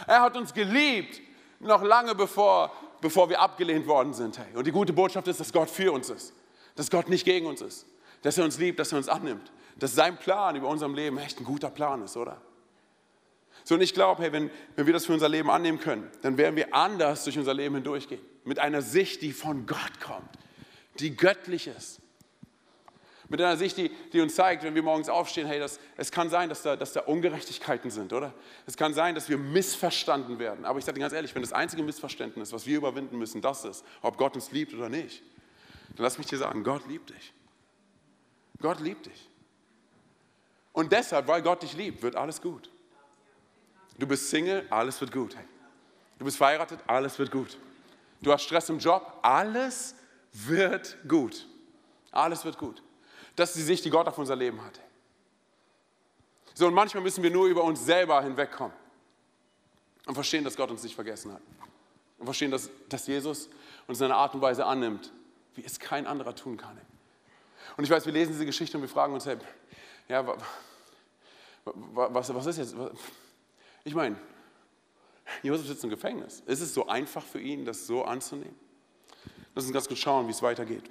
Er 0.07 0.21
hat 0.21 0.37
uns 0.37 0.53
geliebt, 0.53 1.21
noch 1.59 1.83
lange 1.83 2.15
bevor, 2.15 2.71
bevor 3.01 3.29
wir 3.29 3.41
abgelehnt 3.41 3.85
worden 3.87 4.13
sind. 4.13 4.37
Hey. 4.37 4.55
Und 4.55 4.65
die 4.65 4.71
gute 4.71 4.93
Botschaft 4.93 5.27
ist, 5.27 5.41
dass 5.41 5.51
Gott 5.51 5.69
für 5.69 5.91
uns 5.91 6.09
ist, 6.09 6.33
dass 6.75 6.89
Gott 6.89 7.09
nicht 7.09 7.25
gegen 7.25 7.45
uns 7.47 7.61
ist, 7.61 7.85
dass 8.25 8.39
er 8.39 8.43
uns 8.43 8.57
liebt, 8.57 8.79
dass 8.79 8.91
er 8.91 8.97
uns 8.97 9.07
annimmt, 9.07 9.51
dass 9.77 9.93
sein 9.93 10.17
Plan 10.17 10.55
über 10.55 10.67
unserem 10.67 10.95
Leben 10.95 11.19
echt 11.19 11.39
ein 11.39 11.43
guter 11.43 11.69
Plan 11.69 12.01
ist, 12.01 12.17
oder? 12.17 12.41
So, 13.63 13.75
und 13.75 13.81
ich 13.81 13.93
glaube, 13.93 14.23
hey, 14.23 14.31
wenn, 14.31 14.49
wenn 14.75 14.87
wir 14.87 14.93
das 14.93 15.05
für 15.05 15.13
unser 15.13 15.29
Leben 15.29 15.51
annehmen 15.51 15.79
können, 15.79 16.09
dann 16.23 16.35
werden 16.35 16.55
wir 16.55 16.73
anders 16.73 17.23
durch 17.23 17.37
unser 17.37 17.53
Leben 17.53 17.75
hindurchgehen. 17.75 18.21
Mit 18.43 18.57
einer 18.57 18.81
Sicht, 18.81 19.21
die 19.21 19.31
von 19.31 19.67
Gott 19.67 20.01
kommt, 20.03 20.27
die 20.99 21.15
göttlich 21.15 21.67
ist. 21.67 22.01
Mit 23.29 23.39
einer 23.41 23.57
Sicht, 23.57 23.77
die, 23.77 23.91
die 24.11 24.21
uns 24.21 24.33
zeigt, 24.33 24.63
wenn 24.63 24.73
wir 24.73 24.81
morgens 24.81 25.07
aufstehen, 25.07 25.45
hey, 25.45 25.59
das, 25.59 25.79
es 25.95 26.11
kann 26.11 26.31
sein, 26.31 26.49
dass 26.49 26.63
da, 26.63 26.75
dass 26.75 26.93
da 26.93 27.01
Ungerechtigkeiten 27.01 27.91
sind, 27.91 28.11
oder? 28.11 28.33
Es 28.65 28.75
kann 28.75 28.95
sein, 28.95 29.13
dass 29.13 29.29
wir 29.29 29.37
missverstanden 29.37 30.39
werden. 30.39 30.65
Aber 30.65 30.79
ich 30.79 30.85
sage 30.85 30.95
dir 30.95 31.01
ganz 31.01 31.13
ehrlich, 31.13 31.35
wenn 31.35 31.43
das 31.43 31.53
einzige 31.53 31.83
Missverständnis, 31.83 32.51
was 32.51 32.65
wir 32.65 32.77
überwinden 32.77 33.19
müssen, 33.19 33.43
das 33.43 33.65
ist, 33.65 33.85
ob 34.01 34.17
Gott 34.17 34.33
uns 34.33 34.51
liebt 34.51 34.73
oder 34.73 34.89
nicht, 34.89 35.21
dann 35.95 36.03
lass 36.03 36.17
mich 36.17 36.25
dir 36.25 36.39
sagen, 36.39 36.63
Gott 36.63 36.87
liebt 36.87 37.11
dich. 37.11 37.31
Gott 38.61 38.79
liebt 38.79 39.05
dich. 39.05 39.29
Und 40.73 40.91
deshalb, 40.91 41.27
weil 41.27 41.41
Gott 41.41 41.63
dich 41.63 41.73
liebt, 41.73 42.01
wird 42.01 42.15
alles 42.15 42.41
gut. 42.41 42.69
Du 43.97 44.07
bist 44.07 44.29
Single, 44.29 44.65
alles 44.69 44.99
wird 44.99 45.11
gut. 45.11 45.35
Du 46.19 46.25
bist 46.25 46.37
verheiratet, 46.37 46.79
alles 46.87 47.17
wird 47.17 47.31
gut. 47.31 47.57
Du 48.21 48.31
hast 48.31 48.43
Stress 48.43 48.69
im 48.69 48.79
Job, 48.79 49.19
alles 49.21 49.95
wird 50.33 50.97
gut. 51.07 51.47
Alles 52.11 52.43
wird 52.43 52.57
gut. 52.57 52.81
Das 53.35 53.49
ist 53.49 53.57
die 53.57 53.63
Sicht, 53.63 53.85
die 53.85 53.89
Gott 53.89 54.07
auf 54.07 54.17
unser 54.17 54.35
Leben 54.35 54.61
hat. 54.63 54.79
So, 56.53 56.67
und 56.67 56.73
manchmal 56.73 57.03
müssen 57.03 57.21
wir 57.21 57.31
nur 57.31 57.47
über 57.47 57.63
uns 57.63 57.85
selber 57.85 58.21
hinwegkommen 58.21 58.75
und 60.05 60.13
verstehen, 60.15 60.43
dass 60.43 60.55
Gott 60.55 60.71
uns 60.71 60.83
nicht 60.83 60.95
vergessen 60.95 61.33
hat. 61.33 61.41
Und 62.17 62.25
verstehen, 62.25 62.51
dass, 62.51 62.69
dass 62.87 63.07
Jesus 63.07 63.49
uns 63.87 63.99
in 63.99 64.05
einer 64.05 64.15
Art 64.15 64.33
und 64.33 64.41
Weise 64.41 64.65
annimmt, 64.65 65.11
wie 65.55 65.63
es 65.65 65.79
kein 65.79 66.07
anderer 66.07 66.33
tun 66.35 66.55
kann. 66.57 66.79
Und 67.77 67.83
ich 67.83 67.89
weiß, 67.89 68.05
wir 68.05 68.13
lesen 68.13 68.31
diese 68.31 68.45
Geschichte 68.45 68.77
und 68.77 68.83
wir 68.83 68.89
fragen 68.89 69.13
uns, 69.13 69.25
hey, 69.25 69.37
ja, 70.07 70.25
was, 71.65 72.33
was 72.33 72.45
ist 72.45 72.57
jetzt? 72.57 72.75
Ich 73.83 73.93
meine, 73.93 74.15
Josef 75.43 75.67
sitzt 75.67 75.83
im 75.83 75.89
Gefängnis. 75.89 76.41
Ist 76.45 76.61
es 76.61 76.73
so 76.73 76.87
einfach 76.87 77.23
für 77.23 77.39
ihn, 77.39 77.65
das 77.65 77.85
so 77.87 78.03
anzunehmen? 78.03 78.55
Lass 79.53 79.65
uns 79.65 79.73
ganz 79.73 79.87
kurz 79.87 79.99
schauen, 79.99 80.27
wie 80.27 80.31
es 80.31 80.41
weitergeht. 80.41 80.89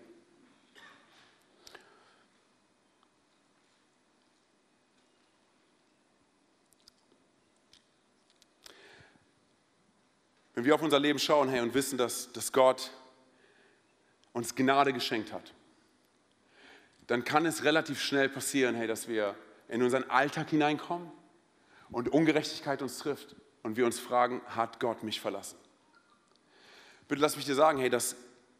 Wenn 10.54 10.64
wir 10.64 10.74
auf 10.74 10.82
unser 10.82 11.00
Leben 11.00 11.18
schauen, 11.18 11.48
hey, 11.48 11.60
und 11.60 11.74
wissen, 11.74 11.98
dass, 11.98 12.30
dass 12.32 12.52
Gott 12.52 12.90
uns 14.32 14.54
Gnade 14.54 14.92
geschenkt 14.92 15.32
hat, 15.32 15.52
dann 17.06 17.24
kann 17.24 17.46
es 17.46 17.64
relativ 17.64 18.00
schnell 18.00 18.28
passieren, 18.28 18.74
hey, 18.74 18.86
dass 18.86 19.08
wir 19.08 19.34
in 19.68 19.82
unseren 19.82 20.08
Alltag 20.10 20.50
hineinkommen 20.50 21.10
und 21.90 22.08
Ungerechtigkeit 22.08 22.82
uns 22.82 22.98
trifft 22.98 23.36
und 23.62 23.76
wir 23.76 23.86
uns 23.86 23.98
fragen, 23.98 24.40
hat 24.46 24.80
Gott 24.80 25.02
mich 25.02 25.20
verlassen? 25.20 25.58
Bitte 27.08 27.20
lass 27.20 27.36
mich 27.36 27.44
dir 27.44 27.54
sagen, 27.54 27.78
hey, 27.78 27.90
dass, 27.90 28.16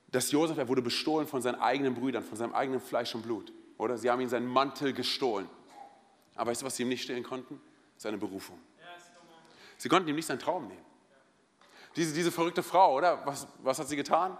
dass 0.09 0.31
Josef, 0.31 0.59
er 0.59 0.69
wurde 0.69 0.83
bestohlen 0.83 1.27
von 1.27 1.41
seinen 1.41 1.61
eigenen 1.61 1.95
Brüdern, 1.95 2.23
von 2.23 2.37
seinem 2.37 2.55
eigenen 2.55 2.81
Fleisch 2.81 3.15
und 3.15 3.23
Blut. 3.23 3.53
Oder 3.79 3.97
sie 3.97 4.11
haben 4.11 4.21
ihm 4.21 4.29
seinen 4.29 4.47
Mantel 4.47 4.93
gestohlen. 4.93 5.49
Aber 6.35 6.51
weißt 6.51 6.63
du, 6.63 6.67
was 6.67 6.77
sie 6.77 6.83
ihm 6.83 6.89
nicht 6.89 7.03
stehlen 7.03 7.23
konnten? 7.23 7.61
Seine 7.97 8.19
Berufung. 8.19 8.59
Sie 9.77 9.89
konnten 9.89 10.09
ihm 10.09 10.17
nicht 10.17 10.27
seinen 10.27 10.39
Traum 10.39 10.69
nehmen. 10.69 10.85
Diese, 11.97 12.13
diese 12.13 12.33
verrückte 12.33 12.63
Frau, 12.63 12.97
oder? 12.97 13.25
Was, 13.27 13.47
was 13.63 13.79
hat 13.79 13.89
sie 13.89 13.97
getan? 13.97 14.37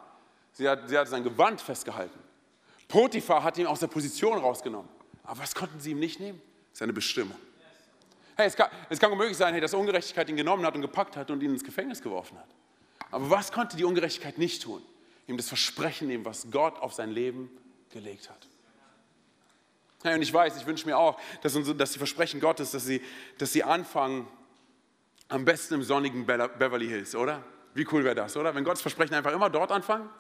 Sie 0.53 0.69
hat, 0.69 0.89
sie 0.89 0.97
hat 0.97 1.09
sein 1.09 1.25
Gewand 1.25 1.61
festgehalten. 1.61 2.19
Potiphar 2.89 3.43
hat 3.43 3.59
ihn 3.59 3.67
aus 3.67 3.81
der 3.81 3.87
Position 3.87 4.39
rausgenommen. 4.39 4.89
Aber 5.25 5.41
was 5.41 5.55
konnten 5.55 5.81
sie 5.81 5.93
ihm 5.93 6.01
nicht 6.01 6.21
nehmen? 6.21 6.41
Seine 6.73 6.93
Bestimmung. 6.93 7.37
Hey, 8.37 8.47
es 8.49 8.57
kann, 8.57 8.69
es 8.91 8.99
kann 8.99 9.13
unmöglich 9.13 9.37
sein, 9.37 9.53
hey, 9.53 9.61
dass 9.61 9.75
Ungerechtigkeit 9.75 10.29
ihn 10.29 10.37
genommen 10.37 10.67
hat 10.67 10.75
und 10.75 10.83
gepackt 10.83 11.17
hat 11.17 11.31
und 11.31 11.43
ihn 11.43 11.51
ins 11.53 11.65
Gefängnis 11.65 12.03
geworfen 12.03 12.37
hat. 12.39 12.49
Aber 13.11 13.31
was 13.31 13.53
konnte 13.53 13.77
die 13.77 13.85
Ungerechtigkeit 13.85 14.39
nicht 14.39 14.63
tun? 14.63 14.83
Ihm 15.27 15.37
das 15.37 15.49
Versprechen 15.49 16.09
nehmen, 16.09 16.25
was 16.25 16.51
Gott 16.51 16.79
auf 16.81 16.93
sein 16.93 17.11
Leben 17.11 17.49
gelegt 17.91 18.29
hat. 18.29 18.49
Hey, 20.03 20.17
und 20.17 20.23
ich 20.23 20.33
weiß, 20.33 20.57
ich 20.57 20.67
wünsche 20.67 20.87
mir 20.87 20.99
auch, 20.99 21.19
dass, 21.43 21.55
unsere, 21.55 21.77
dass 21.77 21.93
die 21.93 21.99
Versprechen 21.99 22.41
Gottes, 22.41 22.73
dass 22.73 22.85
sie, 22.85 23.01
dass 23.39 23.53
sie 23.53 23.63
anfangen, 23.63 24.27
am 25.29 25.45
besten 25.45 25.75
im 25.75 25.83
sonnigen 25.83 26.27
Beverly 26.27 26.89
Hills, 26.89 27.15
oder? 27.15 27.43
Wie 27.73 27.87
cool 27.91 28.05
wäre 28.05 28.15
das, 28.15 28.37
oder? 28.37 28.55
Wenn 28.55 28.65
Gottes 28.65 28.83
Versprechen 28.83 29.15
einfach 29.15 29.33
immer 29.33 29.49
dort 29.49 29.73
anfangen. 29.73 30.11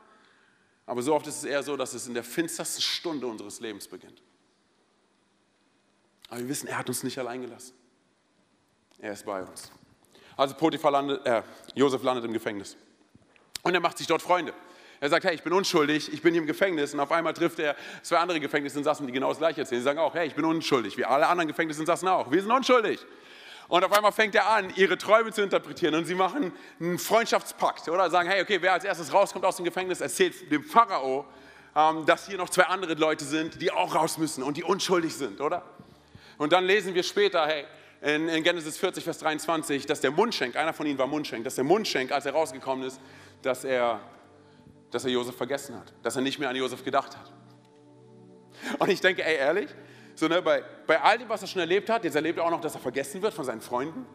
Aber 0.86 1.02
so 1.02 1.14
oft 1.14 1.26
ist 1.26 1.38
es 1.38 1.44
eher 1.44 1.62
so, 1.62 1.76
dass 1.76 1.94
es 1.94 2.06
in 2.06 2.14
der 2.14 2.24
finstersten 2.24 2.82
Stunde 2.82 3.26
unseres 3.26 3.60
Lebens 3.60 3.88
beginnt. 3.88 4.22
Aber 6.28 6.40
wir 6.40 6.48
wissen, 6.48 6.66
er 6.66 6.78
hat 6.78 6.88
uns 6.88 7.02
nicht 7.02 7.18
allein 7.18 7.40
gelassen. 7.42 7.74
Er 8.98 9.12
ist 9.12 9.24
bei 9.24 9.42
uns. 9.42 9.70
Also 10.36 10.54
Potiphar 10.54 10.90
landet, 10.90 11.24
äh, 11.26 11.42
Josef 11.74 12.02
landet 12.02 12.24
im 12.24 12.32
Gefängnis. 12.32 12.76
Und 13.62 13.74
er 13.74 13.80
macht 13.80 13.98
sich 13.98 14.06
dort 14.06 14.20
Freunde. 14.20 14.52
Er 15.00 15.10
sagt, 15.10 15.24
hey, 15.24 15.34
ich 15.34 15.42
bin 15.42 15.52
unschuldig, 15.52 16.12
ich 16.12 16.22
bin 16.22 16.32
hier 16.32 16.40
im 16.40 16.46
Gefängnis. 16.46 16.94
Und 16.94 17.00
auf 17.00 17.12
einmal 17.12 17.34
trifft 17.34 17.58
er 17.58 17.76
zwei 18.02 18.18
andere 18.18 18.40
Gefängnisinsassen, 18.40 19.06
die 19.06 19.12
genau 19.12 19.28
das 19.28 19.38
Gleiche 19.38 19.60
erzählen. 19.60 19.80
Sie 19.80 19.84
sagen 19.84 19.98
auch, 19.98 20.14
hey, 20.14 20.26
ich 20.26 20.34
bin 20.34 20.44
unschuldig, 20.44 20.96
wie 20.96 21.04
alle 21.04 21.26
anderen 21.26 21.48
Gefängnisinsassen 21.48 22.08
auch. 22.08 22.30
Wir 22.30 22.40
sind 22.42 22.50
unschuldig. 22.50 23.04
Und 23.68 23.84
auf 23.84 23.92
einmal 23.92 24.12
fängt 24.12 24.34
er 24.34 24.48
an, 24.48 24.72
ihre 24.76 24.98
Träume 24.98 25.32
zu 25.32 25.42
interpretieren. 25.42 25.94
Und 25.94 26.04
sie 26.04 26.14
machen 26.14 26.52
einen 26.80 26.98
Freundschaftspakt, 26.98 27.88
oder? 27.88 28.10
Sagen, 28.10 28.28
hey, 28.28 28.42
okay, 28.42 28.58
wer 28.60 28.74
als 28.74 28.84
erstes 28.84 29.12
rauskommt 29.12 29.44
aus 29.44 29.56
dem 29.56 29.64
Gefängnis, 29.64 30.00
erzählt 30.00 30.50
dem 30.50 30.62
Pharao, 30.62 31.24
ähm, 31.74 32.04
dass 32.06 32.26
hier 32.26 32.36
noch 32.36 32.50
zwei 32.50 32.64
andere 32.64 32.94
Leute 32.94 33.24
sind, 33.24 33.60
die 33.60 33.70
auch 33.70 33.94
raus 33.94 34.18
müssen 34.18 34.42
und 34.42 34.56
die 34.56 34.62
unschuldig 34.62 35.14
sind, 35.14 35.40
oder? 35.40 35.62
Und 36.38 36.52
dann 36.52 36.64
lesen 36.64 36.94
wir 36.94 37.02
später, 37.02 37.46
hey, 37.46 37.64
in, 38.00 38.28
in 38.28 38.42
Genesis 38.42 38.76
40, 38.76 39.02
Vers 39.02 39.18
23, 39.18 39.86
dass 39.86 40.00
der 40.00 40.10
Mundschenk, 40.10 40.56
einer 40.56 40.74
von 40.74 40.86
ihnen 40.86 40.98
war 40.98 41.06
Mundschenk, 41.06 41.44
dass 41.44 41.54
der 41.54 41.64
Mundschenk, 41.64 42.12
als 42.12 42.26
er 42.26 42.32
rausgekommen 42.32 42.86
ist, 42.86 43.00
dass 43.42 43.64
er, 43.64 44.00
dass 44.90 45.04
er 45.04 45.10
Josef 45.10 45.36
vergessen 45.36 45.76
hat, 45.76 45.92
dass 46.02 46.16
er 46.16 46.22
nicht 46.22 46.38
mehr 46.38 46.50
an 46.50 46.56
Josef 46.56 46.84
gedacht 46.84 47.16
hat. 47.16 47.32
Und 48.78 48.90
ich 48.90 49.00
denke, 49.00 49.24
ey, 49.24 49.36
ehrlich, 49.36 49.70
so, 50.14 50.28
ne, 50.28 50.40
bei, 50.42 50.62
bei 50.86 51.00
all 51.00 51.18
dem, 51.18 51.28
was 51.28 51.42
er 51.42 51.48
schon 51.48 51.60
erlebt 51.60 51.90
hat, 51.90 52.04
jetzt 52.04 52.14
erlebt 52.14 52.38
er 52.38 52.44
auch 52.44 52.50
noch, 52.50 52.60
dass 52.60 52.74
er 52.74 52.80
vergessen 52.80 53.20
wird 53.20 53.34
von 53.34 53.44
seinen 53.44 53.60
Freunden. 53.60 54.06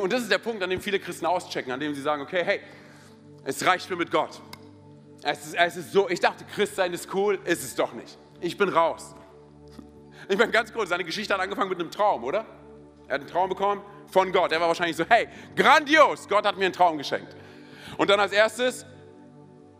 Und 0.00 0.12
das 0.12 0.22
ist 0.22 0.30
der 0.30 0.38
Punkt, 0.38 0.62
an 0.62 0.70
dem 0.70 0.80
viele 0.80 0.98
Christen 0.98 1.26
auschecken, 1.26 1.72
an 1.72 1.80
dem 1.80 1.94
sie 1.94 2.02
sagen, 2.02 2.22
okay, 2.22 2.42
hey, 2.44 2.60
es 3.44 3.64
reicht 3.64 3.88
mir 3.90 3.96
mit 3.96 4.10
Gott. 4.10 4.40
Es 5.22 5.46
ist, 5.46 5.54
es 5.54 5.76
ist 5.76 5.92
so, 5.92 6.08
ich 6.08 6.20
dachte, 6.20 6.44
Christsein 6.44 6.92
ist 6.92 7.12
cool, 7.14 7.38
ist 7.44 7.62
es 7.62 7.74
doch 7.74 7.92
nicht. 7.92 8.18
Ich 8.40 8.56
bin 8.56 8.70
raus. 8.70 9.14
Ich 10.28 10.38
meine, 10.38 10.50
ganz 10.50 10.72
kurz, 10.72 10.88
seine 10.88 11.04
Geschichte 11.04 11.34
hat 11.34 11.40
angefangen 11.40 11.68
mit 11.68 11.78
einem 11.78 11.90
Traum, 11.90 12.24
oder? 12.24 12.46
Er 13.06 13.14
hat 13.14 13.20
einen 13.20 13.30
Traum 13.30 13.48
bekommen 13.48 13.82
von 14.06 14.32
Gott. 14.32 14.52
Er 14.52 14.60
war 14.60 14.68
wahrscheinlich 14.68 14.96
so, 14.96 15.04
hey, 15.08 15.28
grandios, 15.56 16.28
Gott 16.28 16.46
hat 16.46 16.56
mir 16.56 16.64
einen 16.64 16.74
Traum 16.74 16.96
geschenkt. 16.96 17.36
Und 17.98 18.08
dann 18.08 18.20
als 18.20 18.32
erstes 18.32 18.86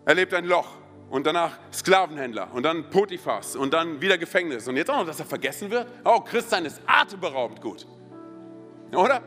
erlebt 0.04 0.32
er 0.32 0.38
ein 0.38 0.46
Loch 0.46 0.79
und 1.10 1.26
danach 1.26 1.58
Sklavenhändler 1.72 2.52
und 2.54 2.62
dann 2.62 2.88
Potiphas 2.88 3.56
und 3.56 3.74
dann 3.74 4.00
wieder 4.00 4.16
Gefängnis 4.16 4.66
und 4.68 4.76
jetzt 4.76 4.90
auch 4.90 4.98
noch, 4.98 5.06
dass 5.06 5.18
er 5.18 5.26
vergessen 5.26 5.70
wird. 5.70 5.86
Oh, 6.04 6.20
Christsein 6.20 6.64
ist 6.64 6.80
atemberaubend 6.86 7.60
gut. 7.60 7.86
Oder? 8.92 9.20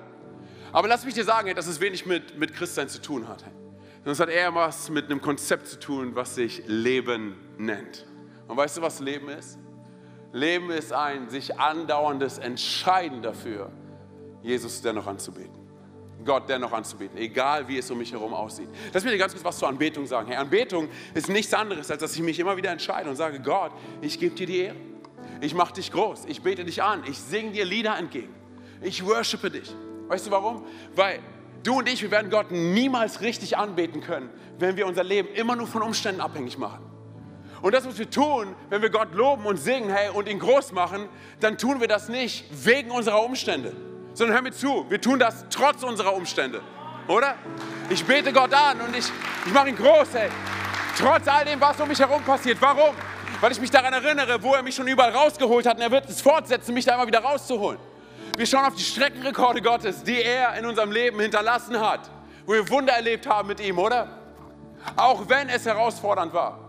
Aber 0.71 0.87
lass 0.87 1.05
mich 1.05 1.13
dir 1.13 1.25
sagen, 1.25 1.53
dass 1.55 1.67
es 1.67 1.79
wenig 1.79 2.05
mit, 2.05 2.37
mit 2.37 2.53
Christsein 2.53 2.89
zu 2.89 3.01
tun 3.01 3.27
hat. 3.27 3.41
Sondern 3.97 4.13
es 4.13 4.19
hat 4.19 4.29
eher 4.29 4.55
was 4.55 4.89
mit 4.89 5.05
einem 5.05 5.21
Konzept 5.21 5.67
zu 5.67 5.79
tun, 5.79 6.15
was 6.15 6.35
sich 6.35 6.63
Leben 6.65 7.35
nennt. 7.57 8.05
Und 8.47 8.57
weißt 8.57 8.77
du, 8.77 8.81
was 8.81 8.99
Leben 8.99 9.29
ist? 9.29 9.59
Leben 10.31 10.71
ist 10.71 10.91
ein 10.91 11.29
sich 11.29 11.59
andauerndes 11.59 12.39
Entscheiden 12.39 13.21
dafür, 13.21 13.71
Jesus 14.41 14.81
dennoch 14.81 15.05
anzubeten. 15.05 15.62
Gott 16.25 16.49
dennoch 16.49 16.71
anzubeten, 16.71 17.17
egal 17.17 17.67
wie 17.67 17.77
es 17.77 17.89
um 17.91 17.97
mich 17.97 18.11
herum 18.11 18.33
aussieht. 18.33 18.69
Lass 18.91 19.03
mir 19.03 19.17
ganz 19.17 19.33
kurz 19.33 19.43
was 19.43 19.57
zur 19.57 19.67
Anbetung 19.67 20.05
sagen. 20.05 20.27
Hey, 20.27 20.37
Anbetung 20.37 20.89
ist 21.13 21.29
nichts 21.29 21.53
anderes, 21.53 21.89
als 21.91 22.01
dass 22.01 22.15
ich 22.15 22.21
mich 22.21 22.39
immer 22.39 22.57
wieder 22.57 22.71
entscheide 22.71 23.09
und 23.09 23.15
sage, 23.15 23.39
Gott, 23.39 23.71
ich 24.01 24.19
gebe 24.19 24.35
dir 24.35 24.47
die 24.47 24.57
Ehre. 24.59 24.75
ich 25.41 25.53
mache 25.53 25.73
dich 25.73 25.91
groß, 25.91 26.25
ich 26.27 26.41
bete 26.41 26.63
dich 26.63 26.81
an, 26.81 27.03
ich 27.07 27.17
singe 27.17 27.51
dir 27.51 27.65
Lieder 27.65 27.97
entgegen, 27.97 28.33
ich 28.81 29.05
worshipe 29.05 29.49
dich. 29.51 29.73
Weißt 30.07 30.27
du 30.27 30.31
warum? 30.31 30.65
Weil 30.95 31.19
du 31.63 31.79
und 31.79 31.89
ich, 31.89 32.01
wir 32.01 32.11
werden 32.11 32.29
Gott 32.29 32.51
niemals 32.51 33.21
richtig 33.21 33.57
anbeten 33.57 34.01
können, 34.01 34.29
wenn 34.59 34.77
wir 34.77 34.87
unser 34.87 35.03
Leben 35.03 35.29
immer 35.33 35.55
nur 35.55 35.67
von 35.67 35.81
Umständen 35.81 36.21
abhängig 36.21 36.57
machen. 36.57 36.85
Und 37.61 37.73
das, 37.73 37.85
was 37.87 37.97
wir 37.97 38.09
tun, 38.09 38.55
wenn 38.69 38.81
wir 38.81 38.89
Gott 38.89 39.13
loben 39.13 39.45
und 39.45 39.55
singen 39.57 39.89
hey, 39.89 40.09
und 40.09 40.27
ihn 40.27 40.37
groß 40.37 40.73
machen, 40.73 41.07
dann 41.39 41.57
tun 41.57 41.79
wir 41.79 41.87
das 41.87 42.09
nicht 42.09 42.45
wegen 42.65 42.91
unserer 42.91 43.23
Umstände, 43.23 43.73
sondern 44.13 44.35
hör 44.35 44.41
mir 44.41 44.51
zu, 44.51 44.85
wir 44.89 45.01
tun 45.01 45.19
das 45.19 45.45
trotz 45.49 45.83
unserer 45.83 46.13
Umstände, 46.13 46.61
oder? 47.07 47.35
Ich 47.89 48.05
bete 48.05 48.31
Gott 48.31 48.53
an 48.53 48.81
und 48.81 48.95
ich, 48.95 49.05
ich 49.45 49.53
mache 49.53 49.69
ihn 49.69 49.75
groß, 49.75 50.07
hey. 50.13 50.29
Trotz 50.97 51.27
all 51.27 51.45
dem, 51.45 51.59
was 51.59 51.79
um 51.79 51.87
mich 51.87 51.99
herum 51.99 52.21
passiert. 52.23 52.61
Warum? 52.61 52.95
Weil 53.41 53.51
ich 53.51 53.59
mich 53.59 53.71
daran 53.71 53.93
erinnere, 53.93 54.41
wo 54.43 54.53
er 54.53 54.61
mich 54.61 54.75
schon 54.75 54.87
überall 54.87 55.11
rausgeholt 55.11 55.65
hat 55.65 55.77
und 55.77 55.81
er 55.81 55.91
wird 55.91 56.07
es 56.09 56.21
fortsetzen, 56.21 56.73
mich 56.73 56.85
da 56.85 56.95
immer 56.95 57.07
wieder 57.07 57.19
rauszuholen. 57.19 57.79
Wir 58.37 58.45
schauen 58.45 58.65
auf 58.65 58.75
die 58.75 58.83
Streckenrekorde 58.83 59.61
Gottes, 59.61 60.03
die 60.03 60.21
er 60.21 60.55
in 60.55 60.65
unserem 60.65 60.91
Leben 60.91 61.19
hinterlassen 61.19 61.79
hat, 61.79 62.09
wo 62.45 62.53
wir 62.53 62.69
Wunder 62.69 62.93
erlebt 62.93 63.27
haben 63.27 63.47
mit 63.47 63.59
ihm, 63.59 63.77
oder? 63.79 64.07
Auch 64.95 65.27
wenn 65.27 65.49
es 65.49 65.65
herausfordernd 65.65 66.33
war 66.33 66.63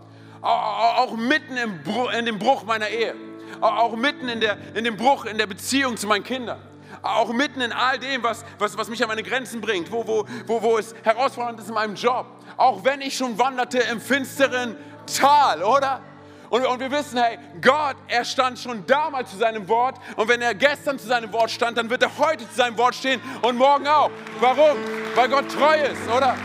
auch 0.45 1.15
mitten 1.17 1.57
im 1.57 1.81
Bruch, 1.81 2.11
in 2.13 2.25
dem 2.25 2.37
Bruch 2.37 2.63
meiner 2.63 2.87
Ehe, 2.89 3.15
auch 3.61 3.95
mitten 3.95 4.27
in, 4.27 4.39
der, 4.39 4.57
in 4.75 4.83
dem 4.83 4.95
Bruch 4.95 5.25
in 5.25 5.37
der 5.37 5.47
Beziehung 5.47 5.97
zu 5.97 6.07
meinen 6.07 6.23
Kindern, 6.23 6.59
auch 7.05 7.31
mitten 7.31 7.61
in 7.61 7.71
all 7.71 7.99
dem, 7.99 8.23
was, 8.23 8.43
was, 8.57 8.77
was 8.77 8.89
mich 8.89 9.01
an 9.01 9.07
meine 9.07 9.23
Grenzen 9.23 9.61
bringt, 9.61 9.91
wo, 9.91 10.05
wo, 10.07 10.25
wo, 10.47 10.61
wo 10.61 10.77
es 10.77 10.95
herausfordernd 11.03 11.59
ist 11.59 11.67
in 11.67 11.73
meinem 11.73 11.95
Job, 11.95 12.25
auch 12.57 12.83
wenn 12.83 13.01
ich 13.01 13.15
schon 13.15 13.37
wanderte 13.37 13.79
im 13.79 14.01
finsteren 14.01 14.75
Tal, 15.05 15.63
oder? 15.63 16.01
Und, 16.49 16.65
und, 16.65 16.79
wir 16.79 16.91
wissen, 16.91 17.17
hey, 17.17 17.39
Gott, 17.59 17.95
er 18.07 18.23
stand 18.23 18.59
schon 18.59 18.85
damals 18.85 19.31
zu 19.31 19.37
seinem 19.37 19.67
Wort. 19.67 19.97
Und 20.15 20.27
wenn 20.27 20.41
er 20.41 20.53
gestern 20.53 20.99
zu 20.99 21.07
seinem 21.07 21.33
Wort 21.33 21.49
stand, 21.49 21.77
dann 21.77 21.89
wird 21.89 22.03
er 22.03 22.17
heute 22.17 22.47
zu 22.47 22.55
seinem 22.55 22.77
Wort 22.77 22.95
stehen 22.95 23.19
und 23.41 23.57
morgen 23.57 23.87
auch. 23.87 24.11
Warum? 24.39 24.77
Weil 25.15 25.27
Gott 25.27 25.51
treu 25.51 25.75
ist, 25.75 26.07
oder? 26.07 26.35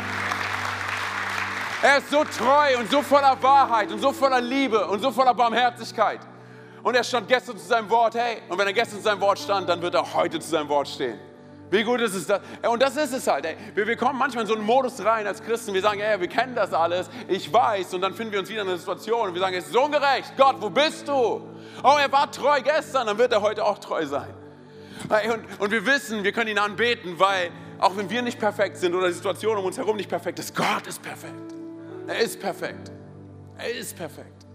Er 1.82 1.98
ist 1.98 2.10
so 2.10 2.24
treu 2.24 2.78
und 2.78 2.90
so 2.90 3.02
voller 3.02 3.40
Wahrheit 3.42 3.92
und 3.92 4.00
so 4.00 4.12
voller 4.12 4.40
Liebe 4.40 4.86
und 4.86 5.00
so 5.00 5.10
voller 5.10 5.34
Barmherzigkeit. 5.34 6.20
Und 6.82 6.94
er 6.94 7.04
stand 7.04 7.28
gestern 7.28 7.58
zu 7.58 7.66
seinem 7.66 7.90
Wort, 7.90 8.14
hey, 8.14 8.38
und 8.48 8.58
wenn 8.58 8.66
er 8.66 8.72
gestern 8.72 8.98
zu 8.98 9.04
seinem 9.04 9.20
Wort 9.20 9.38
stand, 9.38 9.68
dann 9.68 9.82
wird 9.82 9.94
er 9.94 10.14
heute 10.14 10.40
zu 10.40 10.48
seinem 10.48 10.68
Wort 10.68 10.88
stehen. 10.88 11.18
Wie 11.70 11.84
gut 11.84 12.00
ist 12.00 12.14
es 12.14 12.26
das? 12.26 12.40
Und 12.68 12.82
das 12.82 12.96
ist 12.96 13.12
es 13.12 13.26
halt. 13.28 13.44
Ey. 13.44 13.56
Wir, 13.74 13.86
wir 13.86 13.96
kommen 13.96 14.18
manchmal 14.18 14.42
in 14.42 14.48
so 14.48 14.54
einen 14.54 14.64
Modus 14.64 15.04
rein 15.04 15.26
als 15.26 15.40
Christen. 15.40 15.72
Wir 15.72 15.82
sagen, 15.82 16.00
ey, 16.00 16.20
wir 16.20 16.26
kennen 16.26 16.54
das 16.54 16.72
alles, 16.72 17.08
ich 17.28 17.52
weiß. 17.52 17.94
Und 17.94 18.00
dann 18.00 18.12
finden 18.12 18.32
wir 18.32 18.40
uns 18.40 18.48
wieder 18.48 18.62
in 18.62 18.68
einer 18.68 18.78
Situation 18.78 19.28
und 19.28 19.34
wir 19.34 19.40
sagen, 19.40 19.54
es 19.54 19.68
ist 19.68 19.76
ungerecht. 19.76 20.32
Gott, 20.36 20.56
wo 20.58 20.68
bist 20.68 21.06
du? 21.06 21.12
Oh, 21.12 21.96
er 22.00 22.10
war 22.10 22.30
treu 22.30 22.60
gestern, 22.60 23.06
dann 23.06 23.18
wird 23.18 23.32
er 23.32 23.40
heute 23.40 23.64
auch 23.64 23.78
treu 23.78 24.04
sein. 24.04 24.34
Und, 25.08 25.60
und 25.60 25.70
wir 25.70 25.86
wissen, 25.86 26.24
wir 26.24 26.32
können 26.32 26.50
ihn 26.50 26.58
anbeten, 26.58 27.18
weil 27.18 27.50
auch 27.78 27.96
wenn 27.96 28.10
wir 28.10 28.20
nicht 28.20 28.38
perfekt 28.38 28.76
sind 28.76 28.94
oder 28.94 29.06
die 29.06 29.14
Situation 29.14 29.56
um 29.56 29.64
uns 29.64 29.78
herum 29.78 29.96
nicht 29.96 30.10
perfekt 30.10 30.38
ist, 30.40 30.54
Gott 30.54 30.86
ist 30.86 31.00
perfekt. 31.00 31.54
Er 32.06 32.18
ist 32.18 32.40
perfekt. 32.40 32.90
Er 33.56 33.72
ist 33.72 33.96
perfekt. 33.96 34.49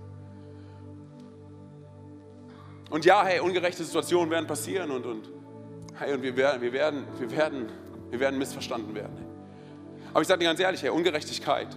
Und 2.90 3.06
ja, 3.06 3.24
hey, 3.26 3.40
ungerechte 3.40 3.84
Situationen 3.84 4.30
werden 4.30 4.48
passieren 4.48 4.92
und, 4.92 5.06
und, 5.06 5.30
hey, 5.98 6.14
und 6.14 6.22
wir, 6.22 6.36
werden, 6.36 6.62
wir, 6.62 6.72
werden, 6.72 7.06
wir, 7.18 7.32
werden, 7.32 7.70
wir 8.12 8.20
werden 8.20 8.38
missverstanden 8.38 8.94
werden. 8.94 9.26
Aber 10.12 10.22
ich 10.22 10.28
sage 10.28 10.40
dir 10.40 10.46
ganz 10.46 10.60
ehrlich, 10.60 10.84
hey, 10.84 10.92
Ungerechtigkeit 10.92 11.76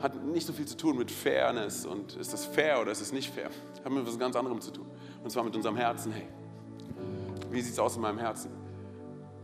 hat 0.00 0.24
nicht 0.24 0.46
so 0.46 0.52
viel 0.52 0.66
zu 0.66 0.76
tun 0.76 0.96
mit 0.96 1.10
Fairness 1.10 1.84
und 1.84 2.16
ist 2.16 2.32
das 2.32 2.46
fair 2.46 2.80
oder 2.80 2.92
ist 2.92 3.00
es 3.00 3.12
nicht 3.12 3.32
fair. 3.32 3.50
Hat 3.84 3.92
mit 3.92 4.02
etwas 4.02 4.18
ganz 4.18 4.36
anderem 4.36 4.60
zu 4.60 4.70
tun. 4.70 4.86
Und 5.22 5.30
zwar 5.30 5.44
mit 5.44 5.54
unserem 5.54 5.76
Herzen. 5.76 6.12
Hey, 6.12 6.28
wie 7.50 7.60
sieht 7.60 7.72
es 7.72 7.78
aus 7.78 7.96
in 7.96 8.02
meinem 8.02 8.18
Herzen? 8.18 8.50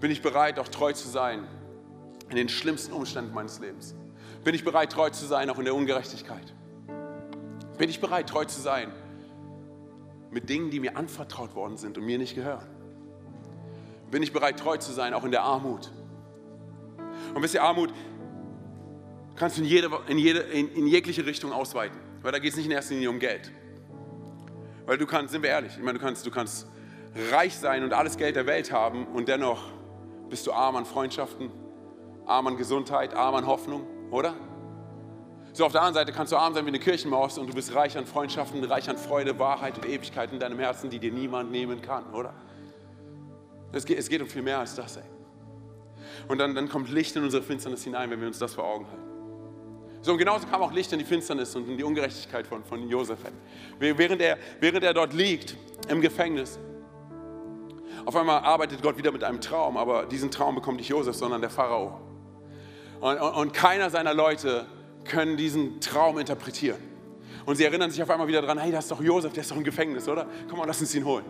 Bin 0.01 0.11
ich 0.11 0.23
bereit, 0.23 0.59
auch 0.59 0.69
treu 0.69 0.93
zu 0.93 1.09
sein 1.09 1.47
in 2.31 2.37
den 2.37 2.49
schlimmsten 2.49 2.93
Umständen 2.93 3.35
meines 3.35 3.59
Lebens? 3.59 3.95
Bin 4.43 4.55
ich 4.55 4.65
bereit, 4.65 4.93
treu 4.93 5.11
zu 5.11 5.27
sein, 5.27 5.51
auch 5.51 5.59
in 5.59 5.65
der 5.65 5.75
Ungerechtigkeit? 5.75 6.55
Bin 7.79 7.91
ich 7.91 8.01
bereit, 8.01 8.29
treu 8.29 8.45
zu 8.45 8.61
sein 8.61 8.93
mit 10.35 10.49
Dingen, 10.49 10.71
die 10.71 10.81
mir 10.81 10.97
anvertraut 10.97 11.55
worden 11.55 11.77
sind 11.77 11.97
und 11.97 12.05
mir 12.05 12.19
nicht 12.19 12.35
gehören? 12.35 12.67
Bin 14.11 14.23
ich 14.23 14.33
bereit, 14.33 14.59
treu 14.59 14.77
zu 14.77 14.93
sein, 14.93 15.15
auch 15.15 15.25
in 15.25 15.31
der 15.31 15.43
Armut? 15.43 15.91
Und 17.35 17.43
wisst 17.43 17.55
ihr, 17.55 17.63
Armut 17.63 17.95
kannst 19.37 19.57
du 19.57 19.63
in, 19.63 19.69
jede, 19.69 19.91
in, 20.09 20.19
jede, 20.19 20.41
in, 20.41 20.69
in 20.73 20.87
jegliche 20.87 21.25
Richtung 21.25 21.53
ausweiten, 21.53 21.99
weil 22.21 22.33
da 22.33 22.39
geht 22.39 22.51
es 22.51 22.57
nicht 22.57 22.67
in 22.67 22.73
erster 22.73 22.95
Linie 22.95 23.11
um 23.11 23.19
Geld. 23.19 23.51
Weil 24.87 24.99
du 24.99 25.07
kannst, 25.07 25.33
sind 25.33 25.43
wir 25.43 25.51
ehrlich, 25.51 25.73
ich 25.77 25.83
meine, 25.83 25.99
du 25.99 26.05
kannst, 26.05 26.27
du 26.27 26.31
kannst 26.31 26.67
reich 27.31 27.57
sein 27.57 27.85
und 27.85 27.93
alles 27.93 28.17
Geld 28.17 28.37
der 28.37 28.47
Welt 28.47 28.73
haben 28.73 29.07
und 29.07 29.29
dennoch 29.29 29.71
bist 30.29 30.47
du 30.47 30.53
arm 30.53 30.77
an 30.77 30.85
Freundschaften, 30.85 31.51
arm 32.27 32.49
an 32.49 32.57
Gesundheit, 32.57 33.15
arm 33.15 33.37
an 33.37 33.47
Hoffnung 33.47 33.87
oder? 34.11 34.35
So 35.55 35.65
auf 35.65 35.71
der 35.71 35.83
anderen 35.83 35.95
Seite 35.95 36.11
kannst 36.11 36.33
du 36.33 36.37
arm 36.37 36.53
sein 36.53 36.65
wie 36.65 36.71
eine 36.71 36.81
Kirchenmaus 36.81 37.39
und 37.39 37.47
du 37.47 37.55
bist 37.55 37.73
reich 37.77 37.97
an 37.97 38.07
Freundschaften, 38.07 38.63
reich 38.65 38.91
an 38.91 38.99
Freude, 38.99 39.39
Wahrheit 39.39 39.79
und 39.79 39.87
Ewigkeit 39.87 40.33
in 40.33 40.41
deinem 40.41 40.59
Herzen, 40.59 40.91
die 40.91 40.99
dir 40.99 41.13
niemand 41.13 41.53
nehmen 41.53 41.81
kann, 41.81 42.13
oder? 42.13 42.35
Es 43.71 43.85
geht, 43.85 43.97
es 43.97 44.09
geht 44.09 44.21
um 44.21 44.27
viel 44.27 44.43
mehr 44.43 44.59
als 44.59 44.75
das, 44.75 44.97
ey. 44.97 45.05
Und 46.27 46.39
dann, 46.39 46.57
dann 46.57 46.69
kommt 46.69 46.91
Licht 46.91 47.15
in 47.15 47.23
unsere 47.23 47.41
Finsternis 47.41 47.85
hinein, 47.85 48.11
wenn 48.11 48.19
wir 48.19 48.27
uns 48.27 48.41
das 48.41 48.53
vor 48.53 48.65
Augen 48.65 48.85
halten. 48.89 49.05
So, 50.03 50.11
und 50.13 50.19
genauso 50.19 50.49
kam 50.49 50.61
auch 50.61 50.73
Licht 50.73 50.93
in 50.93 50.99
die 50.99 51.05
Finsternis 51.05 51.55
und 51.55 51.69
in 51.69 51.79
die 51.79 51.85
Ungerechtigkeit 51.85 52.49
von, 52.49 52.65
von 52.65 52.89
Josef. 52.89 53.21
Während 53.79 54.21
er, 54.21 54.39
während 54.59 54.83
er 54.83 54.93
dort 54.93 55.13
liegt 55.13 55.57
im 55.89 56.01
Gefängnis, 56.01 56.59
auf 58.05 58.17
einmal 58.17 58.41
arbeitet 58.41 58.83
Gott 58.83 58.99
wieder 58.99 59.13
mit 59.13 59.23
einem 59.23 59.41
Traum, 59.41 59.77
aber 59.77 60.07
diesen 60.07 60.33
Traum 60.33 60.57
bekommt 60.57 60.79
nicht 60.79 60.89
Josef, 60.89 61.15
sondern 61.15 61.41
der 61.41 61.51
Pharao. 61.51 62.01
Und, 63.01 63.21
und, 63.21 63.35
und 63.35 63.55
keiner 63.55 63.89
seiner 63.89 64.15
Leute 64.15 64.67
können 65.05 65.37
diesen 65.37 65.81
Traum 65.81 66.19
interpretieren. 66.19 66.79
Und 67.47 67.57
sie 67.57 67.65
erinnern 67.65 67.91
sich 67.91 68.03
auf 68.03 68.11
einmal 68.11 68.27
wieder 68.27 68.41
daran, 68.41 68.59
hey, 68.59 68.73
das 68.73 68.85
ist 68.85 68.91
doch 68.91 69.03
Josef, 69.03 69.33
der 69.33 69.43
ist 69.43 69.51
doch 69.51 69.57
im 69.57 69.65
Gefängnis, 69.65 70.09
oder? 70.09 70.27
Komm 70.49 70.59
mal, 70.59 70.67
lass 70.67 70.81
uns 70.81 70.95
ihn 70.95 71.05
holen. 71.05 71.25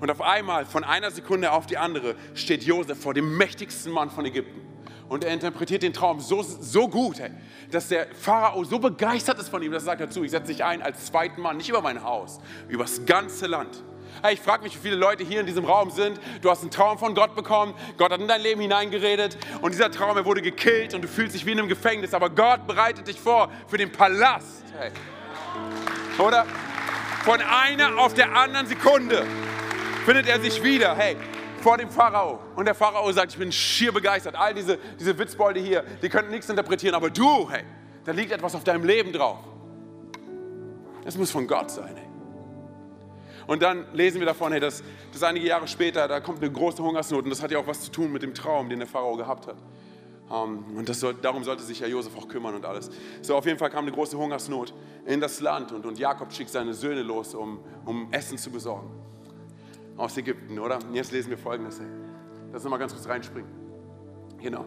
Und 0.00 0.10
auf 0.10 0.20
einmal, 0.20 0.64
von 0.64 0.82
einer 0.82 1.10
Sekunde 1.10 1.52
auf 1.52 1.66
die 1.66 1.78
andere, 1.78 2.16
steht 2.34 2.64
Josef 2.64 3.00
vor 3.00 3.14
dem 3.14 3.36
mächtigsten 3.36 3.92
Mann 3.92 4.10
von 4.10 4.24
Ägypten. 4.24 4.60
Und 5.08 5.24
er 5.24 5.32
interpretiert 5.34 5.82
den 5.82 5.92
Traum 5.92 6.20
so, 6.20 6.42
so 6.42 6.88
gut, 6.88 7.20
hey, 7.20 7.30
dass 7.70 7.88
der 7.88 8.06
Pharao 8.14 8.64
so 8.64 8.78
begeistert 8.78 9.38
ist 9.38 9.50
von 9.50 9.62
ihm, 9.62 9.70
dass 9.70 9.82
er 9.82 9.86
sagt 9.86 10.00
dazu, 10.00 10.24
ich 10.24 10.30
setze 10.30 10.52
dich 10.52 10.64
ein 10.64 10.80
als 10.80 11.06
zweiten 11.06 11.40
Mann, 11.42 11.58
nicht 11.58 11.68
über 11.68 11.82
mein 11.82 12.02
Haus, 12.02 12.40
über 12.68 12.84
das 12.84 13.04
ganze 13.04 13.46
Land. 13.46 13.82
Hey, 14.22 14.34
ich 14.34 14.40
frage 14.40 14.62
mich, 14.62 14.74
wie 14.74 14.80
viele 14.80 14.96
Leute 14.96 15.24
hier 15.24 15.40
in 15.40 15.46
diesem 15.46 15.64
Raum 15.64 15.90
sind. 15.90 16.20
Du 16.42 16.50
hast 16.50 16.62
einen 16.62 16.70
Traum 16.70 16.98
von 16.98 17.14
Gott 17.14 17.34
bekommen. 17.34 17.74
Gott 17.96 18.12
hat 18.12 18.20
in 18.20 18.28
dein 18.28 18.40
Leben 18.40 18.60
hineingeredet. 18.60 19.38
Und 19.60 19.72
dieser 19.72 19.90
Traum, 19.90 20.16
er 20.16 20.24
wurde 20.24 20.42
gekillt 20.42 20.94
und 20.94 21.02
du 21.02 21.08
fühlst 21.08 21.34
dich 21.34 21.46
wie 21.46 21.52
in 21.52 21.58
einem 21.58 21.68
Gefängnis. 21.68 22.14
Aber 22.14 22.30
Gott 22.30 22.66
bereitet 22.66 23.08
dich 23.08 23.20
vor 23.20 23.50
für 23.66 23.78
den 23.78 23.90
Palast. 23.90 24.64
Hey. 24.78 24.90
Oder? 26.18 26.46
Von 27.24 27.40
einer 27.40 27.98
auf 27.98 28.14
der 28.14 28.34
anderen 28.36 28.66
Sekunde 28.66 29.24
findet 30.04 30.28
er 30.28 30.40
sich 30.40 30.62
wieder. 30.62 30.96
Hey, 30.96 31.16
vor 31.62 31.78
dem 31.78 31.90
Pharao. 31.90 32.40
Und 32.56 32.66
der 32.66 32.74
Pharao 32.74 33.10
sagt, 33.12 33.32
ich 33.32 33.38
bin 33.38 33.52
schier 33.52 33.92
begeistert. 33.92 34.34
All 34.34 34.52
diese, 34.52 34.78
diese 34.98 35.16
Witzbolde 35.18 35.60
hier, 35.60 35.84
die 36.02 36.08
könnten 36.08 36.32
nichts 36.32 36.48
interpretieren. 36.48 36.94
Aber 36.94 37.10
du, 37.10 37.48
hey, 37.50 37.62
da 38.04 38.12
liegt 38.12 38.32
etwas 38.32 38.54
auf 38.54 38.64
deinem 38.64 38.84
Leben 38.84 39.12
drauf. 39.12 39.38
Das 41.04 41.16
muss 41.16 41.30
von 41.30 41.46
Gott 41.46 41.70
sein. 41.70 41.94
Hey. 41.96 42.11
Und 43.46 43.62
dann 43.62 43.86
lesen 43.92 44.20
wir 44.20 44.26
davon, 44.26 44.52
hey, 44.52 44.60
dass, 44.60 44.82
dass 45.12 45.22
einige 45.22 45.46
Jahre 45.46 45.66
später, 45.68 46.08
da 46.08 46.20
kommt 46.20 46.42
eine 46.42 46.50
große 46.50 46.82
Hungersnot 46.82 47.24
und 47.24 47.30
das 47.30 47.42
hat 47.42 47.50
ja 47.50 47.58
auch 47.58 47.66
was 47.66 47.82
zu 47.82 47.90
tun 47.90 48.12
mit 48.12 48.22
dem 48.22 48.34
Traum, 48.34 48.68
den 48.68 48.78
der 48.78 48.88
Pharao 48.88 49.16
gehabt 49.16 49.46
hat. 49.46 49.56
Um, 50.28 50.64
ähm, 50.70 50.76
und 50.78 50.94
soll, 50.94 51.14
darum 51.14 51.44
sollte 51.44 51.62
sich 51.62 51.80
ja 51.80 51.86
Josef 51.86 52.16
auch 52.16 52.26
kümmern 52.26 52.54
und 52.54 52.64
alles. 52.64 52.90
So, 53.20 53.36
auf 53.36 53.44
jeden 53.44 53.58
Fall 53.58 53.68
kam 53.70 53.84
eine 53.84 53.92
große 53.92 54.16
Hungersnot 54.16 54.72
in 55.04 55.20
das 55.20 55.40
Land 55.40 55.72
und, 55.72 55.84
und 55.84 55.98
Jakob 55.98 56.32
schickt 56.32 56.50
seine 56.50 56.72
Söhne 56.72 57.02
los, 57.02 57.34
um, 57.34 57.60
um 57.84 58.08
Essen 58.12 58.38
zu 58.38 58.50
besorgen. 58.50 58.90
Aus 59.96 60.16
Ägypten, 60.16 60.58
oder? 60.58 60.78
Und 60.78 60.94
jetzt 60.94 61.12
lesen 61.12 61.28
wir 61.28 61.38
folgendes. 61.38 61.80
Lass 62.52 62.62
uns 62.62 62.70
mal 62.70 62.78
ganz 62.78 62.94
kurz 62.94 63.06
reinspringen. 63.06 63.50
Genau. 64.40 64.64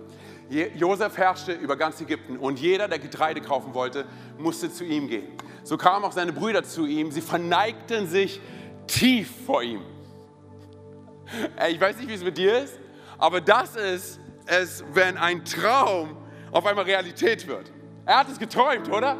Josef 0.75 1.17
herrschte 1.17 1.53
über 1.53 1.75
ganz 1.75 1.99
Ägypten 1.99 2.37
und 2.37 2.59
jeder, 2.59 2.87
der 2.87 2.99
Getreide 2.99 3.41
kaufen 3.41 3.73
wollte, 3.73 4.05
musste 4.37 4.71
zu 4.71 4.85
ihm 4.85 5.07
gehen. 5.07 5.27
So 5.63 5.77
kamen 5.77 6.05
auch 6.05 6.11
seine 6.11 6.31
Brüder 6.31 6.63
zu 6.63 6.85
ihm. 6.85 7.11
Sie 7.11 7.21
verneigten 7.21 8.07
sich 8.07 8.39
tief 8.87 9.45
vor 9.45 9.63
ihm. 9.63 9.81
Ich 11.69 11.79
weiß 11.79 11.97
nicht, 11.97 12.07
wie 12.07 12.13
es 12.13 12.23
mit 12.23 12.37
dir 12.37 12.59
ist, 12.59 12.79
aber 13.17 13.41
das 13.41 13.75
ist 13.75 14.19
es, 14.45 14.83
wenn 14.93 15.17
ein 15.17 15.43
Traum 15.43 16.17
auf 16.51 16.65
einmal 16.65 16.85
Realität 16.85 17.47
wird. 17.47 17.71
Er 18.05 18.19
hat 18.19 18.29
es 18.29 18.37
geträumt, 18.37 18.89
oder? 18.89 19.17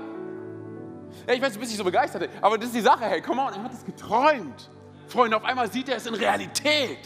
Ich 1.28 1.42
weiß, 1.42 1.54
du 1.54 1.60
bist 1.60 1.72
nicht 1.72 1.78
so 1.78 1.84
begeistert, 1.84 2.30
aber 2.42 2.58
das 2.58 2.68
ist 2.68 2.76
die 2.76 2.82
Sache, 2.82 3.06
hey, 3.06 3.22
come 3.22 3.42
on, 3.42 3.54
er 3.54 3.64
hat 3.64 3.74
es 3.74 3.84
geträumt. 3.84 4.70
Freunde, 5.08 5.38
auf 5.38 5.44
einmal 5.44 5.72
sieht 5.72 5.90
er 5.90 5.98
es 5.98 6.06
in 6.06 6.14
Realität. 6.14 7.00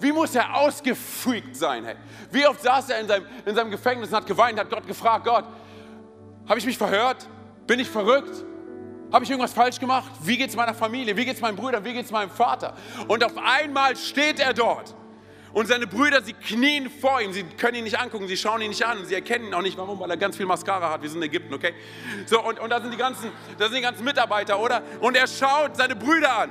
Wie 0.00 0.12
muss 0.12 0.34
er 0.34 0.54
ausgefreakt 0.54 1.56
sein, 1.56 1.84
hey? 1.84 1.96
Wie 2.30 2.46
oft 2.46 2.62
saß 2.62 2.90
er 2.90 3.00
in 3.00 3.08
seinem, 3.08 3.26
in 3.44 3.54
seinem 3.54 3.70
Gefängnis 3.70 4.10
und 4.10 4.16
hat 4.16 4.26
geweint, 4.26 4.58
hat 4.58 4.68
Gott 4.68 4.86
gefragt, 4.86 5.24
Gott, 5.24 5.44
habe 6.48 6.58
ich 6.58 6.66
mich 6.66 6.76
verhört? 6.76 7.28
Bin 7.66 7.80
ich 7.80 7.88
verrückt? 7.88 8.44
Habe 9.14 9.24
ich 9.24 9.30
irgendwas 9.30 9.52
falsch 9.52 9.78
gemacht? 9.78 10.10
Wie 10.22 10.36
geht 10.36 10.50
es 10.50 10.56
meiner 10.56 10.74
Familie? 10.74 11.16
Wie 11.16 11.24
geht 11.24 11.36
es 11.36 11.40
meinen 11.40 11.54
Brüdern? 11.54 11.84
Wie 11.84 11.92
geht 11.92 12.04
es 12.04 12.10
meinem 12.10 12.30
Vater? 12.30 12.74
Und 13.06 13.22
auf 13.22 13.38
einmal 13.38 13.94
steht 13.94 14.40
er 14.40 14.52
dort. 14.52 14.92
Und 15.52 15.68
seine 15.68 15.86
Brüder, 15.86 16.20
sie 16.20 16.32
knien 16.32 16.90
vor 16.90 17.20
ihm. 17.20 17.32
Sie 17.32 17.44
können 17.44 17.76
ihn 17.76 17.84
nicht 17.84 17.96
angucken, 17.96 18.26
sie 18.26 18.36
schauen 18.36 18.60
ihn 18.60 18.70
nicht 18.70 18.84
an. 18.84 19.04
Sie 19.04 19.14
erkennen 19.14 19.46
ihn 19.46 19.54
auch 19.54 19.62
nicht, 19.62 19.78
warum, 19.78 20.00
weil 20.00 20.10
er 20.10 20.16
ganz 20.16 20.36
viel 20.36 20.46
Mascara 20.46 20.90
hat. 20.90 21.02
Wir 21.02 21.08
sind 21.08 21.22
in 21.22 21.28
Ägypten, 21.28 21.54
okay? 21.54 21.74
So, 22.26 22.42
und, 22.42 22.58
und 22.58 22.70
da, 22.70 22.80
sind 22.80 22.92
die 22.92 22.96
ganzen, 22.96 23.30
da 23.56 23.66
sind 23.66 23.76
die 23.76 23.82
ganzen 23.82 24.04
Mitarbeiter, 24.04 24.58
oder? 24.58 24.82
Und 24.98 25.16
er 25.16 25.28
schaut 25.28 25.76
seine 25.76 25.94
Brüder 25.94 26.36
an. 26.36 26.50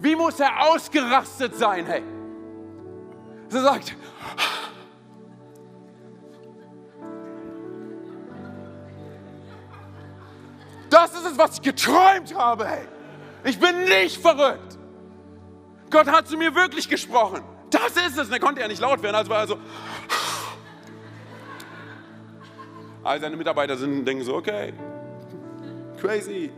Wie 0.00 0.16
muss 0.16 0.40
er 0.40 0.60
ausgerastet 0.72 1.54
sein, 1.54 1.86
hey? 1.86 2.02
Sie 3.48 3.60
sagt, 3.60 3.94
das 10.90 11.14
ist 11.14 11.26
es, 11.26 11.38
was 11.38 11.54
ich 11.54 11.62
geträumt 11.62 12.34
habe, 12.34 12.66
hey. 12.66 12.86
Ich 13.44 13.58
bin 13.58 13.84
nicht 13.84 14.20
verrückt. 14.20 14.78
Gott 15.90 16.08
hat 16.08 16.26
zu 16.26 16.36
mir 16.36 16.54
wirklich 16.54 16.88
gesprochen. 16.88 17.42
Das 17.70 17.96
ist 17.96 18.18
es. 18.18 18.26
Und 18.26 18.32
er 18.32 18.40
konnte 18.40 18.60
ja 18.60 18.68
nicht 18.68 18.80
laut 18.80 19.02
werden, 19.02 19.14
also 19.14 19.30
war 19.30 19.40
er 19.40 19.46
so. 19.46 19.58
All 23.04 23.20
seine 23.20 23.36
Mitarbeiter 23.36 23.76
sind, 23.76 24.04
denken 24.04 24.24
so, 24.24 24.34
okay, 24.34 24.72
crazy. 26.00 26.50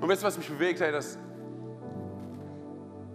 Und 0.00 0.08
weißt 0.08 0.22
du, 0.22 0.26
was 0.26 0.36
mich 0.36 0.48
bewegt, 0.48 0.80
hey, 0.80 0.92
dass 0.92 1.18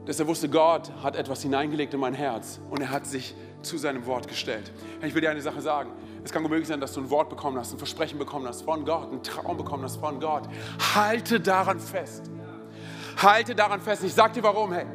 dass 0.09 0.19
er 0.19 0.25
wusste, 0.25 0.49
Gott 0.49 0.91
hat 1.03 1.15
etwas 1.15 1.43
hineingelegt 1.43 1.93
in 1.93 1.99
mein 1.99 2.15
Herz 2.15 2.59
und 2.71 2.81
er 2.81 2.89
hat 2.89 3.05
sich 3.05 3.35
zu 3.61 3.77
seinem 3.77 4.07
Wort 4.07 4.27
gestellt. 4.27 4.71
Ich 5.03 5.13
will 5.13 5.21
dir 5.21 5.29
eine 5.29 5.41
Sache 5.41 5.61
sagen. 5.61 5.91
Es 6.23 6.31
kann 6.31 6.43
möglich 6.43 6.67
sein, 6.67 6.81
dass 6.81 6.93
du 6.93 7.01
ein 7.01 7.09
Wort 7.09 7.29
bekommen 7.29 7.57
hast, 7.57 7.73
ein 7.73 7.77
Versprechen 7.77 8.19
bekommen 8.19 8.47
hast 8.47 8.63
von 8.63 8.85
Gott, 8.85 9.09
einen 9.09 9.23
Traum 9.23 9.57
bekommen 9.57 9.83
hast 9.83 9.97
von 9.97 10.19
Gott. 10.19 10.43
Halte 10.95 11.39
daran 11.39 11.79
fest. 11.79 12.29
Halte 13.21 13.55
daran 13.55 13.81
fest. 13.81 14.03
Ich 14.03 14.13
sage 14.13 14.33
dir 14.33 14.43
warum, 14.43 14.73
hey. 14.73 14.85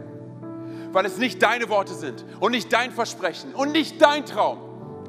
Weil 0.93 1.07
es 1.07 1.17
nicht 1.17 1.43
deine 1.43 1.69
Worte 1.69 1.95
sind 1.95 2.25
und 2.41 2.53
nicht 2.53 2.73
dein 2.73 2.93
Versprechen 2.93 3.55
und 3.55 3.73
nicht 3.73 4.01
dein 4.01 4.25
Traum. 4.25 4.59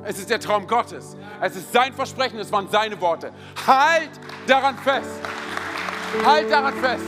Es 0.04 0.20
ist 0.20 0.30
der 0.30 0.40
Traum 0.40 0.68
Gottes. 0.68 1.18
Es 1.42 1.56
ist 1.56 1.74
sein 1.74 1.94
Versprechen, 1.94 2.40
es 2.40 2.52
waren 2.52 2.70
seine 2.70 3.00
Worte. 3.02 3.32
Halt 3.68 4.12
daran 4.48 4.78
fest. 4.78 5.20
Halt 6.24 6.52
daran 6.52 6.74
fest. 6.76 7.04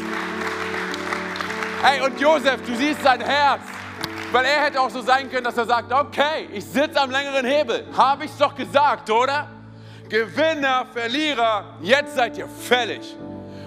Hey, 1.82 2.02
und 2.02 2.20
Josef, 2.20 2.60
du 2.66 2.76
siehst 2.76 3.02
sein 3.04 3.22
Herz. 3.22 3.62
Weil 4.38 4.46
er 4.46 4.66
hätte 4.66 4.80
auch 4.80 4.92
so 4.92 5.02
sein 5.02 5.32
können, 5.32 5.46
dass 5.46 5.58
er 5.58 5.66
sagt, 5.66 5.92
okay, 5.92 6.48
ich 6.54 6.64
sitze 6.64 7.02
am 7.02 7.10
längeren 7.10 7.44
Hebel. 7.44 7.88
Habe 7.98 8.26
ich 8.26 8.30
es 8.30 8.38
doch 8.38 8.54
gesagt, 8.54 9.10
oder? 9.10 9.48
Gewinner, 10.08 10.86
Verlierer, 10.94 11.78
jetzt 11.82 12.16
seid 12.16 12.38
ihr 12.38 12.48
fällig. 12.48 13.16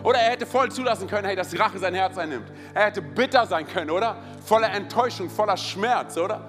Oder 0.04 0.20
er 0.20 0.30
hätte 0.30 0.46
voll 0.46 0.70
zulassen 0.70 1.08
können, 1.08 1.26
hey, 1.26 1.34
dass 1.34 1.58
Rache 1.58 1.76
sein 1.80 1.92
Herz 1.94 2.16
einnimmt. 2.16 2.46
Er 2.72 2.84
hätte 2.84 3.02
bitter 3.02 3.48
sein 3.48 3.66
können, 3.66 3.90
oder? 3.90 4.16
Voller 4.46 4.70
Enttäuschung, 4.72 5.28
voller 5.28 5.56
Schmerz, 5.56 6.16
oder? 6.16 6.40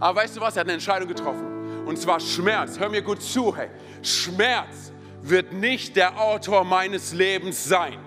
Aber 0.00 0.22
weißt 0.22 0.38
du 0.38 0.40
was? 0.40 0.56
Er 0.56 0.60
hat 0.60 0.66
eine 0.66 0.72
Entscheidung 0.72 1.08
getroffen. 1.08 1.84
Und 1.84 1.98
zwar 1.98 2.18
Schmerz. 2.18 2.78
Hör 2.78 2.88
mir 2.88 3.02
gut 3.02 3.20
zu, 3.22 3.54
hey. 3.54 3.68
Schmerz 4.00 4.90
wird 5.20 5.52
nicht 5.52 5.96
der 5.96 6.18
Autor 6.18 6.64
meines 6.64 7.12
Lebens 7.12 7.62
sein. 7.62 7.98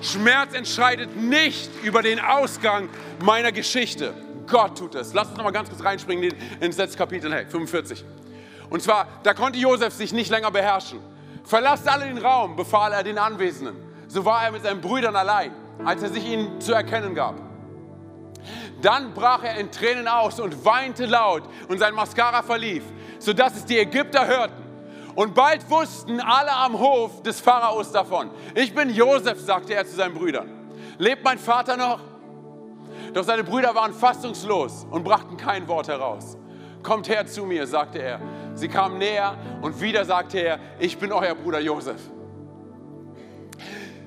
Schmerz 0.00 0.54
entscheidet 0.54 1.14
nicht 1.14 1.68
über 1.82 2.00
den 2.00 2.18
Ausgang 2.18 2.88
meiner 3.22 3.52
Geschichte. 3.52 4.14
Gott 4.46 4.78
tut 4.78 4.94
es. 4.94 5.14
Lass 5.14 5.28
uns 5.28 5.36
noch 5.36 5.44
mal 5.44 5.50
ganz 5.50 5.68
kurz 5.68 5.84
reinspringen 5.84 6.32
ins 6.60 6.76
letzte 6.76 6.98
Kapitel, 6.98 7.32
hey, 7.32 7.46
45. 7.46 8.04
Und 8.70 8.82
zwar, 8.82 9.06
da 9.22 9.34
konnte 9.34 9.58
Josef 9.58 9.94
sich 9.94 10.12
nicht 10.12 10.30
länger 10.30 10.50
beherrschen. 10.50 11.00
Verlasst 11.44 11.88
alle 11.88 12.06
den 12.06 12.18
Raum, 12.18 12.56
befahl 12.56 12.92
er 12.92 13.02
den 13.02 13.18
Anwesenden. 13.18 13.76
So 14.08 14.24
war 14.24 14.44
er 14.44 14.52
mit 14.52 14.62
seinen 14.62 14.80
Brüdern 14.80 15.16
allein, 15.16 15.52
als 15.84 16.02
er 16.02 16.08
sich 16.08 16.24
ihnen 16.26 16.60
zu 16.60 16.72
erkennen 16.72 17.14
gab. 17.14 17.34
Dann 18.82 19.14
brach 19.14 19.42
er 19.42 19.56
in 19.56 19.70
Tränen 19.70 20.08
aus 20.08 20.40
und 20.40 20.64
weinte 20.64 21.06
laut 21.06 21.42
und 21.68 21.78
sein 21.78 21.94
Mascara 21.94 22.42
verlief, 22.42 22.82
sodass 23.18 23.56
es 23.56 23.64
die 23.64 23.78
Ägypter 23.78 24.26
hörten. 24.26 24.62
Und 25.14 25.34
bald 25.34 25.68
wussten 25.70 26.20
alle 26.20 26.52
am 26.52 26.78
Hof 26.78 27.22
des 27.22 27.40
Pharaos 27.40 27.92
davon. 27.92 28.30
Ich 28.54 28.74
bin 28.74 28.90
Josef, 28.90 29.40
sagte 29.40 29.74
er 29.74 29.86
zu 29.86 29.94
seinen 29.94 30.14
Brüdern. 30.14 30.48
Lebt 30.98 31.24
mein 31.24 31.38
Vater 31.38 31.76
noch? 31.76 32.00
Doch 33.14 33.22
seine 33.22 33.44
Brüder 33.44 33.74
waren 33.76 33.94
fassungslos 33.94 34.86
und 34.90 35.04
brachten 35.04 35.36
kein 35.36 35.68
Wort 35.68 35.86
heraus. 35.86 36.36
Kommt 36.82 37.08
her 37.08 37.26
zu 37.26 37.46
mir, 37.46 37.66
sagte 37.66 38.02
er. 38.02 38.20
Sie 38.54 38.68
kamen 38.68 38.98
näher 38.98 39.38
und 39.62 39.80
wieder 39.80 40.04
sagte 40.04 40.40
er, 40.40 40.58
ich 40.80 40.98
bin 40.98 41.12
euer 41.12 41.34
Bruder 41.34 41.60
Josef, 41.60 42.00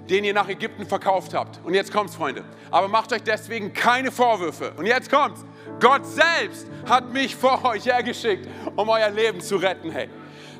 den 0.10 0.26
ihr 0.26 0.34
nach 0.34 0.50
Ägypten 0.50 0.86
verkauft 0.86 1.34
habt. 1.34 1.60
Und 1.64 1.74
jetzt 1.74 1.92
kommt's, 1.92 2.16
Freunde. 2.16 2.44
Aber 2.70 2.90
macht 2.90 3.14
euch 3.14 3.24
deswegen 3.24 3.74
keine 3.74 4.12
Vorwürfe. 4.12 4.74
Und 4.76 4.86
jetzt 4.86 5.10
kommt's. 5.10 5.44
Gott 5.80 6.06
selbst 6.06 6.68
hat 6.88 7.12
mich 7.12 7.36
vor 7.36 7.64
euch 7.66 7.86
hergeschickt, 7.86 8.48
um 8.76 8.90
euer 8.90 9.10
Leben 9.10 9.40
zu 9.40 9.56
retten. 9.56 9.90
Hey, 9.90 10.10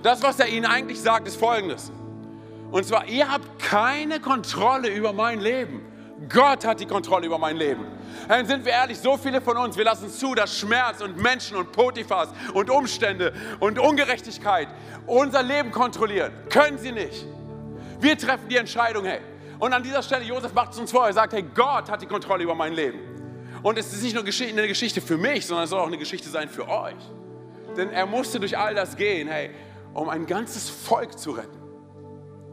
das, 0.04 0.24
was 0.24 0.40
er 0.40 0.48
ihnen 0.48 0.66
eigentlich 0.66 1.02
sagt, 1.02 1.28
ist 1.28 1.38
folgendes. 1.38 1.92
Und 2.72 2.86
zwar, 2.86 3.08
ihr 3.08 3.30
habt 3.30 3.60
keine 3.60 4.20
Kontrolle 4.20 4.90
über 4.90 5.12
mein 5.12 5.42
Leben. 5.42 5.82
Gott 6.30 6.66
hat 6.66 6.80
die 6.80 6.86
Kontrolle 6.86 7.28
über 7.28 7.38
mein 7.38 7.58
Leben. 7.58 7.86
Dann 8.28 8.46
sind 8.46 8.66
wir 8.66 8.72
ehrlich, 8.72 8.98
so 8.98 9.18
viele 9.18 9.40
von 9.40 9.56
uns, 9.58 9.78
wir 9.78 9.86
lassen 9.86 10.10
zu, 10.10 10.34
dass 10.34 10.58
Schmerz 10.58 11.02
und 11.02 11.22
Menschen 11.22 11.56
und 11.58 11.72
Potiphas 11.72 12.30
und 12.54 12.70
Umstände 12.70 13.34
und 13.60 13.78
Ungerechtigkeit 13.78 14.68
unser 15.06 15.44
Leben 15.44 15.72
kontrollieren. 15.72 16.34
Können 16.50 16.78
sie 16.80 16.92
nicht. 16.92 17.26
Wir 18.00 18.18
treffen 18.18 18.50
die 18.50 18.58
Entscheidung, 18.58 19.06
hey. 19.06 19.20
Und 19.60 19.74
an 19.74 19.84
dieser 19.84 20.04
Stelle, 20.04 20.24
Josef 20.24 20.54
macht 20.54 20.74
es 20.74 20.80
uns 20.80 20.92
vor, 20.92 21.08
er 21.08 21.14
sagt, 21.14 21.34
hey, 21.34 21.44
Gott 21.56 21.90
hat 21.90 22.02
die 22.02 22.06
Kontrolle 22.06 22.44
über 22.44 22.56
mein 22.56 22.74
Leben. 22.74 23.00
Und 23.64 23.78
es 23.78 23.92
ist 23.92 24.04
nicht 24.04 24.14
nur 24.14 24.24
eine 24.24 24.68
Geschichte 24.68 25.02
für 25.02 25.18
mich, 25.18 25.46
sondern 25.46 25.64
es 25.66 25.70
soll 25.70 25.80
auch 25.80 25.88
eine 25.88 25.98
Geschichte 25.98 26.30
sein 26.30 26.50
für 26.50 26.68
euch. 26.68 26.96
Denn 27.76 27.90
er 27.92 28.06
musste 28.06 28.40
durch 28.40 28.58
all 28.58 28.76
das 28.76 28.96
gehen, 28.96 29.28
hey, 29.28 29.52
um 29.94 30.10
ein 30.10 30.26
ganzes 30.26 30.70
Volk 30.70 31.18
zu 31.18 31.32
retten. 31.32 31.67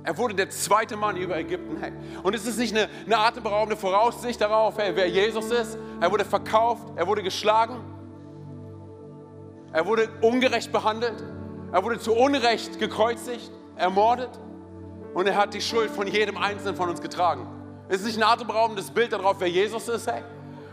Er 0.05 0.19
wurde 0.19 0.35
der 0.35 0.51
zweite 0.51 0.97
Mann 0.97 1.17
über 1.17 1.37
Ägypten. 1.37 1.79
Hey. 1.81 1.91
Und 2.23 2.35
es 2.35 2.47
ist 2.47 2.59
nicht 2.59 2.77
eine, 2.77 2.89
eine 3.07 3.19
atemberaubende 3.19 3.77
Voraussicht 3.77 4.39
darauf, 4.39 4.77
hey, 4.77 4.93
wer 4.95 5.09
Jesus 5.09 5.51
ist. 5.51 5.79
Er 6.01 6.13
wurde 6.13 6.27
verkauft, 6.27 6.93
er 6.95 7.07
wurde 7.07 7.23
geschlagen, 7.23 7.83
er 9.73 9.87
wurde 9.87 10.11
ungerecht 10.21 10.71
behandelt, 10.71 11.25
er 11.73 11.83
wurde 11.83 11.99
zu 11.99 12.13
Unrecht 12.13 12.79
gekreuzigt, 12.79 13.51
ermordet 13.77 14.31
und 15.15 15.27
er 15.27 15.37
hat 15.37 15.55
die 15.55 15.63
Schuld 15.63 15.91
von 15.91 16.07
jedem 16.07 16.37
Einzelnen 16.37 16.77
von 16.77 16.91
uns 16.91 17.01
getragen. 17.01 17.49
Es 17.89 18.01
ist 18.01 18.07
nicht 18.07 18.19
ein 18.19 18.25
atemberaubendes 18.25 18.91
Bild 18.91 19.13
darauf, 19.13 19.37
wer 19.41 19.49
Jesus 19.49 19.89
ist. 19.89 20.07
Hey. 20.07 20.23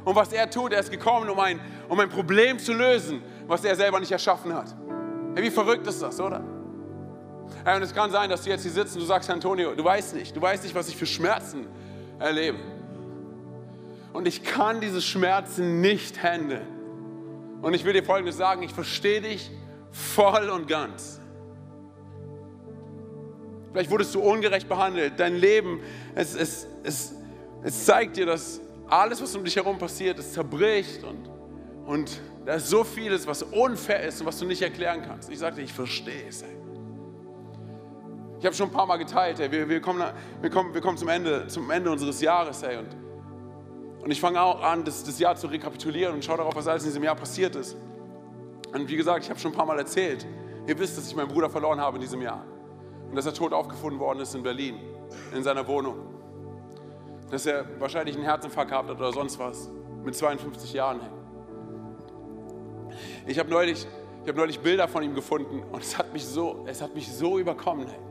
Und 0.04 0.16
was 0.16 0.34
er 0.34 0.50
tut, 0.50 0.74
er 0.74 0.82
ist 0.82 0.92
gekommen, 0.92 1.30
um 1.30 1.40
ein, 1.40 1.62
um 1.88 2.00
ein 2.00 2.10
Problem 2.10 2.60
zu 2.60 2.74
lösen, 2.74 3.22
was 3.48 3.64
er 3.64 3.76
selber 3.76 4.00
nicht 4.00 4.12
erschaffen 4.12 4.54
hat. 4.54 4.76
Hey, 5.36 5.44
wie 5.44 5.52
verrückt 5.52 5.88
ist 5.88 6.02
das, 6.02 6.20
oder? 6.20 6.44
Hey, 7.64 7.78
und 7.78 7.84
es 7.84 7.94
kann 7.94 8.12
sein, 8.12 8.30
dass 8.30 8.44
du 8.44 8.50
jetzt 8.50 8.64
hier 8.64 8.72
sitzt 8.72 8.96
und 8.96 9.02
du 9.02 9.06
sagst, 9.06 9.30
Antonio, 9.30 9.76
du 9.76 9.84
weißt 9.84 10.16
nicht, 10.16 10.36
du 10.36 10.42
weißt 10.42 10.64
nicht, 10.64 10.76
was 10.76 10.90
ich 10.90 10.98
für 10.98 11.06
Schmerzen 11.06 11.68
erlebe. 12.20 12.58
Und 14.14 14.28
ich 14.28 14.44
kann 14.44 14.82
diese 14.82 15.02
Schmerzen 15.02 15.82
nicht 15.82 16.22
handeln. 16.22 16.68
Und 17.62 17.74
ich 17.74 17.86
will 17.86 17.94
dir 17.94 18.04
Folgendes 18.04 18.38
sagen, 18.38 18.64
ich 18.64 18.74
verstehe 18.74 19.22
dich 19.22 19.52
voll 19.92 20.50
und 20.50 20.68
ganz. 20.68 21.20
Vielleicht 23.72 23.90
wurdest 23.90 24.14
du 24.16 24.22
ungerecht 24.22 24.68
behandelt. 24.68 25.14
Dein 25.18 25.38
Leben, 25.38 25.80
es, 26.16 26.36
es, 26.36 26.68
es, 26.84 27.14
es 27.64 27.86
zeigt 27.86 28.18
dir, 28.18 28.26
dass 28.26 28.60
alles, 28.88 29.22
was 29.22 29.36
um 29.36 29.46
dich 29.46 29.56
herum 29.56 29.78
passiert, 29.78 30.20
es 30.20 30.34
zerbricht 30.34 31.04
und, 31.04 31.30
und 31.86 32.20
da 32.46 32.56
ist 32.56 32.68
so 32.68 32.84
vieles, 32.84 33.26
was 33.28 33.44
unfair 33.44 34.04
ist 34.04 34.20
und 34.20 34.28
was 34.28 34.40
du 34.40 34.46
nicht 34.46 34.62
erklären 34.62 35.04
kannst. 35.08 35.30
Ich 35.30 35.40
sagte, 35.40 35.62
ich 35.62 35.72
verstehe 35.72 36.28
es. 36.28 36.42
Ey. 36.42 36.61
Ich 38.42 38.46
habe 38.48 38.56
schon 38.56 38.70
ein 38.70 38.74
paar 38.74 38.88
Mal 38.88 38.98
geteilt, 38.98 39.40
ey, 39.40 39.52
wir, 39.52 39.70
wir, 39.70 39.80
kommen, 39.80 40.04
wir, 40.42 40.50
kommen, 40.50 40.74
wir 40.74 40.82
kommen 40.82 40.98
zum 40.98 41.10
Ende, 41.10 41.46
zum 41.46 41.70
Ende 41.70 41.92
unseres 41.92 42.20
Jahres. 42.22 42.64
Ey, 42.64 42.78
und, 42.78 42.88
und 44.04 44.10
ich 44.10 44.20
fange 44.20 44.42
auch 44.42 44.64
an, 44.64 44.84
das, 44.84 45.04
das 45.04 45.20
Jahr 45.20 45.36
zu 45.36 45.46
rekapitulieren 45.46 46.16
und 46.16 46.26
schaue 46.26 46.38
darauf, 46.38 46.56
was 46.56 46.68
alles 46.68 46.82
in 46.82 46.90
diesem 46.90 47.04
Jahr 47.04 47.16
passiert 47.16 47.56
ist. 47.56 47.78
Und 48.74 48.90
wie 48.90 48.96
gesagt, 48.96 49.24
ich 49.24 49.30
habe 49.30 49.40
schon 49.40 49.52
ein 49.52 49.56
paar 49.56 49.68
Mal 49.68 49.78
erzählt, 49.78 50.26
ihr 50.66 50.80
wisst, 50.80 50.98
dass 50.98 51.08
ich 51.08 51.16
meinen 51.16 51.28
Bruder 51.28 51.52
verloren 51.52 51.80
habe 51.80 51.98
in 51.98 52.02
diesem 52.02 52.20
Jahr. 52.20 52.44
Und 53.08 53.16
dass 53.16 53.28
er 53.28 53.34
tot 53.36 53.54
aufgefunden 53.54 54.00
worden 54.00 54.22
ist 54.22 54.34
in 54.34 54.42
Berlin, 54.42 54.80
in 55.36 55.44
seiner 55.44 55.68
Wohnung. 55.68 55.98
Dass 57.30 57.46
er 57.46 57.64
wahrscheinlich 57.80 58.16
einen 58.16 58.26
Herzinfarkt 58.26 58.72
gehabt 58.72 58.90
hat 58.90 58.98
oder 58.98 59.14
sonst 59.14 59.38
was, 59.38 59.70
mit 60.04 60.16
52 60.16 60.74
Jahren. 60.74 61.00
Ich 63.28 63.38
habe 63.38 63.52
neulich, 63.52 63.86
hab 64.26 64.36
neulich 64.36 64.60
Bilder 64.60 64.88
von 64.88 65.04
ihm 65.04 65.14
gefunden 65.14 65.62
und 65.72 65.84
es 65.84 65.96
hat 65.96 66.12
mich 66.12 66.26
so, 66.26 66.66
es 66.66 66.82
hat 66.82 66.96
mich 66.96 67.08
so 67.08 67.38
überkommen. 67.38 67.86
Hey. 67.86 68.11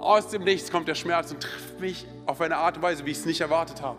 Aus 0.00 0.28
dem 0.28 0.44
Nichts 0.44 0.70
kommt 0.70 0.88
der 0.88 0.94
Schmerz 0.94 1.30
und 1.30 1.42
trifft 1.42 1.78
mich 1.78 2.06
auf 2.26 2.40
eine 2.40 2.56
Art 2.56 2.76
und 2.76 2.82
Weise, 2.82 3.04
wie 3.04 3.10
ich 3.10 3.18
es 3.18 3.26
nicht 3.26 3.40
erwartet 3.40 3.82
habe. 3.82 3.98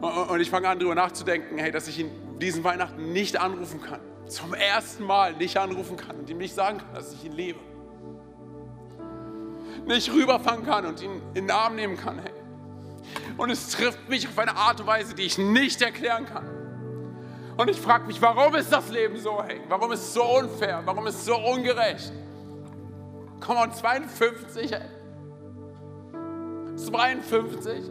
Und 0.00 0.40
ich 0.40 0.50
fange 0.50 0.68
an, 0.68 0.78
darüber 0.78 0.94
nachzudenken, 0.94 1.58
hey, 1.58 1.70
dass 1.70 1.86
ich 1.86 1.98
ihn 2.00 2.10
diesen 2.38 2.64
Weihnachten 2.64 3.12
nicht 3.12 3.38
anrufen 3.38 3.80
kann. 3.80 4.00
Zum 4.26 4.54
ersten 4.54 5.04
Mal 5.04 5.34
nicht 5.34 5.58
anrufen 5.58 5.96
kann 5.96 6.16
und 6.16 6.30
ihm 6.30 6.38
nicht 6.38 6.54
sagen 6.54 6.78
kann, 6.78 6.94
dass 6.94 7.12
ich 7.12 7.24
ihn 7.24 7.32
liebe. 7.32 7.60
nicht 9.86 10.12
rüberfangen 10.12 10.64
kann 10.64 10.86
und 10.86 11.02
ihn 11.02 11.22
in 11.34 11.46
den 11.46 11.50
Arm 11.50 11.74
nehmen 11.74 11.96
kann. 11.96 12.18
Hey. 12.18 12.32
Und 13.36 13.50
es 13.50 13.70
trifft 13.70 14.08
mich 14.08 14.28
auf 14.28 14.38
eine 14.38 14.56
Art 14.56 14.80
und 14.80 14.86
Weise, 14.86 15.14
die 15.14 15.22
ich 15.22 15.38
nicht 15.38 15.82
erklären 15.82 16.26
kann. 16.26 16.48
Und 17.56 17.68
ich 17.68 17.80
frage 17.80 18.06
mich, 18.06 18.20
warum 18.22 18.54
ist 18.54 18.72
das 18.72 18.88
Leben 18.90 19.16
so, 19.18 19.42
hey? 19.42 19.60
Warum 19.68 19.92
ist 19.92 20.00
es 20.00 20.14
so 20.14 20.22
unfair? 20.22 20.82
Warum 20.84 21.06
ist 21.06 21.16
es 21.16 21.24
so 21.26 21.36
ungerecht? 21.36 22.12
Komm 23.50 23.58
on, 23.58 23.72
52, 23.72 24.70
hey. 24.70 24.80
52. 26.76 27.90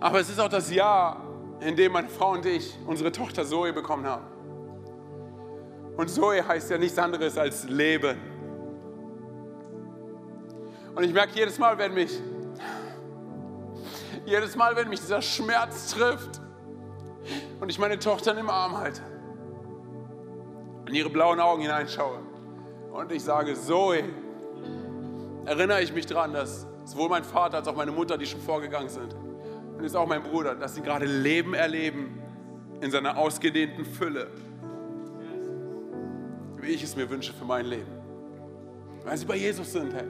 Aber 0.00 0.20
es 0.20 0.30
ist 0.30 0.40
auch 0.40 0.48
das 0.48 0.72
Jahr, 0.72 1.22
in 1.60 1.76
dem 1.76 1.92
meine 1.92 2.08
Frau 2.08 2.32
und 2.32 2.46
ich 2.46 2.78
unsere 2.86 3.12
Tochter 3.12 3.44
Zoe 3.44 3.74
bekommen 3.74 4.06
haben. 4.06 4.24
Und 5.98 6.08
Zoe 6.08 6.48
heißt 6.48 6.70
ja 6.70 6.78
nichts 6.78 6.96
anderes 6.96 7.36
als 7.36 7.64
Leben. 7.64 8.16
Und 10.94 11.04
ich 11.04 11.12
merke 11.12 11.34
jedes 11.34 11.58
Mal, 11.58 11.76
wenn 11.76 11.92
mich, 11.92 12.22
jedes 14.24 14.56
Mal, 14.56 14.74
wenn 14.76 14.88
mich 14.88 15.00
dieser 15.00 15.20
Schmerz 15.20 15.90
trifft 15.90 16.40
und 17.60 17.68
ich 17.68 17.78
meine 17.78 17.98
Tochter 17.98 18.34
im 18.38 18.48
Arm 18.48 18.78
halte, 18.78 19.02
in 20.90 20.96
ihre 20.96 21.08
blauen 21.08 21.40
Augen 21.40 21.62
hineinschaue 21.62 22.18
und 22.92 23.10
ich 23.12 23.22
sage, 23.22 23.54
Zoe, 23.54 24.04
erinnere 25.46 25.82
ich 25.82 25.92
mich 25.92 26.04
daran, 26.04 26.34
dass 26.34 26.66
sowohl 26.84 27.08
mein 27.08 27.24
Vater 27.24 27.58
als 27.58 27.68
auch 27.68 27.76
meine 27.76 27.92
Mutter, 27.92 28.18
die 28.18 28.26
schon 28.26 28.40
vorgegangen 28.40 28.88
sind, 28.88 29.14
und 29.14 29.82
jetzt 29.82 29.96
auch 29.96 30.06
mein 30.06 30.22
Bruder, 30.22 30.54
dass 30.54 30.74
sie 30.74 30.82
gerade 30.82 31.06
Leben 31.06 31.54
erleben 31.54 32.20
in 32.82 32.90
seiner 32.90 33.16
ausgedehnten 33.16 33.86
Fülle 33.86 34.28
wie 36.62 36.74
ich 36.74 36.82
es 36.82 36.96
mir 36.96 37.08
wünsche 37.08 37.32
für 37.32 37.44
mein 37.44 37.66
Leben. 37.66 37.90
Weil 39.04 39.16
sie 39.16 39.26
bei 39.26 39.36
Jesus 39.36 39.72
sind, 39.72 39.92
hey. 39.94 40.06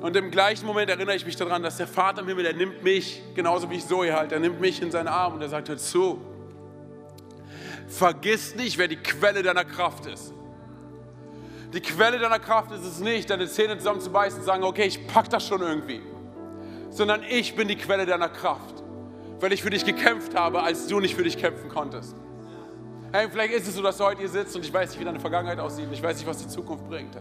Und 0.00 0.16
im 0.16 0.30
gleichen 0.30 0.66
Moment 0.66 0.90
erinnere 0.90 1.16
ich 1.16 1.24
mich 1.24 1.36
daran, 1.36 1.62
dass 1.62 1.76
der 1.76 1.86
Vater 1.86 2.20
im 2.20 2.28
Himmel, 2.28 2.44
der 2.44 2.54
nimmt 2.54 2.82
mich, 2.82 3.22
genauso 3.34 3.70
wie 3.70 3.76
ich 3.76 3.86
Zoe 3.86 4.12
halt, 4.12 4.32
er 4.32 4.40
nimmt 4.40 4.60
mich 4.60 4.82
in 4.82 4.90
seinen 4.90 5.08
Arm 5.08 5.34
und 5.34 5.42
er 5.42 5.48
sagt, 5.48 5.68
hör 5.68 5.78
zu, 5.78 6.20
vergiss 7.88 8.54
nicht, 8.54 8.78
wer 8.78 8.88
die 8.88 8.96
Quelle 8.96 9.42
deiner 9.42 9.64
Kraft 9.64 10.06
ist. 10.06 10.32
Die 11.72 11.80
Quelle 11.80 12.18
deiner 12.18 12.38
Kraft 12.38 12.70
ist 12.72 12.84
es 12.84 13.00
nicht, 13.00 13.28
deine 13.28 13.46
Zähne 13.48 13.76
zusammenzubeißen 13.76 14.40
und 14.40 14.44
sagen, 14.46 14.62
okay, 14.62 14.84
ich 14.84 15.06
pack 15.06 15.28
das 15.28 15.46
schon 15.46 15.60
irgendwie. 15.60 16.00
Sondern 16.90 17.22
ich 17.28 17.54
bin 17.54 17.68
die 17.68 17.76
Quelle 17.76 18.06
deiner 18.06 18.28
Kraft, 18.28 18.82
weil 19.40 19.52
ich 19.52 19.62
für 19.62 19.70
dich 19.70 19.84
gekämpft 19.84 20.34
habe, 20.34 20.62
als 20.62 20.86
du 20.86 21.00
nicht 21.00 21.14
für 21.14 21.24
dich 21.24 21.36
kämpfen 21.36 21.68
konntest. 21.68 22.16
Hey, 23.12 23.28
vielleicht 23.30 23.54
ist 23.54 23.68
es 23.68 23.74
so, 23.74 23.82
dass 23.82 23.98
du 23.98 24.04
heute 24.04 24.20
hier 24.20 24.28
sitzt 24.28 24.56
und 24.56 24.64
ich 24.64 24.72
weiß 24.72 24.90
nicht, 24.90 25.00
wie 25.00 25.04
deine 25.04 25.20
Vergangenheit 25.20 25.58
aussieht. 25.58 25.88
Ich 25.92 26.02
weiß 26.02 26.16
nicht, 26.16 26.26
was 26.26 26.38
die 26.38 26.48
Zukunft 26.48 26.88
bringt. 26.88 27.16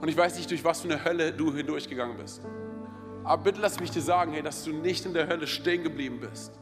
Und 0.00 0.08
ich 0.08 0.16
weiß 0.16 0.36
nicht, 0.36 0.50
durch 0.50 0.64
was 0.64 0.80
für 0.80 0.88
eine 0.88 1.04
Hölle 1.04 1.32
du 1.32 1.54
hindurchgegangen 1.54 2.16
bist. 2.16 2.42
Aber 3.24 3.42
bitte 3.42 3.60
lass 3.60 3.78
mich 3.78 3.90
dir 3.90 4.02
sagen, 4.02 4.32
hey, 4.32 4.42
dass 4.42 4.64
du 4.64 4.72
nicht 4.72 5.06
in 5.06 5.14
der 5.14 5.28
Hölle 5.28 5.46
stehen 5.46 5.82
geblieben 5.84 6.20
bist. 6.20 6.52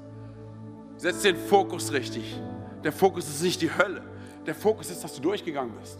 Setz 0.96 1.22
den 1.22 1.36
Fokus 1.36 1.92
richtig. 1.92 2.38
Der 2.84 2.92
Fokus 2.92 3.28
ist 3.28 3.42
nicht 3.42 3.60
die 3.60 3.70
Hölle. 3.70 4.02
Der 4.46 4.54
Fokus 4.54 4.90
ist, 4.90 5.04
dass 5.04 5.14
du 5.14 5.20
durchgegangen 5.20 5.74
bist 5.80 5.98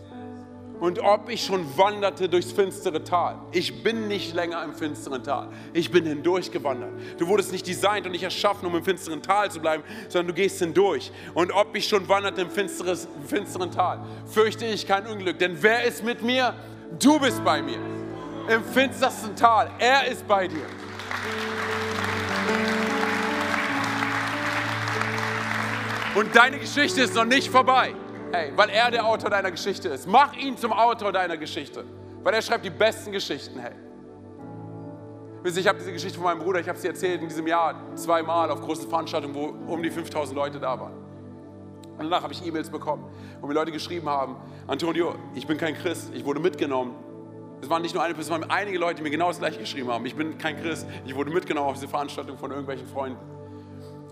und 0.80 0.98
ob 1.00 1.28
ich 1.28 1.44
schon 1.44 1.66
wanderte 1.76 2.28
durchs 2.28 2.52
finstere 2.52 3.04
Tal. 3.04 3.38
Ich 3.52 3.82
bin 3.82 4.08
nicht 4.08 4.34
länger 4.34 4.64
im 4.64 4.74
finsteren 4.74 5.22
Tal. 5.22 5.48
Ich 5.74 5.90
bin 5.90 6.06
hindurchgewandert. 6.06 6.90
Du 7.18 7.28
wurdest 7.28 7.52
nicht 7.52 7.66
designt 7.66 8.06
und 8.06 8.12
nicht 8.12 8.22
erschaffen, 8.22 8.66
um 8.66 8.74
im 8.74 8.82
finsteren 8.82 9.22
Tal 9.22 9.50
zu 9.50 9.60
bleiben, 9.60 9.84
sondern 10.08 10.28
du 10.28 10.34
gehst 10.34 10.58
hindurch. 10.58 11.12
Und 11.34 11.52
ob 11.52 11.76
ich 11.76 11.86
schon 11.86 12.08
wanderte 12.08 12.40
im 12.40 12.50
finsteren 12.50 13.70
Tal, 13.70 14.00
fürchte 14.26 14.64
ich 14.64 14.86
kein 14.86 15.06
Unglück. 15.06 15.38
Denn 15.38 15.56
wer 15.60 15.84
ist 15.84 16.02
mit 16.02 16.22
mir? 16.22 16.54
Du 16.98 17.20
bist 17.20 17.44
bei 17.44 17.62
mir. 17.62 17.78
Im 18.48 18.64
finstersten 18.64 19.36
Tal. 19.36 19.70
Er 19.78 20.06
ist 20.08 20.26
bei 20.26 20.48
dir. 20.48 20.64
Und 26.14 26.34
deine 26.34 26.58
Geschichte 26.58 27.02
ist 27.02 27.14
noch 27.14 27.24
nicht 27.24 27.50
vorbei. 27.50 27.94
Hey, 28.32 28.52
weil 28.56 28.70
er 28.70 28.90
der 28.90 29.06
Autor 29.06 29.30
deiner 29.30 29.50
Geschichte 29.50 29.88
ist. 29.88 30.08
Mach 30.08 30.36
ihn 30.36 30.56
zum 30.56 30.72
Autor 30.72 31.12
deiner 31.12 31.36
Geschichte. 31.36 31.84
Weil 32.22 32.34
er 32.34 32.42
schreibt 32.42 32.64
die 32.64 32.70
besten 32.70 33.12
Geschichten, 33.12 33.58
hey. 33.58 33.72
Ich 35.44 35.66
habe 35.66 35.78
diese 35.78 35.92
Geschichte 35.92 36.18
von 36.18 36.24
meinem 36.24 36.40
Bruder, 36.40 36.60
ich 36.60 36.68
habe 36.68 36.78
sie 36.78 36.88
erzählt 36.88 37.22
in 37.22 37.28
diesem 37.28 37.46
Jahr 37.46 37.74
zweimal 37.94 38.50
auf 38.50 38.60
großen 38.60 38.88
Veranstaltungen, 38.88 39.34
wo 39.34 39.72
um 39.72 39.82
die 39.82 39.90
5000 39.90 40.36
Leute 40.36 40.60
da 40.60 40.78
waren. 40.78 40.92
Und 41.92 42.04
danach 42.04 42.22
habe 42.22 42.32
ich 42.32 42.44
E-Mails 42.44 42.70
bekommen, 42.70 43.04
wo 43.40 43.46
mir 43.46 43.54
Leute 43.54 43.72
geschrieben 43.72 44.08
haben, 44.08 44.36
Antonio, 44.66 45.14
ich 45.34 45.46
bin 45.46 45.56
kein 45.58 45.74
Christ, 45.74 46.10
ich 46.12 46.24
wurde 46.24 46.40
mitgenommen. 46.40 46.94
Es 47.62 47.70
waren 47.70 47.82
nicht 47.82 47.94
nur 47.94 48.02
eine 48.02 48.14
Person, 48.14 48.34
es 48.34 48.40
waren 48.40 48.50
einige 48.50 48.78
Leute, 48.78 48.96
die 48.96 49.02
mir 49.02 49.10
genau 49.10 49.28
das 49.28 49.38
gleiche 49.38 49.60
geschrieben 49.60 49.90
haben. 49.90 50.04
Ich 50.04 50.14
bin 50.14 50.36
kein 50.38 50.60
Christ, 50.60 50.86
ich 51.06 51.14
wurde 51.14 51.30
mitgenommen 51.30 51.68
auf 51.68 51.74
diese 51.74 51.88
Veranstaltung 51.88 52.36
von 52.36 52.50
irgendwelchen 52.50 52.86
Freunden. 52.86 53.18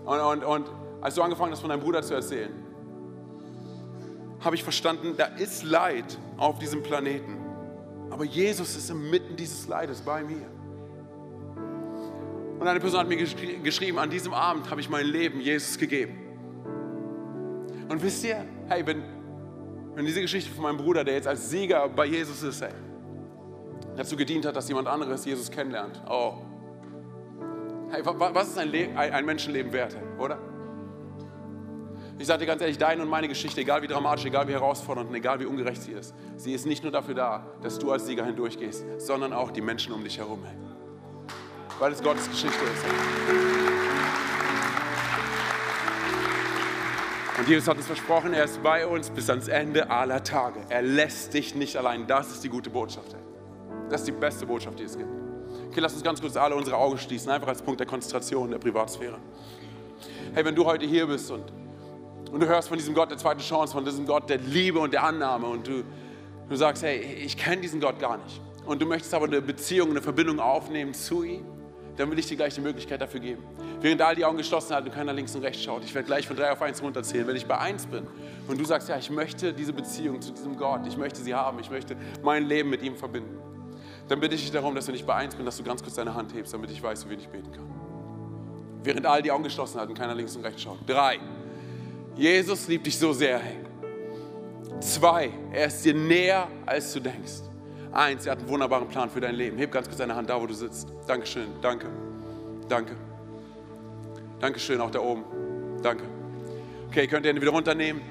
Und, 0.05 0.19
und, 0.19 0.43
und 0.43 0.65
als 1.01 1.15
du 1.15 1.21
angefangen 1.21 1.51
hast, 1.51 1.61
von 1.61 1.69
deinem 1.69 1.81
Bruder 1.81 2.01
zu 2.01 2.13
erzählen, 2.13 2.51
habe 4.41 4.55
ich 4.55 4.63
verstanden, 4.63 5.15
da 5.17 5.25
ist 5.25 5.63
Leid 5.63 6.17
auf 6.37 6.59
diesem 6.59 6.81
Planeten. 6.81 7.37
Aber 8.09 8.23
Jesus 8.23 8.75
ist 8.75 8.89
inmitten 8.89 9.35
dieses 9.35 9.67
Leides 9.67 10.01
bei 10.01 10.23
mir. 10.23 10.47
Und 12.59 12.67
eine 12.67 12.79
Person 12.79 12.99
hat 12.99 13.07
mir 13.07 13.17
geschrieben, 13.17 13.99
an 13.99 14.09
diesem 14.09 14.33
Abend 14.33 14.69
habe 14.69 14.81
ich 14.81 14.89
mein 14.89 15.05
Leben 15.05 15.39
Jesus 15.39 15.77
gegeben. 15.77 16.17
Und 17.87 18.03
wisst 18.03 18.23
ihr, 18.23 18.43
hey, 18.67 18.85
wenn, 18.85 19.03
wenn 19.95 20.05
diese 20.05 20.21
Geschichte 20.21 20.51
von 20.51 20.63
meinem 20.63 20.77
Bruder, 20.77 21.03
der 21.03 21.15
jetzt 21.15 21.27
als 21.27 21.49
Sieger 21.49 21.87
bei 21.87 22.05
Jesus 22.05 22.43
ist, 22.43 22.61
hey, 22.61 22.73
dazu 23.95 24.15
gedient 24.17 24.45
hat, 24.45 24.55
dass 24.55 24.67
jemand 24.67 24.87
anderes 24.87 25.25
Jesus 25.25 25.49
kennenlernt, 25.49 26.01
oh, 26.09 26.33
hey, 27.91 28.01
was 28.05 28.49
ist 28.49 28.57
ein, 28.57 28.69
Le 28.69 28.89
ein 28.95 29.25
Menschenleben 29.25 29.71
wert, 29.71 29.95
oder? 30.17 30.37
Ich 32.19 32.27
sage 32.27 32.39
dir 32.39 32.47
ganz 32.47 32.61
ehrlich, 32.61 32.77
deine 32.77 33.01
und 33.01 33.07
meine 33.07 33.29
Geschichte, 33.29 33.61
egal 33.61 33.81
wie 33.81 33.87
dramatisch, 33.87 34.25
egal 34.25 34.45
wie 34.49 34.51
herausfordernd 34.51 35.09
und 35.09 35.15
egal 35.15 35.39
wie 35.39 35.45
ungerecht 35.45 35.81
sie 35.81 35.93
ist, 35.93 36.13
sie 36.35 36.51
ist 36.51 36.65
nicht 36.65 36.83
nur 36.83 36.91
dafür 36.91 37.15
da, 37.15 37.47
dass 37.61 37.79
du 37.79 37.93
als 37.93 38.05
Sieger 38.07 38.25
hindurchgehst, 38.25 38.83
sondern 38.97 39.31
auch 39.31 39.51
die 39.51 39.61
Menschen 39.61 39.93
um 39.93 40.03
dich 40.03 40.17
herum. 40.17 40.43
Weil 41.79 41.93
es 41.93 42.03
Gottes 42.03 42.29
Geschichte 42.29 42.61
ist. 42.61 42.83
Und 47.37 47.47
Jesus 47.47 47.69
hat 47.69 47.77
uns 47.77 47.87
versprochen, 47.87 48.33
er 48.33 48.43
ist 48.43 48.61
bei 48.61 48.85
uns 48.85 49.09
bis 49.09 49.29
ans 49.29 49.47
Ende 49.47 49.89
aller 49.89 50.21
Tage. 50.21 50.59
Er 50.67 50.81
lässt 50.81 51.33
dich 51.33 51.55
nicht 51.55 51.77
allein. 51.77 52.05
Das 52.05 52.31
ist 52.31 52.43
die 52.43 52.49
gute 52.49 52.69
Botschaft. 52.69 53.15
Das 53.89 54.01
ist 54.01 54.07
die 54.07 54.11
beste 54.11 54.45
Botschaft, 54.45 54.77
die 54.77 54.83
es 54.83 54.97
gibt. 54.97 55.09
Okay, 55.69 55.79
lass 55.79 55.93
uns 55.93 56.03
ganz 56.03 56.19
kurz 56.19 56.35
alle 56.35 56.53
unsere 56.53 56.75
Augen 56.75 56.97
schließen, 56.97 57.31
einfach 57.31 57.47
als 57.47 57.61
Punkt 57.61 57.79
der 57.79 57.87
Konzentration 57.87 58.51
der 58.51 58.57
Privatsphäre. 58.57 59.19
Hey, 60.33 60.43
wenn 60.43 60.55
du 60.55 60.65
heute 60.65 60.85
hier 60.85 61.07
bist 61.07 61.31
und 61.31 61.58
und 62.31 62.41
du 62.41 62.47
hörst 62.47 62.67
von 62.69 62.77
diesem 62.77 62.93
Gott 62.93 63.09
der 63.09 63.17
zweiten 63.17 63.41
Chance, 63.41 63.73
von 63.73 63.85
diesem 63.85 64.05
Gott 64.05 64.29
der 64.29 64.37
Liebe 64.37 64.79
und 64.79 64.93
der 64.93 65.03
Annahme 65.03 65.47
und 65.47 65.67
du, 65.67 65.83
du 66.47 66.55
sagst, 66.55 66.83
hey, 66.83 66.99
ich 66.99 67.37
kenne 67.37 67.61
diesen 67.61 67.79
Gott 67.79 67.99
gar 67.99 68.17
nicht. 68.17 68.41
Und 68.65 68.81
du 68.81 68.85
möchtest 68.85 69.13
aber 69.13 69.25
eine 69.25 69.41
Beziehung, 69.41 69.89
eine 69.91 70.01
Verbindung 70.01 70.39
aufnehmen 70.39 70.93
zu 70.93 71.23
ihm, 71.23 71.45
dann 71.97 72.09
will 72.11 72.19
ich 72.19 72.27
dir 72.27 72.37
gleich 72.37 72.55
die 72.55 72.61
Möglichkeit 72.61 73.01
dafür 73.01 73.19
geben. 73.19 73.43
Während 73.81 74.01
all 74.01 74.15
die 74.15 74.23
Augen 74.23 74.37
geschlossen 74.37 74.73
hat 74.75 74.85
und 74.85 74.93
keiner 74.93 75.11
links 75.11 75.35
und 75.35 75.43
rechts 75.43 75.63
schaut, 75.63 75.83
ich 75.83 75.93
werde 75.93 76.05
gleich 76.05 76.27
von 76.27 76.35
drei 76.37 76.51
auf 76.51 76.61
eins 76.61 76.81
runterzählen. 76.81 77.27
Wenn 77.27 77.35
ich 77.35 77.45
bei 77.45 77.57
eins 77.57 77.87
bin 77.87 78.07
und 78.47 78.59
du 78.59 78.63
sagst, 78.63 78.87
ja, 78.89 78.97
ich 78.97 79.09
möchte 79.09 79.51
diese 79.53 79.73
Beziehung 79.73 80.21
zu 80.21 80.31
diesem 80.31 80.55
Gott, 80.55 80.87
ich 80.87 80.97
möchte 80.97 81.19
sie 81.19 81.33
haben, 81.33 81.59
ich 81.59 81.69
möchte 81.69 81.97
mein 82.23 82.45
Leben 82.45 82.69
mit 82.69 82.83
ihm 82.83 82.95
verbinden, 82.95 83.37
dann 84.07 84.19
bitte 84.19 84.35
ich 84.35 84.41
dich 84.41 84.51
darum, 84.51 84.75
dass 84.75 84.87
wenn 84.87 84.95
ich 84.95 85.05
bei 85.05 85.15
eins 85.15 85.35
bin, 85.35 85.45
dass 85.45 85.57
du 85.57 85.63
ganz 85.63 85.83
kurz 85.83 85.95
deine 85.95 86.13
Hand 86.15 86.33
hebst, 86.33 86.53
damit 86.53 86.71
ich 86.71 86.81
weiß, 86.81 87.09
wie 87.09 87.15
ich 87.15 87.27
beten 87.27 87.51
kann. 87.51 87.69
Während 88.83 89.05
all 89.05 89.21
die 89.21 89.31
Augen 89.31 89.43
geschlossen 89.43 89.79
hat 89.79 89.89
und 89.89 89.97
keiner 89.97 90.15
links 90.15 90.35
und 90.35 90.43
rechts 90.43 90.61
schaut. 90.61 90.77
Drei. 90.87 91.19
Jesus 92.15 92.67
liebt 92.67 92.85
dich 92.85 92.97
so 92.97 93.13
sehr. 93.13 93.41
Zwei, 94.79 95.31
er 95.51 95.67
ist 95.67 95.83
dir 95.83 95.93
näher, 95.93 96.47
als 96.65 96.93
du 96.93 96.99
denkst. 96.99 97.41
Eins, 97.91 98.25
er 98.25 98.33
hat 98.33 98.39
einen 98.39 98.49
wunderbaren 98.49 98.87
Plan 98.87 99.09
für 99.09 99.19
dein 99.19 99.35
Leben. 99.35 99.57
Heb 99.57 99.71
ganz 99.71 99.87
kurz 99.87 99.97
deine 99.97 100.15
Hand 100.15 100.29
da, 100.29 100.39
wo 100.39 100.45
du 100.45 100.53
sitzt. 100.53 100.93
Dankeschön, 101.07 101.47
danke, 101.61 101.87
danke. 102.67 102.95
Dankeschön, 104.39 104.79
auch 104.79 104.91
da 104.91 104.99
oben. 104.99 105.23
Danke. 105.81 106.03
Okay, 106.89 107.07
könnt 107.07 107.25
ihr 107.25 107.31
ihn 107.31 107.41
wieder 107.41 107.51
runternehmen? 107.51 108.01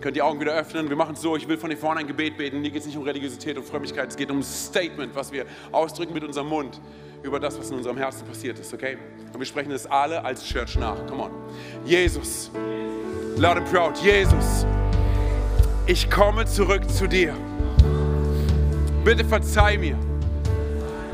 Könnt 0.00 0.16
die 0.16 0.22
Augen 0.22 0.40
wieder 0.40 0.52
öffnen? 0.52 0.88
Wir 0.88 0.96
machen 0.96 1.14
es 1.14 1.22
so, 1.22 1.36
ich 1.36 1.46
will 1.46 1.56
von 1.56 1.70
hier 1.70 1.78
vorne 1.78 2.00
ein 2.00 2.06
Gebet 2.06 2.36
beten. 2.36 2.60
Hier 2.60 2.70
geht 2.70 2.80
es 2.80 2.86
nicht 2.86 2.96
um 2.96 3.04
Religiosität 3.04 3.56
und 3.56 3.64
Frömmigkeit, 3.64 4.10
es 4.10 4.16
geht 4.16 4.30
um 4.30 4.38
ein 4.38 4.42
Statement, 4.42 5.14
was 5.14 5.30
wir 5.32 5.46
ausdrücken 5.70 6.12
mit 6.12 6.24
unserem 6.24 6.48
Mund 6.48 6.80
über 7.22 7.38
das, 7.38 7.58
was 7.58 7.70
in 7.70 7.76
unserem 7.76 7.96
Herzen 7.96 8.26
passiert 8.26 8.58
ist, 8.58 8.74
okay? 8.74 8.98
Und 9.32 9.38
wir 9.38 9.46
sprechen 9.46 9.70
es 9.70 9.86
alle 9.86 10.24
als 10.24 10.44
Church 10.44 10.76
nach. 10.76 11.06
Come 11.06 11.22
on. 11.22 11.30
Jesus. 11.84 12.50
Loud 13.36 13.56
and 13.56 13.66
proud, 13.66 13.96
Jesus, 13.96 14.66
ich 15.86 16.10
komme 16.10 16.44
zurück 16.44 16.88
zu 16.88 17.08
dir. 17.08 17.34
Bitte 19.04 19.24
verzeih 19.24 19.78
mir, 19.78 19.96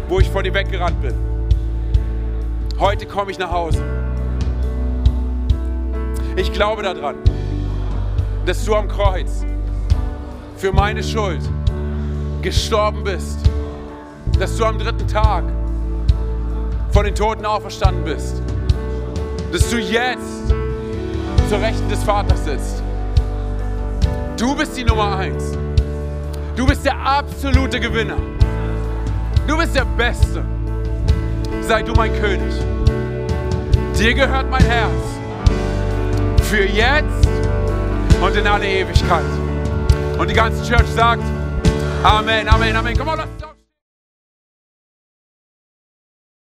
wo 0.09 0.19
ich 0.19 0.29
vor 0.29 0.43
dir 0.43 0.53
weggerannt 0.53 1.01
bin. 1.01 1.15
Heute 2.79 3.07
komme 3.07 3.31
ich 3.31 3.39
nach 3.39 3.51
Hause. 3.51 3.83
Ich 6.37 6.53
glaube 6.53 6.83
daran, 6.83 7.17
dass 8.45 8.65
du 8.65 8.75
am 8.75 8.89
Kreuz 8.89 9.45
für 10.57 10.73
meine 10.73 11.03
Schuld 11.03 11.41
gestorben 12.43 13.05
bist, 13.05 13.39
dass 14.39 14.57
du 14.57 14.65
am 14.65 14.79
dritten 14.79 15.07
Tag 15.07 15.45
von 16.91 17.05
den 17.05 17.15
Toten 17.15 17.47
auferstanden 17.47 18.05
bist, 18.05 18.43
dass 19.53 19.71
du 19.71 19.79
jetzt 19.79 20.58
zur 21.49 21.61
Rechten 21.61 21.89
des 21.89 22.03
Vaters 22.05 22.45
sitzt. 22.45 22.83
Du 24.37 24.55
bist 24.55 24.77
die 24.77 24.85
Nummer 24.85 25.17
eins. 25.17 25.57
Du 26.55 26.67
bist 26.67 26.85
der 26.85 26.97
absolute 26.99 27.81
Gewinner. 27.81 28.19
Du 29.47 29.57
bist 29.57 29.75
der 29.75 29.85
Beste. 29.85 30.45
Sei 31.63 31.83
du 31.83 31.93
mein 31.95 32.13
König. 32.21 32.55
Dir 33.99 34.15
gehört 34.15 34.51
mein 34.51 34.65
Herz. 34.65 34.93
Für 36.43 36.65
jetzt 36.65 37.29
und 38.21 38.37
in 38.37 38.47
alle 38.47 38.67
Ewigkeit. 38.67 39.25
Und 40.19 40.29
die 40.29 40.35
ganze 40.35 40.63
Church 40.69 40.89
sagt, 40.95 41.23
Amen, 42.03 42.49
Amen, 42.49 42.77
Amen. 42.77 42.97
Komm 42.97 43.09
on, 43.09 43.19
let's 43.19 43.48